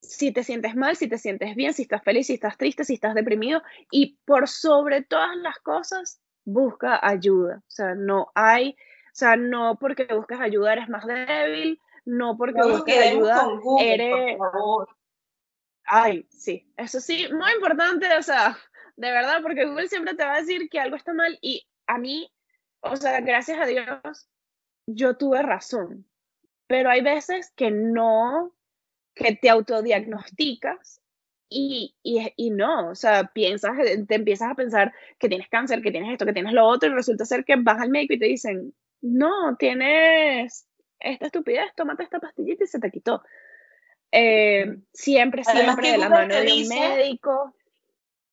si 0.00 0.32
te 0.32 0.44
sientes 0.44 0.76
mal, 0.76 0.94
si 0.94 1.08
te 1.08 1.18
sientes 1.18 1.56
bien, 1.56 1.74
si 1.74 1.82
estás 1.82 2.04
feliz, 2.04 2.28
si 2.28 2.34
estás 2.34 2.56
triste, 2.56 2.84
si 2.84 2.94
estás 2.94 3.16
deprimido 3.16 3.60
y 3.90 4.18
por 4.24 4.48
sobre 4.48 5.02
todas 5.02 5.36
las 5.38 5.58
cosas, 5.58 6.20
busca 6.44 7.00
ayuda. 7.02 7.56
O 7.66 7.70
sea, 7.70 7.96
no 7.96 8.30
hay 8.36 8.76
o 9.10 9.16
sea, 9.20 9.36
no 9.36 9.76
porque 9.80 10.04
busques 10.04 10.40
ayuda 10.40 10.72
eres 10.72 10.88
más 10.88 11.04
débil, 11.04 11.80
no 12.10 12.36
porque 12.36 12.60
busques 12.62 12.98
ayuda 12.98 13.48
eres... 13.80 14.36
Por 14.36 14.52
favor. 14.52 14.88
Ay, 15.84 16.26
sí, 16.30 16.72
eso 16.76 17.00
sí, 17.00 17.26
muy 17.32 17.52
importante, 17.52 18.06
o 18.16 18.22
sea, 18.22 18.56
de 18.96 19.10
verdad, 19.10 19.40
porque 19.42 19.66
Google 19.66 19.88
siempre 19.88 20.14
te 20.14 20.24
va 20.24 20.34
a 20.34 20.40
decir 20.40 20.68
que 20.68 20.78
algo 20.78 20.96
está 20.96 21.12
mal 21.12 21.38
y 21.40 21.66
a 21.86 21.98
mí, 21.98 22.30
o 22.80 22.94
sea, 22.96 23.20
gracias 23.20 23.58
a 23.58 23.66
Dios, 23.66 24.28
yo 24.86 25.16
tuve 25.16 25.42
razón, 25.42 26.06
pero 26.68 26.90
hay 26.90 27.00
veces 27.00 27.52
que 27.56 27.70
no, 27.70 28.54
que 29.14 29.34
te 29.34 29.50
autodiagnosticas 29.50 31.00
y, 31.48 31.96
y, 32.04 32.32
y, 32.36 32.50
no, 32.50 32.90
o 32.90 32.94
sea, 32.94 33.24
piensas, 33.32 33.72
te 34.06 34.14
empiezas 34.14 34.52
a 34.52 34.54
pensar 34.54 34.94
que 35.18 35.28
tienes 35.28 35.48
cáncer, 35.48 35.82
que 35.82 35.90
tienes 35.90 36.12
esto, 36.12 36.24
que 36.24 36.32
tienes 36.32 36.52
lo 36.52 36.66
otro, 36.66 36.88
y 36.88 36.92
resulta 36.92 37.24
ser 37.24 37.44
que 37.44 37.56
vas 37.56 37.80
al 37.80 37.90
médico 37.90 38.14
y 38.14 38.20
te 38.20 38.26
dicen, 38.26 38.72
no, 39.00 39.56
tienes 39.56 40.69
esta 41.00 41.26
estupidez, 41.26 41.72
tómate 41.74 42.02
esta 42.02 42.20
pastillita 42.20 42.64
y 42.64 42.66
se 42.66 42.78
te 42.78 42.90
quitó. 42.90 43.22
Eh, 44.12 44.78
siempre, 44.92 45.44
siempre 45.44 45.92
de 45.92 45.98
la 45.98 46.08
mano 46.08 46.34
de 46.34 46.52
un 46.52 46.68
médico. 46.68 47.54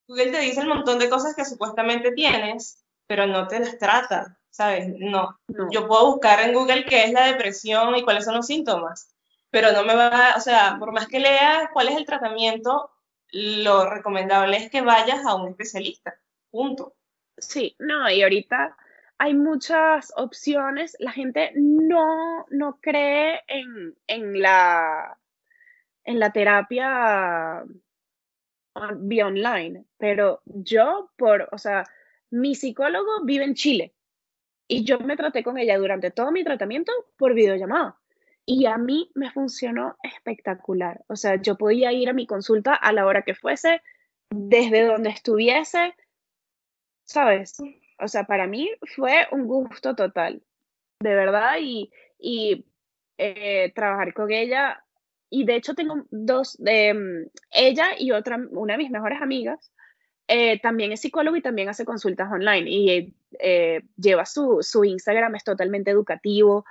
Google 0.07 0.31
te 0.31 0.39
dice 0.39 0.61
un 0.61 0.69
montón 0.69 0.99
de 0.99 1.09
cosas 1.09 1.35
que 1.35 1.45
supuestamente 1.45 2.11
tienes, 2.11 2.83
pero 3.07 3.27
no 3.27 3.47
te 3.47 3.59
las 3.59 3.77
trata, 3.77 4.37
¿sabes? 4.49 4.87
No. 4.97 5.39
Yo 5.71 5.87
puedo 5.87 6.13
buscar 6.13 6.39
en 6.41 6.53
Google 6.53 6.85
qué 6.85 7.03
es 7.03 7.11
la 7.11 7.25
depresión 7.27 7.95
y 7.95 8.03
cuáles 8.03 8.25
son 8.25 8.35
los 8.35 8.47
síntomas, 8.47 9.13
pero 9.49 9.71
no 9.71 9.83
me 9.83 9.95
va, 9.95 10.35
o 10.35 10.39
sea, 10.39 10.77
por 10.79 10.91
más 10.93 11.07
que 11.07 11.19
leas 11.19 11.69
cuál 11.73 11.89
es 11.89 11.97
el 11.97 12.05
tratamiento, 12.05 12.89
lo 13.31 13.89
recomendable 13.89 14.57
es 14.57 14.69
que 14.71 14.81
vayas 14.81 15.25
a 15.25 15.35
un 15.35 15.49
especialista, 15.49 16.15
punto. 16.49 16.95
Sí, 17.37 17.75
no, 17.79 18.09
y 18.09 18.23
ahorita 18.23 18.75
hay 19.17 19.33
muchas 19.33 20.13
opciones. 20.15 20.95
La 20.99 21.11
gente 21.11 21.51
no, 21.55 22.45
no 22.49 22.79
cree 22.81 23.41
en, 23.47 23.95
en, 24.07 24.41
la, 24.41 25.17
en 26.03 26.19
la 26.19 26.31
terapia 26.31 27.65
online, 28.73 29.85
pero 29.97 30.41
yo, 30.45 31.11
por, 31.17 31.49
o 31.51 31.57
sea, 31.57 31.83
mi 32.29 32.55
psicólogo 32.55 33.23
vive 33.23 33.45
en 33.45 33.55
Chile 33.55 33.93
y 34.67 34.83
yo 34.83 34.99
me 34.99 35.15
traté 35.15 35.43
con 35.43 35.57
ella 35.57 35.77
durante 35.77 36.11
todo 36.11 36.31
mi 36.31 36.43
tratamiento 36.43 36.91
por 37.17 37.33
videollamada. 37.33 37.97
Y 38.45 38.65
a 38.65 38.77
mí 38.77 39.11
me 39.13 39.31
funcionó 39.31 39.97
espectacular. 40.03 41.03
O 41.07 41.15
sea, 41.15 41.35
yo 41.35 41.57
podía 41.57 41.91
ir 41.91 42.09
a 42.09 42.13
mi 42.13 42.25
consulta 42.25 42.73
a 42.75 42.93
la 42.93 43.05
hora 43.05 43.23
que 43.23 43.35
fuese, 43.35 43.81
desde 44.29 44.85
donde 44.85 45.09
estuviese, 45.09 45.95
¿sabes? 47.03 47.57
O 47.99 48.07
sea, 48.07 48.25
para 48.25 48.47
mí 48.47 48.71
fue 48.95 49.27
un 49.31 49.47
gusto 49.47 49.95
total, 49.95 50.43
de 50.99 51.15
verdad, 51.15 51.57
y, 51.59 51.91
y 52.19 52.65
eh, 53.17 53.71
trabajar 53.73 54.13
con 54.13 54.31
ella. 54.31 54.83
Y 55.29 55.45
de 55.45 55.55
hecho 55.55 55.73
tengo 55.73 56.05
dos, 56.09 56.55
de 56.59 56.93
mm, 56.93 57.29
ella 57.51 57.89
y 57.97 58.11
otra, 58.11 58.39
una 58.51 58.73
de 58.73 58.77
mis 58.77 58.91
mejores 58.91 59.21
amigas, 59.21 59.71
eh, 60.27 60.59
también 60.59 60.91
es 60.91 61.01
psicólogo 61.01 61.35
y 61.37 61.41
también 61.41 61.69
hace 61.69 61.85
consultas 61.85 62.31
online 62.31 62.69
y 62.69 63.15
eh, 63.39 63.81
lleva 63.95 64.25
su, 64.25 64.59
su, 64.61 64.83
Instagram, 64.83 65.35
es 65.35 65.43
totalmente 65.43 65.91
educativo, 65.91 66.65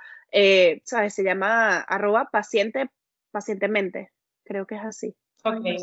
¿sabes? 0.83 1.13
Se 1.13 1.23
llama 1.23 1.79
arroba 1.79 2.29
paciente, 2.31 2.89
pacientemente, 3.31 4.11
creo 4.43 4.65
que 4.67 4.75
es 4.75 4.83
así. 4.83 5.15
Okay. 5.43 5.77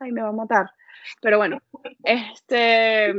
Ay, 0.00 0.12
me 0.12 0.22
va 0.22 0.28
a 0.28 0.32
matar. 0.32 0.70
Pero 1.20 1.38
bueno, 1.38 1.60
este, 2.02 3.14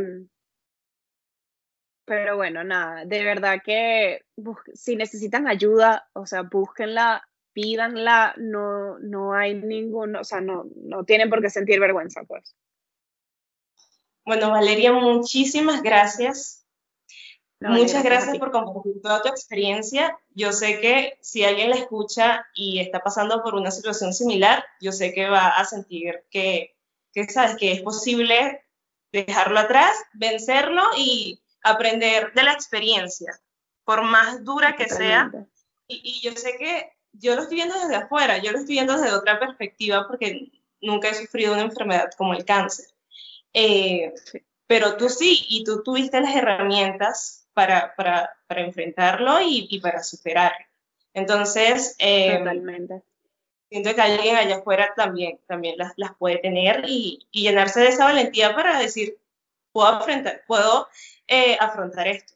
pero 2.11 2.35
bueno, 2.35 2.61
nada, 2.61 3.05
de 3.05 3.23
verdad 3.23 3.61
que 3.63 4.25
si 4.73 4.97
necesitan 4.97 5.47
ayuda, 5.47 6.09
o 6.11 6.25
sea, 6.25 6.41
búsquenla, 6.41 7.25
pídanla, 7.53 8.33
no, 8.35 8.99
no 8.99 9.33
hay 9.33 9.53
ningún, 9.53 10.17
o 10.17 10.23
sea, 10.25 10.41
no, 10.41 10.65
no 10.75 11.05
tienen 11.05 11.29
por 11.29 11.41
qué 11.41 11.49
sentir 11.49 11.79
vergüenza, 11.79 12.23
pues. 12.27 12.53
Bueno, 14.25 14.51
Valeria, 14.51 14.91
muchísimas 14.91 15.81
gracias. 15.81 16.65
Muchas 17.61 18.03
gracias 18.03 18.37
por 18.37 18.51
compartir 18.51 19.01
toda 19.01 19.21
tu 19.21 19.29
experiencia. 19.29 20.19
Yo 20.31 20.51
sé 20.51 20.81
que 20.81 21.17
si 21.21 21.45
alguien 21.45 21.69
la 21.69 21.77
escucha 21.77 22.45
y 22.53 22.79
está 22.81 22.99
pasando 22.99 23.41
por 23.41 23.55
una 23.55 23.71
situación 23.71 24.13
similar, 24.13 24.65
yo 24.81 24.91
sé 24.91 25.13
que 25.13 25.29
va 25.29 25.47
a 25.47 25.63
sentir 25.63 26.25
que, 26.29 26.75
que 27.13 27.23
sabes, 27.29 27.55
que 27.55 27.71
es 27.71 27.81
posible 27.81 28.65
dejarlo 29.13 29.59
atrás, 29.59 29.95
vencerlo 30.13 30.83
y 30.97 31.41
aprender 31.63 32.33
de 32.33 32.43
la 32.43 32.53
experiencia, 32.53 33.39
por 33.83 34.03
más 34.03 34.43
dura 34.43 34.75
que 34.75 34.89
sea. 34.89 35.31
Y, 35.87 36.21
yo 36.21 36.31
sé 36.33 36.55
que 36.57 36.91
yo 37.13 37.35
lo 37.35 37.41
estoy 37.41 37.57
viendo 37.57 37.77
desde 37.79 37.95
afuera, 37.95 38.37
yo 38.37 38.51
lo 38.51 38.59
estoy 38.59 38.75
viendo 38.75 38.97
desde 38.97 39.15
otra 39.15 39.39
perspectiva 39.39 40.07
porque 40.07 40.51
nunca 40.81 41.09
he 41.09 41.13
sufrido 41.13 41.53
una 41.53 41.63
enfermedad 41.63 42.09
como 42.17 42.33
el 42.33 42.45
cáncer. 42.45 42.85
Eh, 43.53 44.13
pero 44.67 44.95
tú 44.95 45.09
sí, 45.09 45.45
y 45.49 45.63
tú 45.63 45.83
tuviste 45.83 46.21
las 46.21 46.35
herramientas 46.35 47.41
para, 47.53 47.93
para, 47.95 48.31
para 48.47 48.61
enfrentarlo 48.61 49.41
y, 49.41 49.67
y, 49.69 49.79
para 49.81 50.01
superarlo. 50.03 50.65
Entonces, 51.13 51.95
eh, 51.99 52.37
Totalmente. 52.37 53.01
siento 53.69 53.93
que 53.93 54.01
alguien 54.01 54.37
allá 54.37 54.57
afuera 54.57 54.93
también, 54.95 55.39
también 55.47 55.77
las, 55.77 55.91
las 55.97 56.15
puede 56.15 56.37
tener 56.37 56.85
y, 56.87 57.27
y, 57.31 57.43
llenarse 57.43 57.81
de 57.81 57.89
esa 57.89 58.05
valentía 58.05 58.55
para 58.55 58.79
decir, 58.79 59.17
puedo, 59.71 59.87
afrontar, 59.87 60.43
puedo 60.47 60.87
eh, 61.27 61.57
afrontar 61.59 62.07
esto. 62.07 62.33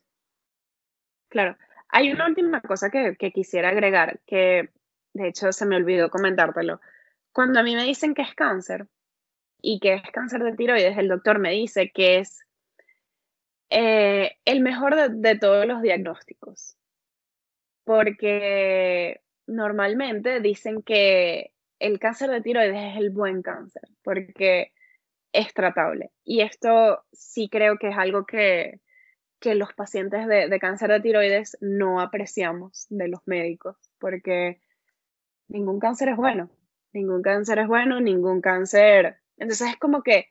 Claro. 1.29 1.57
Hay 1.89 2.11
una 2.11 2.27
última 2.27 2.61
cosa 2.61 2.89
que, 2.89 3.15
quisiera 3.31 3.69
agregar, 3.69 4.19
que 4.25 4.69
de 5.13 5.27
hecho 5.27 5.51
se 5.51 5.65
me 5.65 5.75
olvidó 5.75 6.09
comentártelo. 6.09 6.81
Cuando 7.31 7.59
a 7.59 7.63
mí 7.63 7.75
me 7.75 7.83
dicen 7.83 8.13
que 8.13 8.21
es 8.21 8.33
cáncer 8.35 8.87
y 9.61 9.79
que 9.79 9.93
es 9.95 10.01
cáncer 10.11 10.43
de 10.43 10.55
tiroides, 10.55 10.97
el 10.97 11.07
doctor 11.07 11.39
me 11.39 11.51
dice 11.51 11.91
que 11.93 12.19
es 12.19 12.45
eh, 13.69 14.37
el 14.45 14.61
mejor 14.61 15.11
de 15.11 15.37
todos 15.37 15.65
los 15.65 15.81
diagnósticos. 15.81 16.77
Porque 17.83 19.21
normalmente 19.47 20.39
dicen 20.39 20.81
que 20.81 21.51
el 21.79 21.99
cáncer 21.99 22.29
de 22.29 22.41
tiroides 22.41 22.93
es 22.93 22.97
el 22.97 23.09
buen 23.09 23.41
cáncer, 23.41 23.83
porque 24.03 24.71
es 25.35 25.53
tratable. 25.53 26.11
Y 26.23 26.41
esto 26.41 27.03
sí 27.11 27.49
creo 27.49 27.77
que 27.77 27.89
es 27.89 27.97
algo 27.97 28.25
que, 28.25 28.79
que 29.39 29.55
los 29.55 29.73
pacientes 29.73 30.27
de, 30.27 30.59
cáncer 30.59 30.89
de 30.89 31.01
tiroides 31.01 31.57
no 31.61 32.01
apreciamos 32.01 32.87
de 32.89 33.07
los 33.07 33.21
médicos, 33.25 33.77
porque 33.99 34.59
ningún 35.47 35.79
cáncer 35.79 36.09
es 36.09 36.17
bueno, 36.17 36.49
ningún 36.93 37.21
cáncer 37.21 37.59
es 37.59 37.67
bueno, 37.67 38.01
ningún 38.01 38.41
cáncer. 38.41 39.17
Entonces 39.37 39.69
es 39.69 39.77
como 39.77 40.01
que 40.01 40.29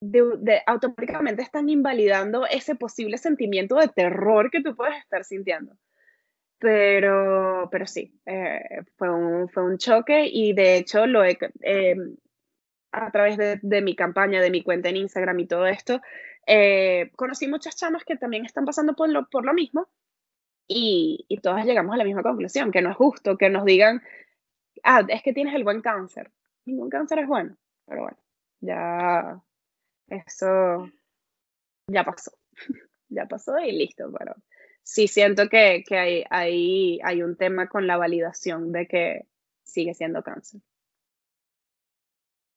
de, 0.00 0.62
automáticamente 0.66 1.42
están 1.42 1.68
invalidando 1.68 2.46
ese 2.46 2.74
posible 2.74 3.18
sentimiento 3.18 3.76
de 3.76 3.88
terror 3.88 4.50
que 4.50 4.62
tú 4.62 4.74
puedes 4.74 4.96
estar 4.98 5.24
sintiendo. 5.24 5.76
Pero, 6.60 7.68
pero 7.70 7.86
sí, 7.86 8.20
eh, 8.26 8.82
fue, 8.96 9.10
un, 9.10 9.48
fue 9.48 9.64
un 9.64 9.78
choque 9.78 10.26
y 10.26 10.52
de 10.54 10.76
hecho 10.76 11.06
lo 11.06 11.22
he, 11.22 11.38
eh, 11.62 11.94
a 12.92 13.10
través 13.10 13.36
de, 13.36 13.82
mi 13.82 13.94
campaña, 13.94 14.40
de 14.40 14.50
mi 14.50 14.62
cuenta 14.62 14.88
en 14.88 14.96
Instagram 14.96 15.38
y 15.40 15.46
todo 15.46 15.66
esto, 15.66 16.00
eh, 16.46 17.10
conocí 17.16 17.46
muchas 17.46 17.76
chamas 17.76 18.04
que 18.04 18.16
también 18.16 18.44
están 18.44 18.64
pasando 18.64 18.94
por 18.94 19.08
lo, 19.10 19.28
por 19.28 19.44
lo 19.44 19.52
mismo 19.52 19.88
y, 20.66 21.26
y, 21.28 21.38
todas 21.38 21.64
llegamos 21.64 21.94
a 21.94 21.98
la 21.98 22.04
misma 22.04 22.22
conclusión, 22.22 22.70
que 22.70 22.82
no 22.82 22.90
es 22.90 22.96
justo 22.96 23.36
que 23.36 23.50
nos 23.50 23.64
digan, 23.64 24.02
ah, 24.82 25.02
es 25.08 25.22
que 25.22 25.32
tienes 25.32 25.54
el 25.54 25.64
buen 25.64 25.80
cáncer. 25.80 26.30
Ningún 26.64 26.90
cáncer 26.90 27.20
es 27.20 27.26
bueno, 27.26 27.56
pero 27.86 28.02
bueno, 28.02 28.18
ya 28.60 29.42
eso 30.08 30.90
ya 31.88 32.04
pasó, 32.04 32.32
ya 33.08 33.26
pasó 33.26 33.58
y 33.58 33.72
listo, 33.72 34.12
pero 34.16 34.34
sí 34.82 35.08
siento 35.08 35.48
que, 35.48 35.84
que 35.86 35.98
hay, 35.98 36.24
hay, 36.30 37.00
hay 37.02 37.22
un 37.22 37.36
tema 37.36 37.68
con 37.68 37.86
la 37.86 37.96
validación 37.96 38.72
de 38.72 38.86
que 38.86 39.26
sigue 39.64 39.94
siendo 39.94 40.22
cáncer. 40.22 40.60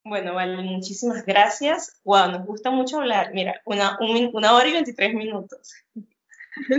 Bueno, 0.04 0.34
vale, 0.34 0.58
muchísimas 0.64 1.26
gracias. 1.26 2.00
Wow, 2.04 2.32
nos 2.32 2.46
gusta 2.46 2.72
mucho 2.72 3.00
hablar. 3.00 3.32
Mira, 3.34 3.62
una, 3.66 3.98
una 4.34 4.54
hora 4.56 4.68
y 4.68 4.74
23 4.74 5.14
minutos. 5.14 5.74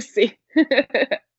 Sí. 0.01 0.39